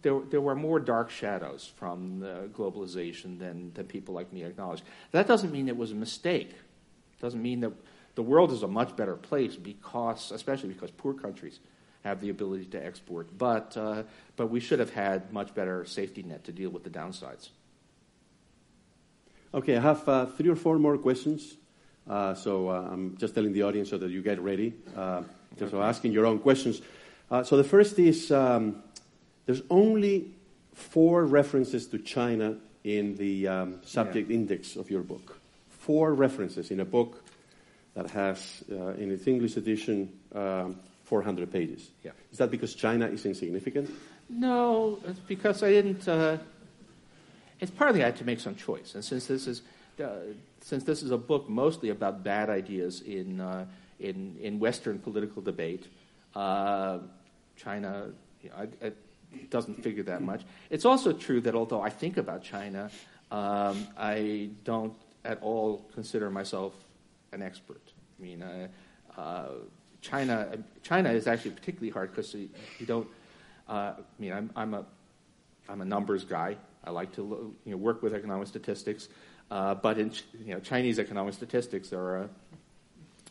there, 0.03 0.21
there 0.31 0.41
were 0.41 0.55
more 0.55 0.81
dark 0.81 1.11
shadows 1.11 1.71
from 1.77 2.21
globalization 2.55 3.39
than, 3.39 3.73
than 3.75 3.87
people 3.87 4.15
like 4.15 4.33
me 4.33 4.43
acknowledge. 4.45 4.83
That 5.13 5.27
doesn't 5.27 5.53
mean 5.53 5.69
it 5.69 5.77
was 5.77 5.93
a 5.93 5.95
mistake. 5.95 6.51
It 6.51 7.21
doesn't 7.21 7.43
mean 7.43 7.61
that 7.61 7.73
the 8.15 8.23
world 8.23 8.53
is 8.53 8.63
a 8.63 8.69
much 8.69 8.97
better 8.97 9.17
place 9.17 9.57
because, 9.57 10.33
especially 10.33 10.71
because 10.71 10.91
poor 10.91 11.15
countries 11.15 11.61
have 12.05 12.21
the 12.21 12.31
ability 12.31 12.65
to 12.67 12.85
export. 12.85 13.37
But, 13.37 13.77
uh, 13.77 14.03
but 14.37 14.49
we 14.49 14.61
should 14.61 14.79
have 14.79 14.91
had 14.91 15.33
much 15.33 15.55
better 15.55 15.85
safety 15.85 16.23
net 16.23 16.45
to 16.45 16.53
deal 16.53 16.71
with 16.71 16.85
the 16.85 16.91
downsides. 16.91 17.51
Okay, 19.53 19.77
I 19.77 19.81
have 19.81 20.09
uh, 20.09 20.27
three 20.27 20.49
or 20.49 20.57
four 20.57 20.79
more 20.79 20.97
questions. 20.97 21.57
Uh, 22.09 22.35
so 22.35 22.69
uh, 22.69 22.89
I'm 22.91 23.17
just 23.19 23.35
telling 23.35 23.53
the 23.53 23.63
audience 23.63 23.91
so 23.91 23.99
that 23.99 24.11
you 24.11 24.23
get 24.23 24.41
ready. 24.41 24.75
Uh, 24.97 25.23
okay. 25.61 25.77
Asking 25.77 26.13
your 26.13 26.27
own 26.27 26.39
questions. 26.39 26.81
Uh, 27.31 27.43
so 27.43 27.57
the 27.57 27.65
first 27.65 27.99
is 27.99 28.33
um, 28.33 28.83
there's 29.51 29.63
only 29.69 30.31
four 30.75 31.27
references 31.27 31.89
to 31.89 31.99
China 31.99 32.57
in 32.85 33.17
the 33.17 33.49
um, 33.49 33.81
subject 33.83 34.31
yeah. 34.31 34.37
index 34.37 34.77
of 34.77 34.89
your 34.93 35.03
book. 35.03 35.41
Four 35.71 36.15
references 36.15 36.71
in 36.71 36.79
a 36.79 36.85
book 36.85 37.25
that 37.95 38.09
has, 38.11 38.63
uh, 38.71 38.91
in 38.91 39.11
its 39.11 39.27
English 39.27 39.57
edition, 39.57 40.09
um, 40.37 40.79
400 41.03 41.51
pages. 41.51 41.91
Yeah. 42.05 42.13
Is 42.31 42.39
that 42.39 42.53
because 42.53 42.77
China 42.77 43.09
is 43.09 43.27
insignificant? 43.27 43.91
No, 44.29 45.01
it's 45.05 45.19
because 45.19 45.65
I 45.65 45.71
didn't. 45.71 46.07
Uh, 46.07 46.39
it's 47.59 47.73
partly 47.73 48.05
I 48.05 48.07
had 48.07 48.17
to 48.19 48.25
make 48.25 48.39
some 48.39 48.55
choice, 48.55 48.95
and 48.95 49.05
since 49.05 49.27
this 49.27 49.49
is 49.49 49.63
uh, 50.01 50.11
since 50.61 50.85
this 50.85 51.03
is 51.03 51.11
a 51.11 51.19
book 51.19 51.49
mostly 51.49 51.89
about 51.89 52.23
bad 52.23 52.51
ideas 52.51 53.01
in 53.01 53.41
uh, 53.41 53.67
in 53.99 54.37
in 54.41 54.61
Western 54.61 55.01
political 55.01 55.43
debate, 55.43 55.89
uh, 56.37 56.99
China. 57.57 58.13
You 58.45 58.51
know, 58.51 58.57
I, 58.57 58.87
I, 58.87 58.93
doesn't 59.51 59.83
figure 59.83 60.03
that 60.05 60.23
much. 60.23 60.43
It's 60.71 60.85
also 60.85 61.12
true 61.12 61.40
that 61.43 61.55
although 61.55 61.81
I 61.81 61.90
think 61.90 62.16
about 62.16 62.43
China, 62.43 62.91
um, 63.31 63.87
I 63.97 64.51
don't 64.64 64.95
at 65.24 65.41
all 65.43 65.85
consider 65.95 66.31
myself 66.31 66.74
an 67.33 67.43
expert. 67.43 67.83
I 68.18 68.22
mean, 68.22 68.43
uh, 68.43 68.68
uh, 69.16 69.49
China 70.01 70.49
China 70.83 71.11
is 71.11 71.26
actually 71.26 71.53
particularly 71.53 71.91
hard 71.91 72.11
because 72.11 72.35
you, 72.35 72.49
don't. 72.87 73.07
Uh, 73.68 73.72
I 73.72 73.95
mean, 74.18 74.33
I'm, 74.33 74.51
I'm 74.57 74.74
a 74.74 74.85
I'm 75.68 75.81
a 75.81 75.85
numbers 75.85 76.24
guy. 76.24 76.57
I 76.85 76.91
like 76.91 77.14
to 77.16 77.55
you 77.64 77.70
know, 77.72 77.76
work 77.76 78.03
with 78.03 78.14
economic 78.14 78.49
statistics, 78.49 79.09
uh, 79.51 79.74
but 79.74 79.99
in 79.99 80.12
you 80.45 80.55
know, 80.55 80.61
Chinese 80.61 80.99
economic 80.99 81.35
statistics 81.35 81.93
are 81.93 82.28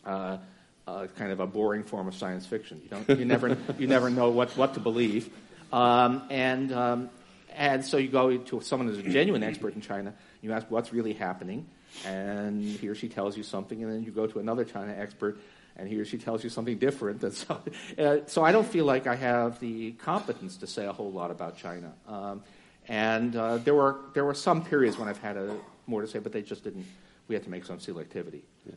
a, 0.06 0.08
uh, 0.08 0.38
a, 0.86 1.08
kind 1.08 1.32
of 1.32 1.40
a 1.40 1.46
boring 1.46 1.82
form 1.82 2.06
of 2.06 2.14
science 2.14 2.46
fiction. 2.46 2.80
You 2.84 2.88
don't 2.90 3.18
you 3.18 3.24
never 3.24 3.56
you 3.78 3.86
never 3.86 4.08
know 4.08 4.30
what, 4.30 4.56
what 4.56 4.74
to 4.74 4.80
believe. 4.80 5.30
Um, 5.72 6.22
and, 6.30 6.72
um, 6.72 7.10
and 7.54 7.84
so 7.84 7.96
you 7.96 8.08
go 8.08 8.36
to 8.36 8.60
someone 8.60 8.88
who's 8.88 8.98
a 8.98 9.02
genuine 9.02 9.42
expert 9.42 9.74
in 9.74 9.80
China, 9.80 10.14
you 10.42 10.52
ask 10.52 10.70
what's 10.70 10.92
really 10.92 11.12
happening, 11.12 11.66
and 12.04 12.62
he 12.62 12.88
or 12.88 12.94
she 12.94 13.08
tells 13.08 13.36
you 13.36 13.42
something, 13.42 13.82
and 13.82 13.92
then 13.92 14.02
you 14.02 14.10
go 14.10 14.26
to 14.26 14.38
another 14.38 14.64
China 14.64 14.94
expert, 14.96 15.38
and 15.76 15.88
he 15.88 15.98
or 15.98 16.04
she 16.04 16.18
tells 16.18 16.44
you 16.44 16.50
something 16.50 16.78
different. 16.78 17.22
And 17.22 17.32
so, 17.34 17.60
uh, 17.98 18.16
so 18.26 18.44
I 18.44 18.52
don't 18.52 18.66
feel 18.66 18.84
like 18.84 19.06
I 19.06 19.16
have 19.16 19.60
the 19.60 19.92
competence 19.92 20.58
to 20.58 20.66
say 20.66 20.86
a 20.86 20.92
whole 20.92 21.12
lot 21.12 21.30
about 21.30 21.56
China. 21.56 21.92
Um, 22.06 22.42
and 22.88 23.36
uh, 23.36 23.58
there, 23.58 23.74
were, 23.74 24.00
there 24.14 24.24
were 24.24 24.34
some 24.34 24.64
periods 24.64 24.98
when 24.98 25.08
I've 25.08 25.20
had 25.20 25.36
a, 25.36 25.56
more 25.86 26.02
to 26.02 26.08
say, 26.08 26.18
but 26.18 26.32
they 26.32 26.42
just 26.42 26.64
didn't, 26.64 26.86
we 27.28 27.34
had 27.34 27.44
to 27.44 27.50
make 27.50 27.64
some 27.64 27.78
selectivity. 27.78 28.42
Yeah. 28.66 28.72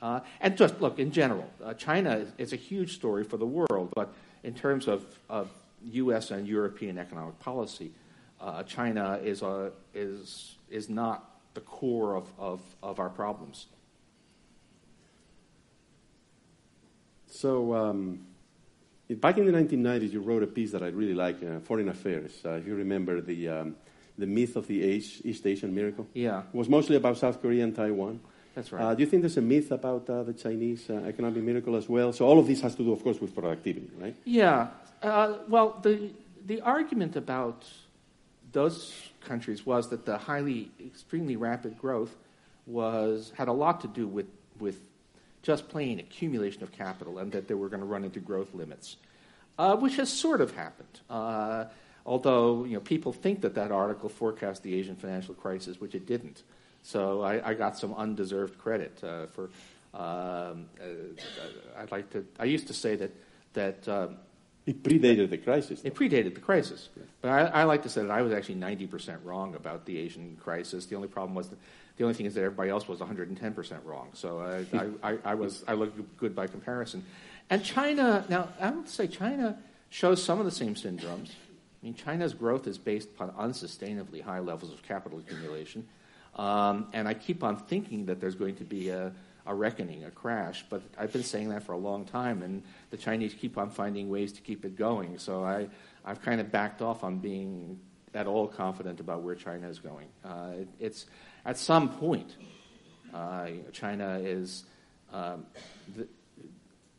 Uh, 0.00 0.20
and 0.40 0.56
just 0.56 0.80
look, 0.80 0.98
in 0.98 1.10
general, 1.10 1.50
uh, 1.64 1.72
China 1.74 2.16
is, 2.16 2.28
is, 2.38 2.52
a 2.52 2.56
huge 2.56 2.94
story 2.94 3.24
for 3.24 3.38
the 3.38 3.46
world, 3.46 3.90
but 3.94 4.12
in 4.44 4.52
terms 4.54 4.88
of, 4.88 5.04
of 5.30 5.48
U.S. 5.92 6.30
and 6.30 6.46
European 6.46 6.98
economic 6.98 7.38
policy, 7.38 7.92
uh, 8.40 8.62
China 8.62 9.20
is, 9.22 9.42
a, 9.42 9.72
is, 9.94 10.56
is 10.70 10.88
not 10.88 11.30
the 11.54 11.60
core 11.60 12.14
of, 12.16 12.30
of, 12.38 12.60
of 12.82 13.00
our 13.00 13.08
problems. 13.08 13.66
So, 17.28 17.74
um, 17.74 18.20
back 19.10 19.38
in 19.38 19.46
the 19.46 19.52
1990s, 19.52 20.12
you 20.12 20.20
wrote 20.20 20.42
a 20.42 20.46
piece 20.46 20.72
that 20.72 20.82
I 20.82 20.88
really 20.88 21.14
like, 21.14 21.42
uh, 21.42 21.60
Foreign 21.60 21.88
Affairs. 21.88 22.32
Uh, 22.44 22.50
if 22.50 22.66
you 22.66 22.74
remember 22.74 23.20
the, 23.20 23.48
um, 23.48 23.76
the 24.18 24.26
myth 24.26 24.56
of 24.56 24.66
the 24.66 24.74
East 24.74 25.46
Asian 25.46 25.74
miracle? 25.74 26.06
Yeah. 26.14 26.40
It 26.40 26.56
was 26.56 26.68
mostly 26.68 26.96
about 26.96 27.18
South 27.18 27.40
Korea 27.40 27.64
and 27.64 27.74
Taiwan. 27.74 28.20
That's 28.54 28.72
right. 28.72 28.82
Uh, 28.82 28.94
do 28.94 29.02
you 29.02 29.06
think 29.06 29.22
there's 29.22 29.36
a 29.36 29.42
myth 29.42 29.70
about 29.70 30.08
uh, 30.08 30.22
the 30.22 30.32
Chinese 30.32 30.88
uh, 30.88 30.94
economic 31.06 31.42
miracle 31.42 31.76
as 31.76 31.88
well? 31.88 32.12
So 32.14 32.26
all 32.26 32.38
of 32.38 32.46
this 32.46 32.62
has 32.62 32.74
to 32.76 32.82
do, 32.82 32.92
of 32.92 33.02
course, 33.02 33.20
with 33.20 33.34
productivity, 33.34 33.90
right? 33.98 34.16
Yeah. 34.24 34.68
Uh, 35.02 35.38
well, 35.48 35.78
the 35.82 36.10
the 36.46 36.60
argument 36.60 37.16
about 37.16 37.64
those 38.52 38.94
countries 39.20 39.66
was 39.66 39.90
that 39.90 40.06
the 40.06 40.16
highly, 40.16 40.70
extremely 40.84 41.36
rapid 41.36 41.78
growth 41.78 42.16
was 42.66 43.32
had 43.36 43.48
a 43.48 43.52
lot 43.52 43.80
to 43.80 43.88
do 43.88 44.06
with 44.06 44.26
with 44.58 44.80
just 45.42 45.68
plain 45.68 46.00
accumulation 46.00 46.62
of 46.62 46.72
capital, 46.72 47.18
and 47.18 47.32
that 47.32 47.48
they 47.48 47.54
were 47.54 47.68
going 47.68 47.80
to 47.80 47.86
run 47.86 48.04
into 48.04 48.20
growth 48.20 48.54
limits, 48.54 48.96
uh, 49.58 49.76
which 49.76 49.96
has 49.96 50.12
sort 50.12 50.40
of 50.40 50.54
happened. 50.54 51.00
Uh, 51.10 51.66
although 52.04 52.64
you 52.64 52.74
know 52.74 52.80
people 52.80 53.12
think 53.12 53.42
that 53.42 53.54
that 53.54 53.70
article 53.70 54.08
forecast 54.08 54.62
the 54.62 54.74
Asian 54.74 54.96
financial 54.96 55.34
crisis, 55.34 55.80
which 55.80 55.94
it 55.94 56.06
didn't. 56.06 56.42
So 56.82 57.22
I, 57.22 57.50
I 57.50 57.54
got 57.54 57.76
some 57.76 57.92
undeserved 57.94 58.58
credit 58.58 59.02
uh, 59.02 59.26
for. 59.26 59.50
Um, 59.92 60.66
uh, 60.80 61.78
I'd 61.78 61.90
like 61.90 62.10
to. 62.10 62.24
I 62.38 62.44
used 62.44 62.68
to 62.68 62.74
say 62.74 62.96
that 62.96 63.10
that. 63.54 63.88
Um, 63.88 64.16
it 64.66 64.82
predated 64.82 65.30
the 65.30 65.38
crisis. 65.38 65.80
Though. 65.80 65.88
It 65.88 65.94
predated 65.94 66.34
the 66.34 66.40
crisis, 66.40 66.88
but 67.20 67.30
I, 67.30 67.60
I, 67.60 67.64
like 67.64 67.84
to 67.84 67.88
say 67.88 68.02
that 68.02 68.10
I 68.10 68.22
was 68.22 68.32
actually 68.32 68.56
90% 68.56 69.18
wrong 69.24 69.54
about 69.54 69.86
the 69.86 69.96
Asian 69.98 70.36
crisis. 70.42 70.86
The 70.86 70.96
only 70.96 71.08
problem 71.08 71.34
was 71.34 71.48
that 71.48 71.58
the 71.96 72.04
only 72.04 72.14
thing 72.14 72.26
is 72.26 72.34
that 72.34 72.42
everybody 72.42 72.70
else 72.70 72.88
was 72.88 72.98
110% 72.98 73.84
wrong. 73.84 74.08
So 74.12 74.40
I, 75.02 75.10
I, 75.12 75.18
I 75.24 75.34
was 75.34 75.64
I 75.68 75.74
looked 75.74 76.18
good 76.18 76.34
by 76.34 76.46
comparison. 76.48 77.04
And 77.48 77.64
China 77.64 78.24
now 78.28 78.48
I 78.60 78.70
would 78.70 78.88
say 78.88 79.06
China 79.06 79.58
shows 79.88 80.22
some 80.22 80.40
of 80.40 80.44
the 80.44 80.50
same 80.50 80.74
syndromes. 80.74 81.30
I 81.30 81.84
mean, 81.84 81.94
China's 81.94 82.34
growth 82.34 82.66
is 82.66 82.76
based 82.76 83.10
upon 83.10 83.30
unsustainably 83.32 84.20
high 84.20 84.40
levels 84.40 84.72
of 84.72 84.82
capital 84.82 85.20
accumulation. 85.20 85.86
Um, 86.34 86.88
and 86.92 87.08
I 87.08 87.14
keep 87.14 87.42
on 87.42 87.56
thinking 87.56 88.06
that 88.06 88.20
there's 88.20 88.34
going 88.34 88.56
to 88.56 88.64
be 88.64 88.88
a, 88.90 89.12
a 89.46 89.54
reckoning, 89.54 90.04
a 90.04 90.10
crash. 90.10 90.64
But 90.68 90.82
I've 90.98 91.12
been 91.12 91.22
saying 91.22 91.50
that 91.50 91.62
for 91.62 91.72
a 91.72 91.78
long 91.78 92.04
time, 92.04 92.42
and 92.42 92.62
the 92.90 92.96
Chinese 92.96 93.34
keep 93.34 93.58
on 93.58 93.70
finding 93.70 94.08
ways 94.08 94.32
to 94.32 94.40
keep 94.40 94.64
it 94.64 94.76
going. 94.76 95.18
So 95.18 95.44
I, 95.44 95.68
I've 96.04 96.22
kind 96.22 96.40
of 96.40 96.50
backed 96.50 96.82
off 96.82 97.04
on 97.04 97.18
being 97.18 97.78
at 98.14 98.26
all 98.26 98.46
confident 98.46 99.00
about 99.00 99.22
where 99.22 99.34
China 99.34 99.68
is 99.68 99.78
going. 99.78 100.08
Uh, 100.24 100.50
it, 100.60 100.68
it's 100.80 101.06
at 101.44 101.58
some 101.58 101.88
point, 101.90 102.36
uh, 103.14 103.48
China 103.72 104.18
is. 104.22 104.64
Um, 105.12 105.46
the, 105.94 106.08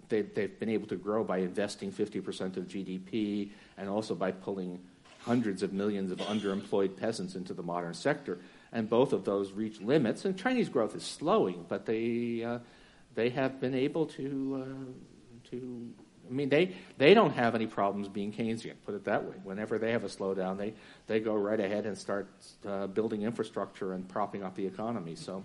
they, 0.09 0.21
they've 0.21 0.57
been 0.57 0.69
able 0.69 0.87
to 0.87 0.95
grow 0.95 1.23
by 1.23 1.39
investing 1.39 1.91
50% 1.91 2.55
of 2.55 2.65
GDP 2.65 3.51
and 3.77 3.89
also 3.89 4.15
by 4.15 4.31
pulling 4.31 4.79
hundreds 5.19 5.63
of 5.63 5.73
millions 5.73 6.11
of 6.11 6.19
underemployed 6.19 6.95
peasants 6.95 7.35
into 7.35 7.53
the 7.53 7.63
modern 7.63 7.93
sector 7.93 8.39
and 8.71 8.89
both 8.89 9.13
of 9.13 9.23
those 9.23 9.51
reach 9.51 9.81
limits. 9.81 10.25
And 10.25 10.37
Chinese 10.37 10.69
growth 10.69 10.95
is 10.95 11.03
slowing, 11.03 11.65
but 11.67 11.85
they 11.85 12.43
uh, 12.43 12.59
they 13.15 13.29
have 13.29 13.59
been 13.59 13.75
able 13.75 14.05
to 14.07 14.65
uh, 14.65 15.49
to. 15.51 15.89
I 16.29 16.33
mean, 16.33 16.49
they 16.49 16.75
they 16.97 17.13
don't 17.13 17.33
have 17.33 17.55
any 17.55 17.67
problems 17.67 18.09
being 18.09 18.33
Keynesian. 18.33 18.73
Put 18.85 18.95
it 18.95 19.05
that 19.05 19.23
way. 19.23 19.35
Whenever 19.43 19.79
they 19.79 19.91
have 19.91 20.03
a 20.03 20.09
slowdown, 20.09 20.57
they 20.57 20.73
they 21.07 21.19
go 21.19 21.35
right 21.35 21.59
ahead 21.59 21.85
and 21.85 21.97
start 21.97 22.27
uh, 22.65 22.87
building 22.87 23.21
infrastructure 23.21 23.93
and 23.93 24.07
propping 24.07 24.43
up 24.43 24.55
the 24.55 24.65
economy. 24.65 25.15
So. 25.15 25.43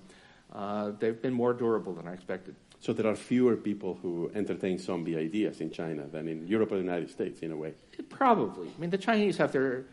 Uh, 0.55 0.93
they've 0.99 1.23
been 1.23 1.33
more 1.33 1.55
durable 1.55 1.95
than 1.95 2.07
I 2.07 2.13
expected. 2.13 2.55
So 2.79 2.93
there 2.93 3.07
are 3.07 3.15
fewer 3.15 3.57
people 3.57 3.99
who 4.03 4.31
entertain 4.35 4.79
zombie 4.79 5.17
ideas 5.17 5.61
in 5.61 5.71
China 5.71 6.07
than 6.07 6.29
in 6.29 6.47
Europe 6.47 6.73
or 6.73 6.77
the 6.77 6.83
United 6.83 7.11
States, 7.11 7.41
in 7.41 7.53
a 7.53 7.57
way. 7.57 7.73
Probably. 8.11 8.69
I 8.69 8.81
mean, 8.81 8.91
the 8.91 8.99
Chinese 8.99 9.39
have 9.39 9.53
their 9.53 9.87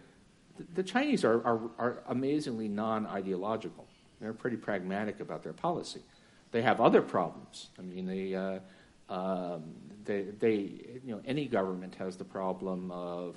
the 0.73 0.83
Chinese 0.83 1.23
are, 1.23 1.43
are, 1.45 1.59
are 1.77 2.03
amazingly 2.07 2.67
non 2.67 3.05
ideological. 3.05 3.87
They're 4.19 4.33
pretty 4.33 4.57
pragmatic 4.57 5.19
about 5.19 5.43
their 5.43 5.53
policy. 5.53 6.01
They 6.51 6.61
have 6.61 6.81
other 6.81 7.01
problems. 7.01 7.69
I 7.77 7.83
mean, 7.83 8.05
they, 8.05 8.35
uh, 8.35 8.59
um, 9.13 9.63
they, 10.05 10.23
they, 10.39 10.55
you 11.05 11.15
know, 11.15 11.21
any 11.25 11.45
government 11.45 11.95
has 11.95 12.17
the 12.17 12.23
problem 12.23 12.91
of 12.91 13.35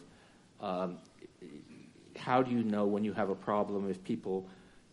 um, 0.61 0.99
how 2.17 2.43
do 2.43 2.51
you 2.51 2.63
know 2.63 2.87
when 2.87 3.05
you 3.05 3.13
have 3.13 3.31
a 3.31 3.35
problem 3.35 3.91
if 3.91 4.03
people 4.05 4.49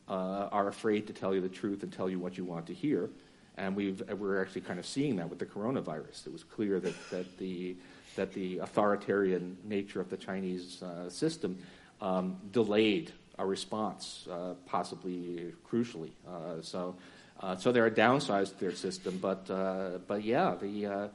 uh, 0.08 0.50
are 0.52 0.68
afraid 0.68 1.08
to 1.08 1.14
tell 1.14 1.34
you 1.34 1.42
the 1.42 1.50
truth 1.50 1.84
and 1.84 1.92
tell 1.92 2.10
you 2.10 2.20
what 2.20 2.38
you 2.38 2.44
want 2.44 2.66
to 2.68 2.74
hear? 2.74 3.10
And 3.58 3.76
we've, 3.76 4.02
we're 4.18 4.42
actually 4.42 4.62
kind 4.62 4.80
of 4.80 4.86
seeing 4.86 5.18
that 5.18 5.30
with 5.30 5.40
the 5.40 5.46
coronavirus. 5.46 6.28
It 6.28 6.34
was 6.34 6.44
clear 6.44 6.80
that, 6.80 6.96
that, 7.12 7.38
the, 7.38 7.76
that 8.16 8.34
the 8.34 8.60
authoritarian 8.60 9.58
nature 9.66 10.00
of 10.00 10.10
the 10.10 10.18
Chinese 10.18 10.82
uh, 10.82 11.10
system 11.10 11.58
um, 12.02 12.38
delayed 12.52 13.12
a 13.38 13.46
response, 13.46 14.28
uh, 14.30 14.54
possibly 14.66 15.54
crucially. 15.70 16.12
Uh, 16.28 16.62
so, 16.62 16.96
uh, 17.40 17.56
so 17.56 17.72
there 17.72 17.86
are 17.86 17.92
downsides 17.92 18.50
to 18.50 18.60
their 18.60 18.76
system, 18.76 19.18
but 19.22 19.50
uh, 19.50 19.98
but 20.08 20.24
yeah, 20.24 20.56
the 20.60 20.86
uh, 20.86 21.08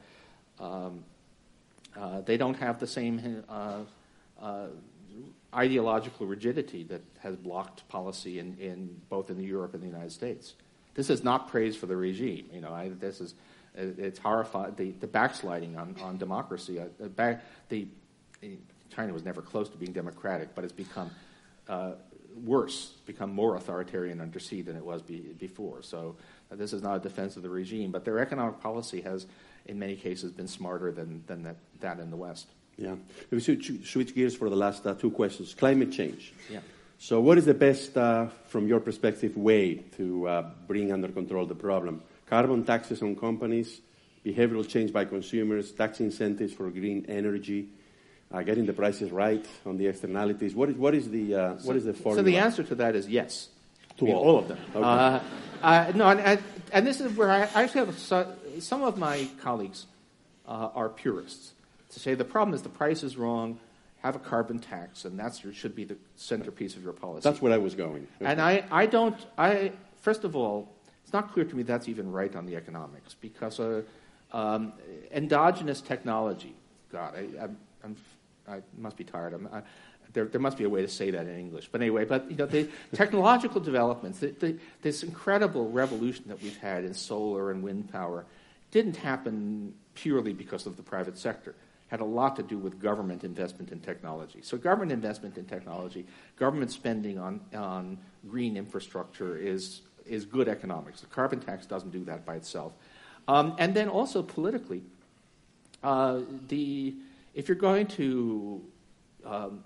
um, 0.59 1.03
uh, 1.95 2.21
they 2.21 2.35
don't 2.35 2.55
have 2.55 2.79
the 2.79 2.87
same 2.87 3.43
ideological 5.53 6.25
rigidity 6.25 6.83
that 6.83 7.01
has 7.19 7.35
blocked 7.37 7.87
policy 7.87 8.39
in, 8.39 8.57
in 8.59 9.01
both 9.07 9.29
in 9.29 9.41
Europe 9.41 9.73
and 9.73 9.81
the 9.81 9.87
United 9.87 10.11
States. 10.11 10.55
This 10.95 11.09
is 11.09 11.23
not 11.23 11.47
praise 11.47 11.77
for 11.77 11.85
the 11.85 11.95
regime. 11.95 12.49
You 12.51 12.59
know, 12.59 12.73
I, 12.73 12.89
this 12.89 13.21
is 13.21 13.35
it's 13.77 14.19
horrifying. 14.19 14.73
The, 14.75 14.91
the 14.91 15.07
backsliding 15.07 15.77
on, 15.77 15.95
on 16.01 16.17
democracy. 16.17 16.81
Back, 17.15 17.43
the 17.69 17.87
China 18.93 19.13
was 19.13 19.23
never 19.23 19.41
close 19.41 19.69
to 19.69 19.77
being 19.77 19.93
democratic, 19.93 20.55
but 20.55 20.63
it's 20.63 20.73
become 20.73 21.11
uh, 21.67 21.91
worse, 22.43 22.93
become 23.05 23.33
more 23.33 23.55
authoritarian 23.55 24.21
under 24.21 24.39
Xi 24.39 24.61
than 24.61 24.75
it 24.75 24.85
was 24.85 25.01
be, 25.01 25.19
before. 25.39 25.81
So 25.81 26.15
uh, 26.51 26.55
this 26.55 26.73
is 26.73 26.81
not 26.81 26.97
a 26.97 26.99
defense 26.99 27.37
of 27.37 27.43
the 27.43 27.49
regime, 27.49 27.91
but 27.91 28.05
their 28.05 28.19
economic 28.19 28.59
policy 28.59 29.01
has, 29.01 29.25
in 29.65 29.79
many 29.79 29.95
cases, 29.95 30.31
been 30.31 30.47
smarter 30.47 30.91
than, 30.91 31.23
than 31.27 31.43
that, 31.43 31.55
that 31.79 31.99
in 31.99 32.09
the 32.09 32.17
West. 32.17 32.47
Yeah. 32.77 32.95
We 33.31 33.39
should 33.39 33.85
switch 33.85 34.13
gears 34.13 34.35
for 34.35 34.49
the 34.49 34.55
last 34.55 34.85
uh, 34.85 34.95
two 34.95 35.11
questions. 35.11 35.53
Climate 35.53 35.91
change. 35.91 36.33
Yeah. 36.49 36.59
So, 36.97 37.19
what 37.21 37.37
is 37.37 37.45
the 37.45 37.53
best, 37.53 37.97
uh, 37.97 38.27
from 38.47 38.67
your 38.67 38.79
perspective, 38.79 39.35
way 39.37 39.75
to 39.97 40.27
uh, 40.27 40.49
bring 40.67 40.91
under 40.91 41.07
control 41.09 41.45
the 41.45 41.55
problem? 41.55 42.01
Carbon 42.25 42.63
taxes 42.63 43.01
on 43.01 43.15
companies, 43.15 43.81
behavioral 44.25 44.67
change 44.67 44.91
by 44.91 45.05
consumers, 45.05 45.71
tax 45.71 45.99
incentives 45.99 46.53
for 46.53 46.69
green 46.69 47.05
energy, 47.07 47.69
getting 48.43 48.65
the 48.65 48.73
prices 48.73 49.11
right 49.11 49.45
on 49.65 49.77
the 49.77 49.87
externalities? 49.87 50.55
What 50.55 50.69
is, 50.69 50.75
what 50.75 50.93
is, 50.95 51.09
the, 51.09 51.35
uh, 51.35 51.53
what 51.63 51.75
is 51.75 51.85
the 51.85 51.93
formula? 51.93 52.19
So 52.19 52.23
the 52.23 52.37
answer 52.37 52.63
to 52.63 52.75
that 52.75 52.95
is 52.95 53.07
yes. 53.07 53.49
To 53.97 54.05
I 54.05 54.07
mean, 54.07 54.15
all. 54.15 54.23
all. 54.23 54.39
of 54.39 54.47
them. 54.47 54.57
Okay. 54.75 54.83
Uh, 54.83 55.19
uh 55.61 55.91
no, 55.95 56.09
and, 56.09 56.39
and, 56.73 56.85
this 56.85 56.99
is 56.99 57.15
where 57.15 57.31
I 57.31 57.41
actually 57.41 57.85
have 57.85 57.97
some 57.97 58.83
of 58.83 58.97
my 58.97 59.27
colleagues 59.41 59.85
uh, 60.47 60.69
are 60.75 60.89
purists 60.89 61.53
to 61.95 61.99
say 61.99 62.13
the 62.13 62.25
problem 62.25 62.53
is 62.53 62.61
the 62.61 62.69
price 62.69 63.03
is 63.03 63.17
wrong, 63.17 63.57
have 64.03 64.15
a 64.15 64.19
carbon 64.19 64.59
tax, 64.59 65.05
and 65.05 65.17
that 65.17 65.39
should 65.53 65.75
be 65.75 65.85
the 65.85 65.97
centerpiece 66.15 66.75
of 66.75 66.83
your 66.83 66.93
policy. 66.93 67.23
That's 67.23 67.41
where 67.41 67.53
I 67.53 67.57
was 67.57 67.73
going. 67.73 68.07
Okay. 68.21 68.31
And 68.31 68.41
I, 68.41 68.65
I 68.69 68.85
don't, 68.85 69.17
I, 69.37 69.71
first 70.01 70.25
of 70.25 70.35
all, 70.35 70.69
it's 71.03 71.13
not 71.13 71.31
clear 71.33 71.45
to 71.45 71.55
me 71.55 71.63
that's 71.63 71.87
even 71.87 72.11
right 72.11 72.35
on 72.35 72.45
the 72.45 72.55
economics 72.55 73.15
because 73.19 73.59
uh, 73.59 73.81
um, 74.33 74.73
endogenous 75.11 75.81
technology, 75.81 76.53
God, 76.91 77.15
I, 77.15 77.43
I'm, 77.43 77.57
I'm 77.83 77.95
I 78.47 78.61
must 78.77 78.97
be 78.97 79.03
tired. 79.03 79.47
I, 79.51 79.61
there, 80.13 80.25
there, 80.25 80.41
must 80.41 80.57
be 80.57 80.63
a 80.63 80.69
way 80.69 80.81
to 80.81 80.87
say 80.87 81.11
that 81.11 81.27
in 81.27 81.37
English. 81.37 81.69
But 81.71 81.81
anyway, 81.81 82.05
but 82.05 82.29
you 82.29 82.37
know, 82.37 82.45
the 82.45 82.69
technological 82.93 83.59
developments, 83.59 84.19
the, 84.19 84.27
the, 84.27 84.57
this 84.81 85.03
incredible 85.03 85.69
revolution 85.69 86.25
that 86.27 86.41
we've 86.41 86.57
had 86.57 86.85
in 86.85 86.93
solar 86.93 87.51
and 87.51 87.63
wind 87.63 87.91
power, 87.91 88.25
didn't 88.71 88.95
happen 88.97 89.73
purely 89.93 90.33
because 90.33 90.65
of 90.65 90.77
the 90.77 90.83
private 90.83 91.17
sector. 91.17 91.51
It 91.51 91.55
had 91.87 91.99
a 91.99 92.05
lot 92.05 92.35
to 92.37 92.43
do 92.43 92.57
with 92.57 92.79
government 92.79 93.23
investment 93.23 93.71
in 93.71 93.79
technology. 93.79 94.39
So, 94.41 94.57
government 94.57 94.91
investment 94.91 95.37
in 95.37 95.45
technology, 95.45 96.05
government 96.37 96.71
spending 96.71 97.19
on, 97.19 97.41
on 97.53 97.97
green 98.27 98.57
infrastructure 98.57 99.37
is, 99.37 99.81
is 100.05 100.25
good 100.25 100.47
economics. 100.47 101.01
The 101.01 101.07
carbon 101.07 101.39
tax 101.39 101.65
doesn't 101.65 101.91
do 101.91 102.03
that 102.05 102.25
by 102.25 102.35
itself. 102.35 102.73
Um, 103.27 103.55
and 103.57 103.73
then 103.73 103.89
also 103.89 104.21
politically, 104.21 104.83
uh, 105.83 106.21
the 106.47 106.95
if 107.35 107.47
you're 107.47 107.55
going 107.55 107.85
to 107.87 108.63
um, 109.23 109.63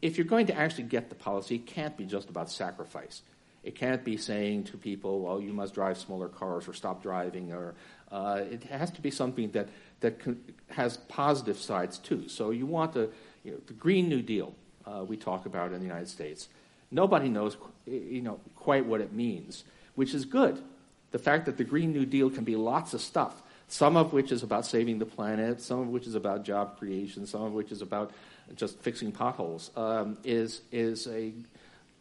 if 0.00 0.18
you're 0.18 0.26
going 0.26 0.46
to 0.46 0.54
actually 0.54 0.84
get 0.84 1.08
the 1.08 1.14
policy, 1.14 1.56
it 1.56 1.66
can't 1.66 1.96
be 1.96 2.04
just 2.04 2.28
about 2.28 2.50
sacrifice. 2.50 3.22
It 3.62 3.74
can't 3.74 4.04
be 4.04 4.18
saying 4.18 4.64
to 4.64 4.76
people, 4.76 5.20
well, 5.20 5.40
you 5.40 5.54
must 5.54 5.72
drive 5.72 5.96
smaller 5.96 6.28
cars 6.28 6.68
or 6.68 6.74
stop 6.74 7.02
driving. 7.02 7.52
Or 7.52 7.74
uh, 8.12 8.42
It 8.50 8.64
has 8.64 8.90
to 8.92 9.00
be 9.00 9.10
something 9.10 9.50
that, 9.52 9.70
that 10.00 10.20
has 10.68 10.98
positive 11.08 11.56
sides 11.56 11.98
too. 11.98 12.28
So 12.28 12.50
you 12.50 12.66
want 12.66 12.92
the, 12.92 13.10
you 13.42 13.52
know, 13.52 13.58
the 13.66 13.72
Green 13.72 14.10
New 14.10 14.20
Deal 14.20 14.54
uh, 14.84 15.04
we 15.06 15.16
talk 15.16 15.46
about 15.46 15.72
in 15.72 15.78
the 15.78 15.86
United 15.86 16.08
States. 16.08 16.48
Nobody 16.90 17.30
knows 17.30 17.56
you 17.86 18.20
know, 18.20 18.40
quite 18.54 18.84
what 18.84 19.00
it 19.00 19.12
means, 19.14 19.64
which 19.94 20.12
is 20.12 20.26
good. 20.26 20.62
The 21.12 21.18
fact 21.18 21.46
that 21.46 21.56
the 21.56 21.64
Green 21.64 21.92
New 21.92 22.04
Deal 22.04 22.28
can 22.28 22.44
be 22.44 22.56
lots 22.56 22.92
of 22.92 23.00
stuff, 23.00 23.42
some 23.68 23.96
of 23.96 24.12
which 24.12 24.30
is 24.32 24.42
about 24.42 24.66
saving 24.66 24.98
the 24.98 25.06
planet, 25.06 25.60
some 25.60 25.80
of 25.80 25.88
which 25.88 26.06
is 26.06 26.14
about 26.14 26.44
job 26.44 26.78
creation, 26.78 27.26
some 27.26 27.42
of 27.42 27.52
which 27.52 27.72
is 27.72 27.82
about 27.82 28.12
just 28.56 28.78
fixing 28.80 29.10
potholes, 29.10 29.70
um, 29.76 30.18
is, 30.22 30.60
is 30.70 31.06
a, 31.06 31.32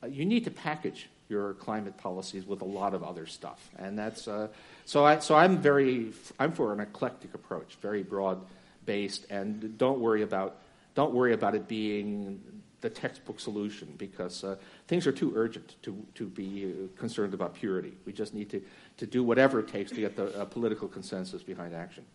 you 0.08 0.26
need 0.26 0.44
to 0.44 0.52
package 0.52 1.10
your 1.30 1.54
climate 1.54 1.98
policies 1.98 2.46
with 2.46 2.62
a 2.62 2.66
lot 2.66 2.94
of 2.94 3.04
other 3.04 3.26
stuff. 3.26 3.70
And 3.78 3.98
that's, 3.98 4.28
uh, 4.28 4.50
so, 4.86 5.06
I, 5.06 5.20
so 5.20 5.36
I'm 5.36 5.58
very, 5.58 6.12
I'm 6.40 6.52
for 6.52 6.74
an 6.74 6.80
eclectic 6.80 7.34
approach, 7.34 7.78
very 7.82 8.04
broad 8.04 8.42
based, 8.86 9.26
and 9.30 9.78
don't 9.78 10.00
worry 10.00 10.22
about, 10.22 10.58
don't 10.96 11.14
worry 11.14 11.34
about 11.34 11.56
it 11.56 11.68
being 11.68 12.42
the 12.84 12.90
textbook 12.90 13.40
solution 13.40 13.96
because 13.98 14.44
uh, 14.44 14.58
things 14.88 15.08
are 15.08 15.12
too 15.12 15.32
urgent 15.36 15.82
to, 15.82 16.06
to 16.14 16.28
be 16.28 16.66
uh, 16.66 17.00
concerned 17.00 17.34
about 17.34 17.56
purity. 17.56 17.94
We 18.06 18.12
just 18.12 18.34
need 18.34 18.50
to, 18.52 18.62
to 18.98 19.08
do 19.08 19.24
whatever 19.24 19.60
it 19.62 19.70
takes 19.70 19.90
to 19.92 20.02
get 20.02 20.16
the 20.18 20.42
uh, 20.42 20.46
political 20.46 20.90
consensus 20.90 21.42
behind 21.42 21.74
action. 21.74 22.06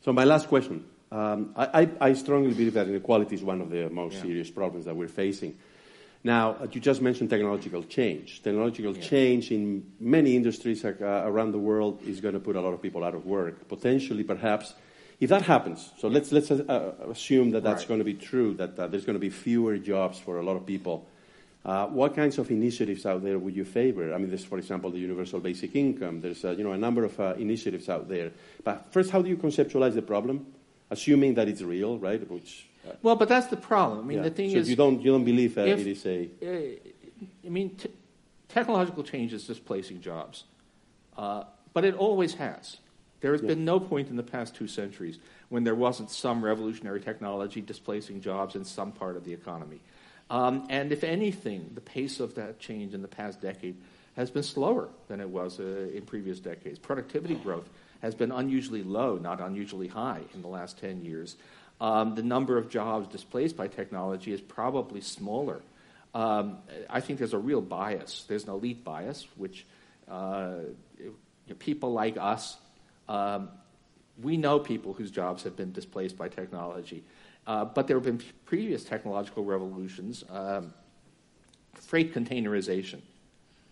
So, 0.00 0.12
my 0.12 0.24
last 0.24 0.48
question. 0.48 0.84
Um, 1.12 1.52
I, 1.54 1.88
I, 2.00 2.14
strongly 2.14 2.54
believe 2.54 2.74
that 2.74 2.88
inequality 2.88 3.36
is 3.36 3.44
one 3.44 3.60
of 3.60 3.70
the 3.70 3.88
most 3.88 4.14
yeah. 4.14 4.22
serious 4.22 4.50
problems 4.50 4.86
that 4.86 4.96
we're 4.96 5.06
facing. 5.06 5.56
Now, 6.24 6.52
uh, 6.52 6.66
you 6.72 6.80
just 6.80 7.00
mentioned 7.02 7.30
technological 7.30 7.84
change. 7.84 8.42
Technological 8.42 8.96
yeah. 8.96 9.02
change 9.02 9.52
in 9.52 9.92
many 10.00 10.34
industries 10.34 10.84
uh, 10.84 10.94
around 11.00 11.52
the 11.52 11.58
world 11.58 12.02
is 12.04 12.20
going 12.20 12.34
to 12.34 12.40
put 12.40 12.56
a 12.56 12.60
lot 12.60 12.72
of 12.72 12.82
people 12.82 13.04
out 13.04 13.14
of 13.14 13.26
work. 13.26 13.68
Potentially, 13.68 14.24
perhaps, 14.24 14.74
if 15.20 15.30
that 15.30 15.42
happens, 15.42 15.92
so 15.98 16.08
let's, 16.08 16.32
let's 16.32 16.50
uh, 16.50 16.92
assume 17.10 17.50
that 17.52 17.62
that's 17.62 17.82
right. 17.82 17.88
going 17.88 18.00
to 18.00 18.04
be 18.04 18.14
true, 18.14 18.54
that 18.54 18.78
uh, 18.78 18.86
there's 18.88 19.04
going 19.04 19.14
to 19.14 19.20
be 19.20 19.30
fewer 19.30 19.78
jobs 19.78 20.18
for 20.18 20.38
a 20.38 20.42
lot 20.42 20.56
of 20.56 20.66
people. 20.66 21.06
Uh, 21.64 21.86
what 21.86 22.14
kinds 22.14 22.36
of 22.36 22.50
initiatives 22.50 23.06
out 23.06 23.22
there 23.22 23.38
would 23.38 23.56
you 23.56 23.64
favor? 23.64 24.12
I 24.12 24.18
mean, 24.18 24.28
there's, 24.28 24.44
for 24.44 24.58
example, 24.58 24.90
the 24.90 24.98
universal 24.98 25.40
basic 25.40 25.74
income. 25.74 26.20
There's, 26.20 26.44
uh, 26.44 26.50
you 26.50 26.62
know, 26.62 26.72
a 26.72 26.76
number 26.76 27.04
of 27.04 27.18
uh, 27.18 27.34
initiatives 27.38 27.88
out 27.88 28.06
there. 28.06 28.32
But 28.62 28.92
first, 28.92 29.10
how 29.10 29.22
do 29.22 29.30
you 29.30 29.36
conceptualize 29.38 29.94
the 29.94 30.02
problem, 30.02 30.46
assuming 30.90 31.34
that 31.34 31.48
it's 31.48 31.62
real, 31.62 31.96
right? 31.98 32.28
Which, 32.30 32.66
uh, 32.86 32.92
well, 33.02 33.16
but 33.16 33.30
that's 33.30 33.46
the 33.46 33.56
problem. 33.56 34.00
I 34.00 34.02
mean, 34.02 34.18
yeah. 34.18 34.24
the 34.24 34.30
thing 34.30 34.50
so 34.50 34.58
is, 34.58 34.68
you 34.68 34.76
don't 34.76 35.00
you 35.00 35.10
don't 35.12 35.24
believe 35.24 35.54
that 35.54 35.68
if, 35.68 35.80
it 35.80 35.86
is 35.86 36.04
a. 36.04 36.28
I 37.46 37.48
mean, 37.48 37.76
t- 37.76 37.88
technological 38.48 39.02
change 39.02 39.32
is 39.32 39.46
displacing 39.46 40.02
jobs, 40.02 40.44
but 41.16 41.84
it 41.84 41.94
always 41.94 42.34
has. 42.34 42.76
There 43.24 43.32
has 43.32 43.40
yeah. 43.40 43.48
been 43.48 43.64
no 43.64 43.80
point 43.80 44.10
in 44.10 44.16
the 44.16 44.22
past 44.22 44.54
two 44.54 44.68
centuries 44.68 45.18
when 45.48 45.64
there 45.64 45.74
wasn't 45.74 46.10
some 46.10 46.44
revolutionary 46.44 47.00
technology 47.00 47.62
displacing 47.62 48.20
jobs 48.20 48.54
in 48.54 48.66
some 48.66 48.92
part 48.92 49.16
of 49.16 49.24
the 49.24 49.32
economy. 49.32 49.80
Um, 50.28 50.66
and 50.68 50.92
if 50.92 51.02
anything, 51.02 51.70
the 51.74 51.80
pace 51.80 52.20
of 52.20 52.34
that 52.34 52.58
change 52.58 52.92
in 52.92 53.00
the 53.00 53.08
past 53.08 53.40
decade 53.40 53.76
has 54.14 54.30
been 54.30 54.42
slower 54.42 54.90
than 55.08 55.20
it 55.20 55.30
was 55.30 55.58
uh, 55.58 55.88
in 55.94 56.02
previous 56.02 56.38
decades. 56.38 56.78
Productivity 56.78 57.34
growth 57.34 57.66
has 58.02 58.14
been 58.14 58.30
unusually 58.30 58.82
low, 58.82 59.16
not 59.16 59.40
unusually 59.40 59.88
high, 59.88 60.20
in 60.34 60.42
the 60.42 60.48
last 60.48 60.78
10 60.78 61.02
years. 61.02 61.36
Um, 61.80 62.16
the 62.16 62.22
number 62.22 62.58
of 62.58 62.68
jobs 62.68 63.08
displaced 63.08 63.56
by 63.56 63.68
technology 63.68 64.34
is 64.34 64.42
probably 64.42 65.00
smaller. 65.00 65.62
Um, 66.12 66.58
I 66.90 67.00
think 67.00 67.20
there's 67.20 67.32
a 67.32 67.38
real 67.38 67.62
bias. 67.62 68.26
There's 68.28 68.44
an 68.44 68.50
elite 68.50 68.84
bias, 68.84 69.26
which 69.36 69.64
uh, 70.10 70.56
people 71.58 71.94
like 71.94 72.18
us 72.18 72.58
um, 73.08 73.48
we 74.22 74.36
know 74.36 74.58
people 74.58 74.92
whose 74.92 75.10
jobs 75.10 75.42
have 75.42 75.56
been 75.56 75.72
displaced 75.72 76.16
by 76.16 76.28
technology. 76.28 77.04
Uh, 77.46 77.64
but 77.64 77.86
there 77.86 77.96
have 77.96 78.04
been 78.04 78.22
previous 78.46 78.84
technological 78.84 79.44
revolutions. 79.44 80.24
Um, 80.30 80.72
freight 81.74 82.14
containerization. 82.14 83.00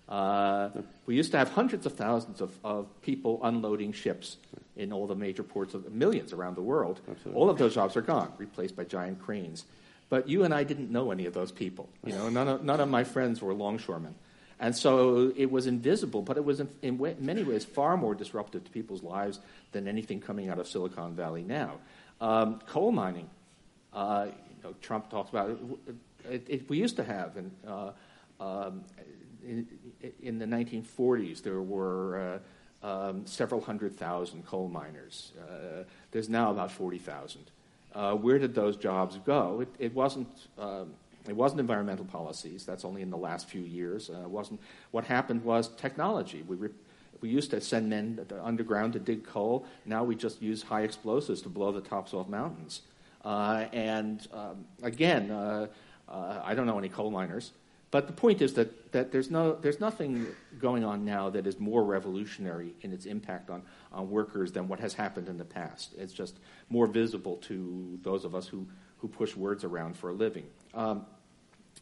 Uh, 0.09 0.71
we 1.07 1.15
used 1.17 1.31
to 1.31 1.39
have 1.39 1.51
hundreds 1.51 1.87
of 1.87 1.95
thousands 1.95 2.41
of, 2.41 2.53
of, 2.65 2.87
people 3.03 3.41
unloading 3.45 3.93
ships 3.93 4.37
in 4.77 4.93
all 4.93 5.07
the 5.07 5.15
major 5.15 5.43
ports 5.43 5.75
of 5.75 5.91
millions 5.93 6.33
around 6.33 6.55
the 6.55 6.63
world. 6.63 7.01
Absolutely. 7.09 7.41
All 7.41 7.49
of 7.49 7.57
those 7.57 7.75
jobs 7.75 7.97
are 7.97 8.03
gone, 8.03 8.31
replaced 8.37 8.77
by 8.77 8.85
giant 8.85 9.23
cranes. 9.23 9.65
But 10.11 10.29
you 10.29 10.45
and 10.45 10.53
I 10.53 10.65
didn't 10.65 10.91
know 10.91 11.13
any 11.13 11.25
of 11.25 11.33
those 11.33 11.51
people. 11.51 11.89
You 12.05 12.13
know, 12.13 12.29
none 12.29 12.49
of, 12.49 12.63
none 12.63 12.81
of 12.81 12.89
my 12.91 13.05
friends 13.05 13.41
were 13.41 13.55
longshoremen. 13.55 14.15
And 14.63 14.77
so 14.77 15.33
it 15.37 15.51
was 15.51 15.67
invisible, 15.67 16.23
but 16.23 16.37
it 16.37 16.45
was 16.45 16.61
in, 16.61 16.69
in, 16.83 17.17
many 17.19 17.43
ways 17.43 17.65
far 17.65 17.97
more 17.97 18.15
disruptive 18.15 18.63
to 18.63 18.71
people's 18.71 19.03
lives 19.03 19.41
than 19.73 19.89
anything 19.89 20.21
coming 20.21 20.49
out 20.49 20.61
of 20.61 20.69
Silicon 20.69 21.17
Valley 21.17 21.43
now. 21.43 21.79
Um, 22.21 22.61
coal 22.69 22.93
mining, 22.93 23.29
uh, 23.93 24.27
you 24.29 24.63
know, 24.63 24.75
Trump 24.81 25.11
talks 25.11 25.31
about 25.31 25.51
it, 25.51 25.59
it, 26.31 26.47
it, 26.49 26.71
we 26.71 26.79
used 26.79 26.95
to 26.95 27.03
have, 27.03 27.37
in, 27.37 27.51
uh, 27.67 27.91
um, 28.39 28.85
in, 29.45 29.67
in, 30.23 30.39
the 30.39 30.47
1940s, 30.47 31.43
there 31.43 31.61
were 31.61 32.41
uh, 32.85 33.09
um, 33.09 33.27
several 33.27 33.61
hundred 33.61 33.97
thousand 33.97 34.47
coal 34.47 34.69
miners. 34.69 35.33
Uh, 35.41 35.83
there's 36.13 36.29
now 36.29 36.53
about 36.53 36.71
40,000. 36.71 37.51
Uh, 37.97 38.15
where 38.15 38.39
did 38.39 38.55
those 38.55 38.77
jobs 38.77 39.19
go? 39.27 39.67
It, 39.81 39.93
wasn't 39.93 40.29
um, 40.57 40.95
it 41.29 41.37
wasn't 41.37 41.61
environmental 41.61 42.05
policies. 42.05 42.65
That's 42.65 42.85
only 42.85 43.03
in 43.03 43.11
the 43.11 43.17
last 43.17 43.49
few 43.49 43.63
years. 43.63 44.11
Uh, 44.11 44.29
wasn't 44.29 44.61
what 44.91 45.05
happened 45.05 45.45
was 45.45 45.69
technology. 45.69 46.43
We 46.47 46.57
re- 46.57 46.71
we 47.21 47.29
used 47.29 47.51
to 47.53 47.61
send 47.61 47.89
men 47.89 48.27
underground 48.43 48.95
to 48.95 48.99
dig 48.99 49.25
coal. 49.25 49.65
Now 49.87 50.03
we 50.03 50.17
just 50.17 50.43
use 50.43 50.63
high 50.63 50.83
explosives 50.83 51.41
to 51.43 51.49
blow 51.49 51.71
the 51.71 51.81
tops 51.81 52.13
off 52.13 52.29
mountains. 52.29 52.83
Uh, 53.25 53.67
and 53.73 54.27
um, 54.33 54.65
again, 54.83 55.31
uh, 55.31 55.69
uh, 56.09 56.43
I 56.45 56.55
don't 56.55 56.67
know 56.67 56.79
any 56.79 56.89
coal 56.89 57.13
miners, 57.13 57.53
but 57.93 58.09
the 58.09 58.13
point 58.13 58.43
is 58.43 58.55
that, 58.55 58.91
that 58.93 59.13
there's, 59.13 59.31
no, 59.31 59.55
there's 59.55 59.79
nothing 59.79 60.27
going 60.59 60.83
on 60.83 61.05
now 61.05 61.31
that 61.31 61.47
is 61.47 61.61
more 61.61 61.85
revolutionary 61.85 62.75
in 62.81 62.93
its 62.93 63.07
impact 63.07 63.51
on, 63.51 63.63
on 63.93 64.11
workers 64.11 64.51
than 64.51 64.67
what 64.67 64.81
has 64.81 64.95
happened 64.95 65.29
in 65.29 65.39
the 65.39 65.45
past. 65.45 65.95
It's 65.97 66.13
just 66.13 66.39
more 66.71 66.89
visible 66.89 67.37
to 67.43 67.99
those 68.03 68.25
of 68.25 68.35
us 68.35 68.49
who, 68.49 68.67
who 68.99 69.07
push 69.07 69.37
words 69.37 69.63
around 69.63 69.97
for 69.97 70.11
a 70.11 70.13
living. 70.13 70.47
Um, 70.75 71.07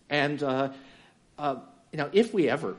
and 0.08 0.42
uh, 0.42 0.70
uh, 1.38 1.56
you 1.92 1.98
know, 1.98 2.10
if 2.12 2.34
we 2.34 2.48
ever, 2.48 2.76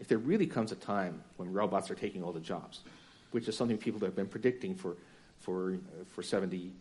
if 0.00 0.08
there 0.08 0.18
really 0.18 0.46
comes 0.46 0.72
a 0.72 0.76
time 0.76 1.22
when 1.36 1.52
robots 1.52 1.90
are 1.90 1.94
taking 1.94 2.22
all 2.22 2.32
the 2.32 2.40
jobs, 2.40 2.80
which 3.30 3.48
is 3.48 3.56
something 3.56 3.78
people 3.78 4.00
have 4.00 4.16
been 4.16 4.28
predicting 4.28 4.74
for 4.74 4.96
for 5.40 5.78
for 6.14 6.22
70, 6.22 6.72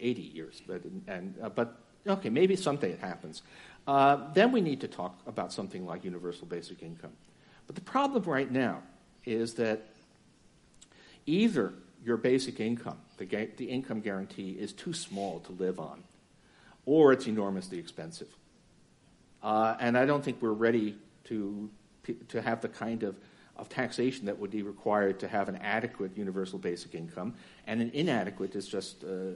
80 0.00 0.20
years, 0.20 0.62
but 0.66 0.82
and 1.06 1.34
uh, 1.42 1.48
but 1.48 1.76
okay, 2.06 2.30
maybe 2.30 2.56
someday 2.56 2.92
it 2.92 3.00
happens. 3.00 3.42
Uh, 3.86 4.32
then 4.32 4.52
we 4.52 4.60
need 4.60 4.80
to 4.80 4.88
talk 4.88 5.18
about 5.26 5.52
something 5.52 5.86
like 5.86 6.04
universal 6.04 6.46
basic 6.46 6.82
income. 6.82 7.12
But 7.66 7.76
the 7.76 7.82
problem 7.82 8.22
right 8.24 8.50
now 8.50 8.82
is 9.24 9.54
that 9.54 9.86
either 11.26 11.72
your 12.04 12.16
basic 12.16 12.60
income, 12.60 12.98
the, 13.16 13.24
ga- 13.24 13.50
the 13.56 13.66
income 13.66 14.00
guarantee, 14.00 14.50
is 14.52 14.72
too 14.72 14.92
small 14.92 15.40
to 15.40 15.52
live 15.52 15.80
on, 15.80 16.02
or 16.86 17.12
it's 17.12 17.26
enormously 17.26 17.78
expensive. 17.78 18.28
Uh, 19.42 19.76
and 19.78 19.98
I 19.98 20.06
don't 20.06 20.24
think 20.24 20.40
we're 20.40 20.52
ready 20.52 20.96
to, 21.24 21.68
to 22.28 22.40
have 22.40 22.62
the 22.62 22.68
kind 22.68 23.02
of, 23.02 23.16
of 23.56 23.68
taxation 23.68 24.26
that 24.26 24.38
would 24.38 24.50
be 24.50 24.62
required 24.62 25.20
to 25.20 25.28
have 25.28 25.48
an 25.48 25.56
adequate 25.56 26.16
universal 26.16 26.58
basic 26.58 26.94
income. 26.94 27.34
And 27.66 27.82
an 27.82 27.90
inadequate 27.92 28.54
is 28.54 28.66
just 28.66 29.04
uh, 29.04 29.32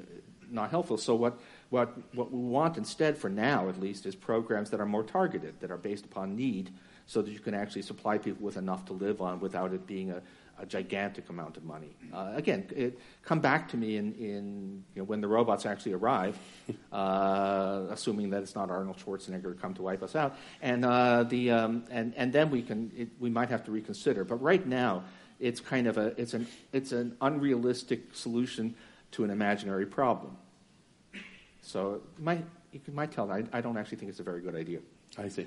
not 0.51 0.71
helpful. 0.71 0.97
So, 0.97 1.15
what, 1.15 1.39
what, 1.71 1.97
what 2.15 2.33
we 2.33 2.39
want 2.39 2.77
instead, 2.77 3.19
for 3.19 3.29
now 3.29 3.69
at 3.69 3.81
least, 3.81 4.07
is 4.07 4.15
programs 4.15 4.71
that 4.71 4.81
are 4.81 4.87
more 4.87 5.05
targeted, 5.05 5.61
that 5.61 5.71
are 5.71 5.77
based 5.77 6.05
upon 6.05 6.37
need, 6.37 6.71
so 7.07 7.23
that 7.23 7.31
you 7.31 7.41
can 7.41 7.55
actually 7.55 7.83
supply 7.83 8.19
people 8.19 8.45
with 8.45 8.57
enough 8.57 8.85
to 8.87 8.93
live 8.93 9.21
on 9.21 9.41
without 9.41 9.73
it 9.73 9.87
being 9.87 10.11
a, 10.11 10.23
a 10.61 10.67
gigantic 10.67 11.29
amount 11.31 11.57
of 11.57 11.65
money. 11.65 11.97
Uh, 12.13 12.33
again, 12.35 12.67
it, 12.77 12.99
come 13.25 13.41
back 13.41 13.69
to 13.71 13.77
me 13.77 13.97
in, 13.97 14.13
in 14.15 14.85
you 14.95 15.03
know, 15.03 15.05
when 15.05 15.21
the 15.21 15.29
robots 15.29 15.65
actually 15.65 15.93
arrive, 15.93 16.39
uh, 16.93 17.87
assuming 17.91 18.31
that 18.31 18.43
it's 18.43 18.55
not 18.55 18.71
Arnold 18.71 18.99
Schwarzenegger 18.99 19.59
come 19.59 19.75
to 19.75 19.83
wipe 19.83 20.03
us 20.03 20.15
out, 20.15 20.37
and 20.61 20.85
uh, 20.85 21.25
the 21.25 21.51
um, 21.51 21.85
and 21.91 22.15
and 22.17 22.33
then 22.33 22.51
we 22.51 22.63
can 22.63 22.93
it, 22.97 23.09
we 23.19 23.31
might 23.31 23.49
have 23.49 23.65
to 23.65 23.71
reconsider. 23.71 24.25
But 24.25 24.37
right 24.37 24.65
now, 24.67 25.05
it's 25.39 25.61
kind 25.61 25.87
of 25.87 25.97
a 25.97 26.21
it's 26.21 26.35
an 26.35 26.47
it's 26.73 26.93
an 26.93 27.17
unrealistic 27.21 28.15
solution 28.15 28.75
to 29.13 29.25
an 29.25 29.31
imaginary 29.31 29.87
problem. 29.87 30.37
So 31.63 32.03
you 32.19 32.25
might 32.25 32.45
you 32.73 32.81
might 32.93 33.13
tell 33.13 33.31
I, 33.31 33.45
I 33.53 33.61
don't 33.61 33.79
actually 33.79 33.99
think 33.99 34.11
it's 34.11 34.21
a 34.21 34.25
very 34.25 34.43
good 34.43 34.55
idea. 34.55 34.81
I 35.19 35.29
see. 35.29 35.47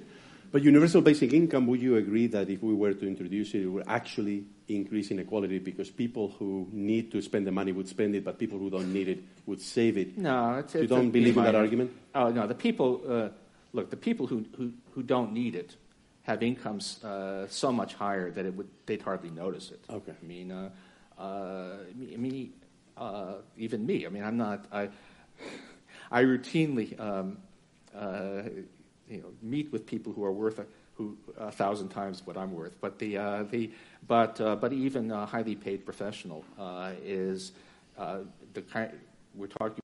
But 0.54 0.62
universal 0.62 1.02
basic 1.02 1.34
income, 1.34 1.66
would 1.66 1.82
you 1.82 1.96
agree 1.96 2.28
that 2.28 2.48
if 2.48 2.62
we 2.62 2.76
were 2.76 2.94
to 2.94 3.08
introduce 3.08 3.56
it, 3.56 3.64
it 3.64 3.68
would 3.68 3.86
actually 3.88 4.46
increase 4.68 5.10
inequality 5.10 5.58
because 5.58 5.90
people 5.90 6.36
who 6.38 6.68
need 6.72 7.12
to 7.12 7.24
spend 7.24 7.48
the 7.48 7.52
money 7.52 7.72
would 7.72 7.88
spend 7.88 8.14
it, 8.14 8.24
but 8.24 8.38
people 8.38 8.60
who 8.60 8.70
don't 8.70 8.94
need 8.94 9.08
it 9.08 9.24
would 9.48 9.60
save 9.60 9.98
it? 9.98 10.16
No, 10.16 10.60
it's, 10.60 10.76
you 10.76 10.86
don't 10.86 11.10
believe 11.10 11.36
in 11.38 11.44
that 11.44 11.56
argument? 11.56 11.92
Oh 12.14 12.30
no, 12.30 12.46
the 12.46 12.54
people 12.54 13.02
uh, 13.10 13.30
look. 13.74 13.90
The 13.90 13.98
people 13.98 14.28
who, 14.28 14.46
who 14.56 14.72
who 14.92 15.02
don't 15.02 15.34
need 15.34 15.56
it 15.56 15.76
have 16.22 16.44
incomes 16.44 17.04
uh, 17.04 17.48
so 17.50 17.72
much 17.72 17.96
higher 17.96 18.30
that 18.30 18.46
it 18.46 18.54
would 18.54 18.70
they'd 18.86 19.02
hardly 19.02 19.32
notice 19.32 19.72
it. 19.72 19.84
Okay. 19.90 20.14
I 20.22 20.24
mean, 20.24 20.52
uh, 20.52 20.70
uh, 21.18 21.78
me, 21.96 22.16
me 22.18 22.50
uh, 22.96 23.38
even 23.58 23.88
me. 23.88 24.06
I 24.06 24.10
mean, 24.10 24.24
I'm 24.24 24.38
not. 24.38 24.66
I 24.72 24.90
I 26.12 26.22
routinely 26.22 27.00
um, 27.00 27.40
uh, 27.96 28.44
you 29.10 29.22
know 29.22 29.32
meet 29.42 29.72
with 29.72 29.86
people 29.86 30.14
who 30.14 30.24
are 30.24 30.32
worth 30.32 30.60
a, 30.60 30.66
who 30.96 31.18
a 31.38 31.52
thousand 31.52 31.90
times 31.90 32.26
what 32.26 32.38
I'm 32.38 32.54
worth. 32.54 32.80
But 32.80 33.00
the 33.00 33.18
uh, 33.18 33.44
the 33.44 33.72
but 34.08 34.40
uh, 34.40 34.56
but 34.56 34.74
even 34.74 35.12
a 35.12 35.26
highly 35.26 35.56
paid 35.56 35.86
professional 35.86 36.46
uh, 36.60 36.92
is 37.04 37.52
uh, 37.98 38.20
the 38.54 38.62
kind 38.62 38.92
we're 39.36 39.48
talking 39.48 39.84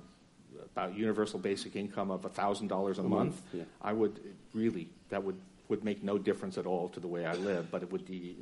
about 0.72 0.96
universal 0.96 1.40
basic 1.40 1.76
income 1.76 2.12
of 2.12 2.22
thousand 2.34 2.68
dollars 2.68 3.00
a 3.00 3.04
month. 3.04 3.42
yeah. 3.54 3.64
I 3.82 3.94
would 3.94 4.20
really 4.54 4.90
that 5.10 5.24
would 5.24 5.40
would 5.70 5.84
make 5.84 6.04
no 6.04 6.18
difference 6.18 6.58
at 6.58 6.66
all 6.66 6.90
to 6.90 7.00
the 7.00 7.08
way 7.08 7.26
I 7.26 7.34
live, 7.36 7.72
but 7.72 7.84
it 7.84 7.92
would 7.92 8.06
be. 8.06 8.36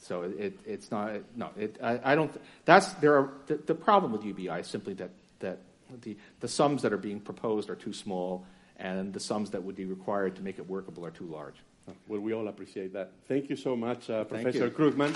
So 0.00 0.22
it, 0.22 0.58
it's 0.64 0.90
not 0.90 1.12
no. 1.36 1.50
It, 1.56 1.76
I, 1.82 2.00
I 2.12 2.14
don't. 2.14 2.32
That's 2.64 2.92
there 2.94 3.16
are 3.18 3.32
the, 3.46 3.56
the 3.56 3.74
problem 3.74 4.12
with 4.12 4.24
UBI 4.24 4.60
is 4.60 4.66
simply 4.66 4.94
that 4.94 5.10
that 5.40 5.58
the 6.02 6.16
the 6.40 6.48
sums 6.48 6.82
that 6.82 6.92
are 6.92 6.98
being 6.98 7.20
proposed 7.20 7.68
are 7.68 7.74
too 7.74 7.92
small, 7.92 8.46
and 8.78 9.12
the 9.12 9.20
sums 9.20 9.50
that 9.50 9.62
would 9.62 9.76
be 9.76 9.84
required 9.84 10.36
to 10.36 10.42
make 10.42 10.58
it 10.58 10.68
workable 10.68 11.04
are 11.04 11.10
too 11.10 11.26
large. 11.26 11.56
Well, 12.06 12.20
we 12.20 12.34
all 12.34 12.48
appreciate 12.48 12.92
that. 12.92 13.12
Thank 13.26 13.48
you 13.48 13.56
so 13.56 13.74
much, 13.74 14.10
uh, 14.10 14.24
Professor. 14.24 14.70
Krugman. 14.70 15.14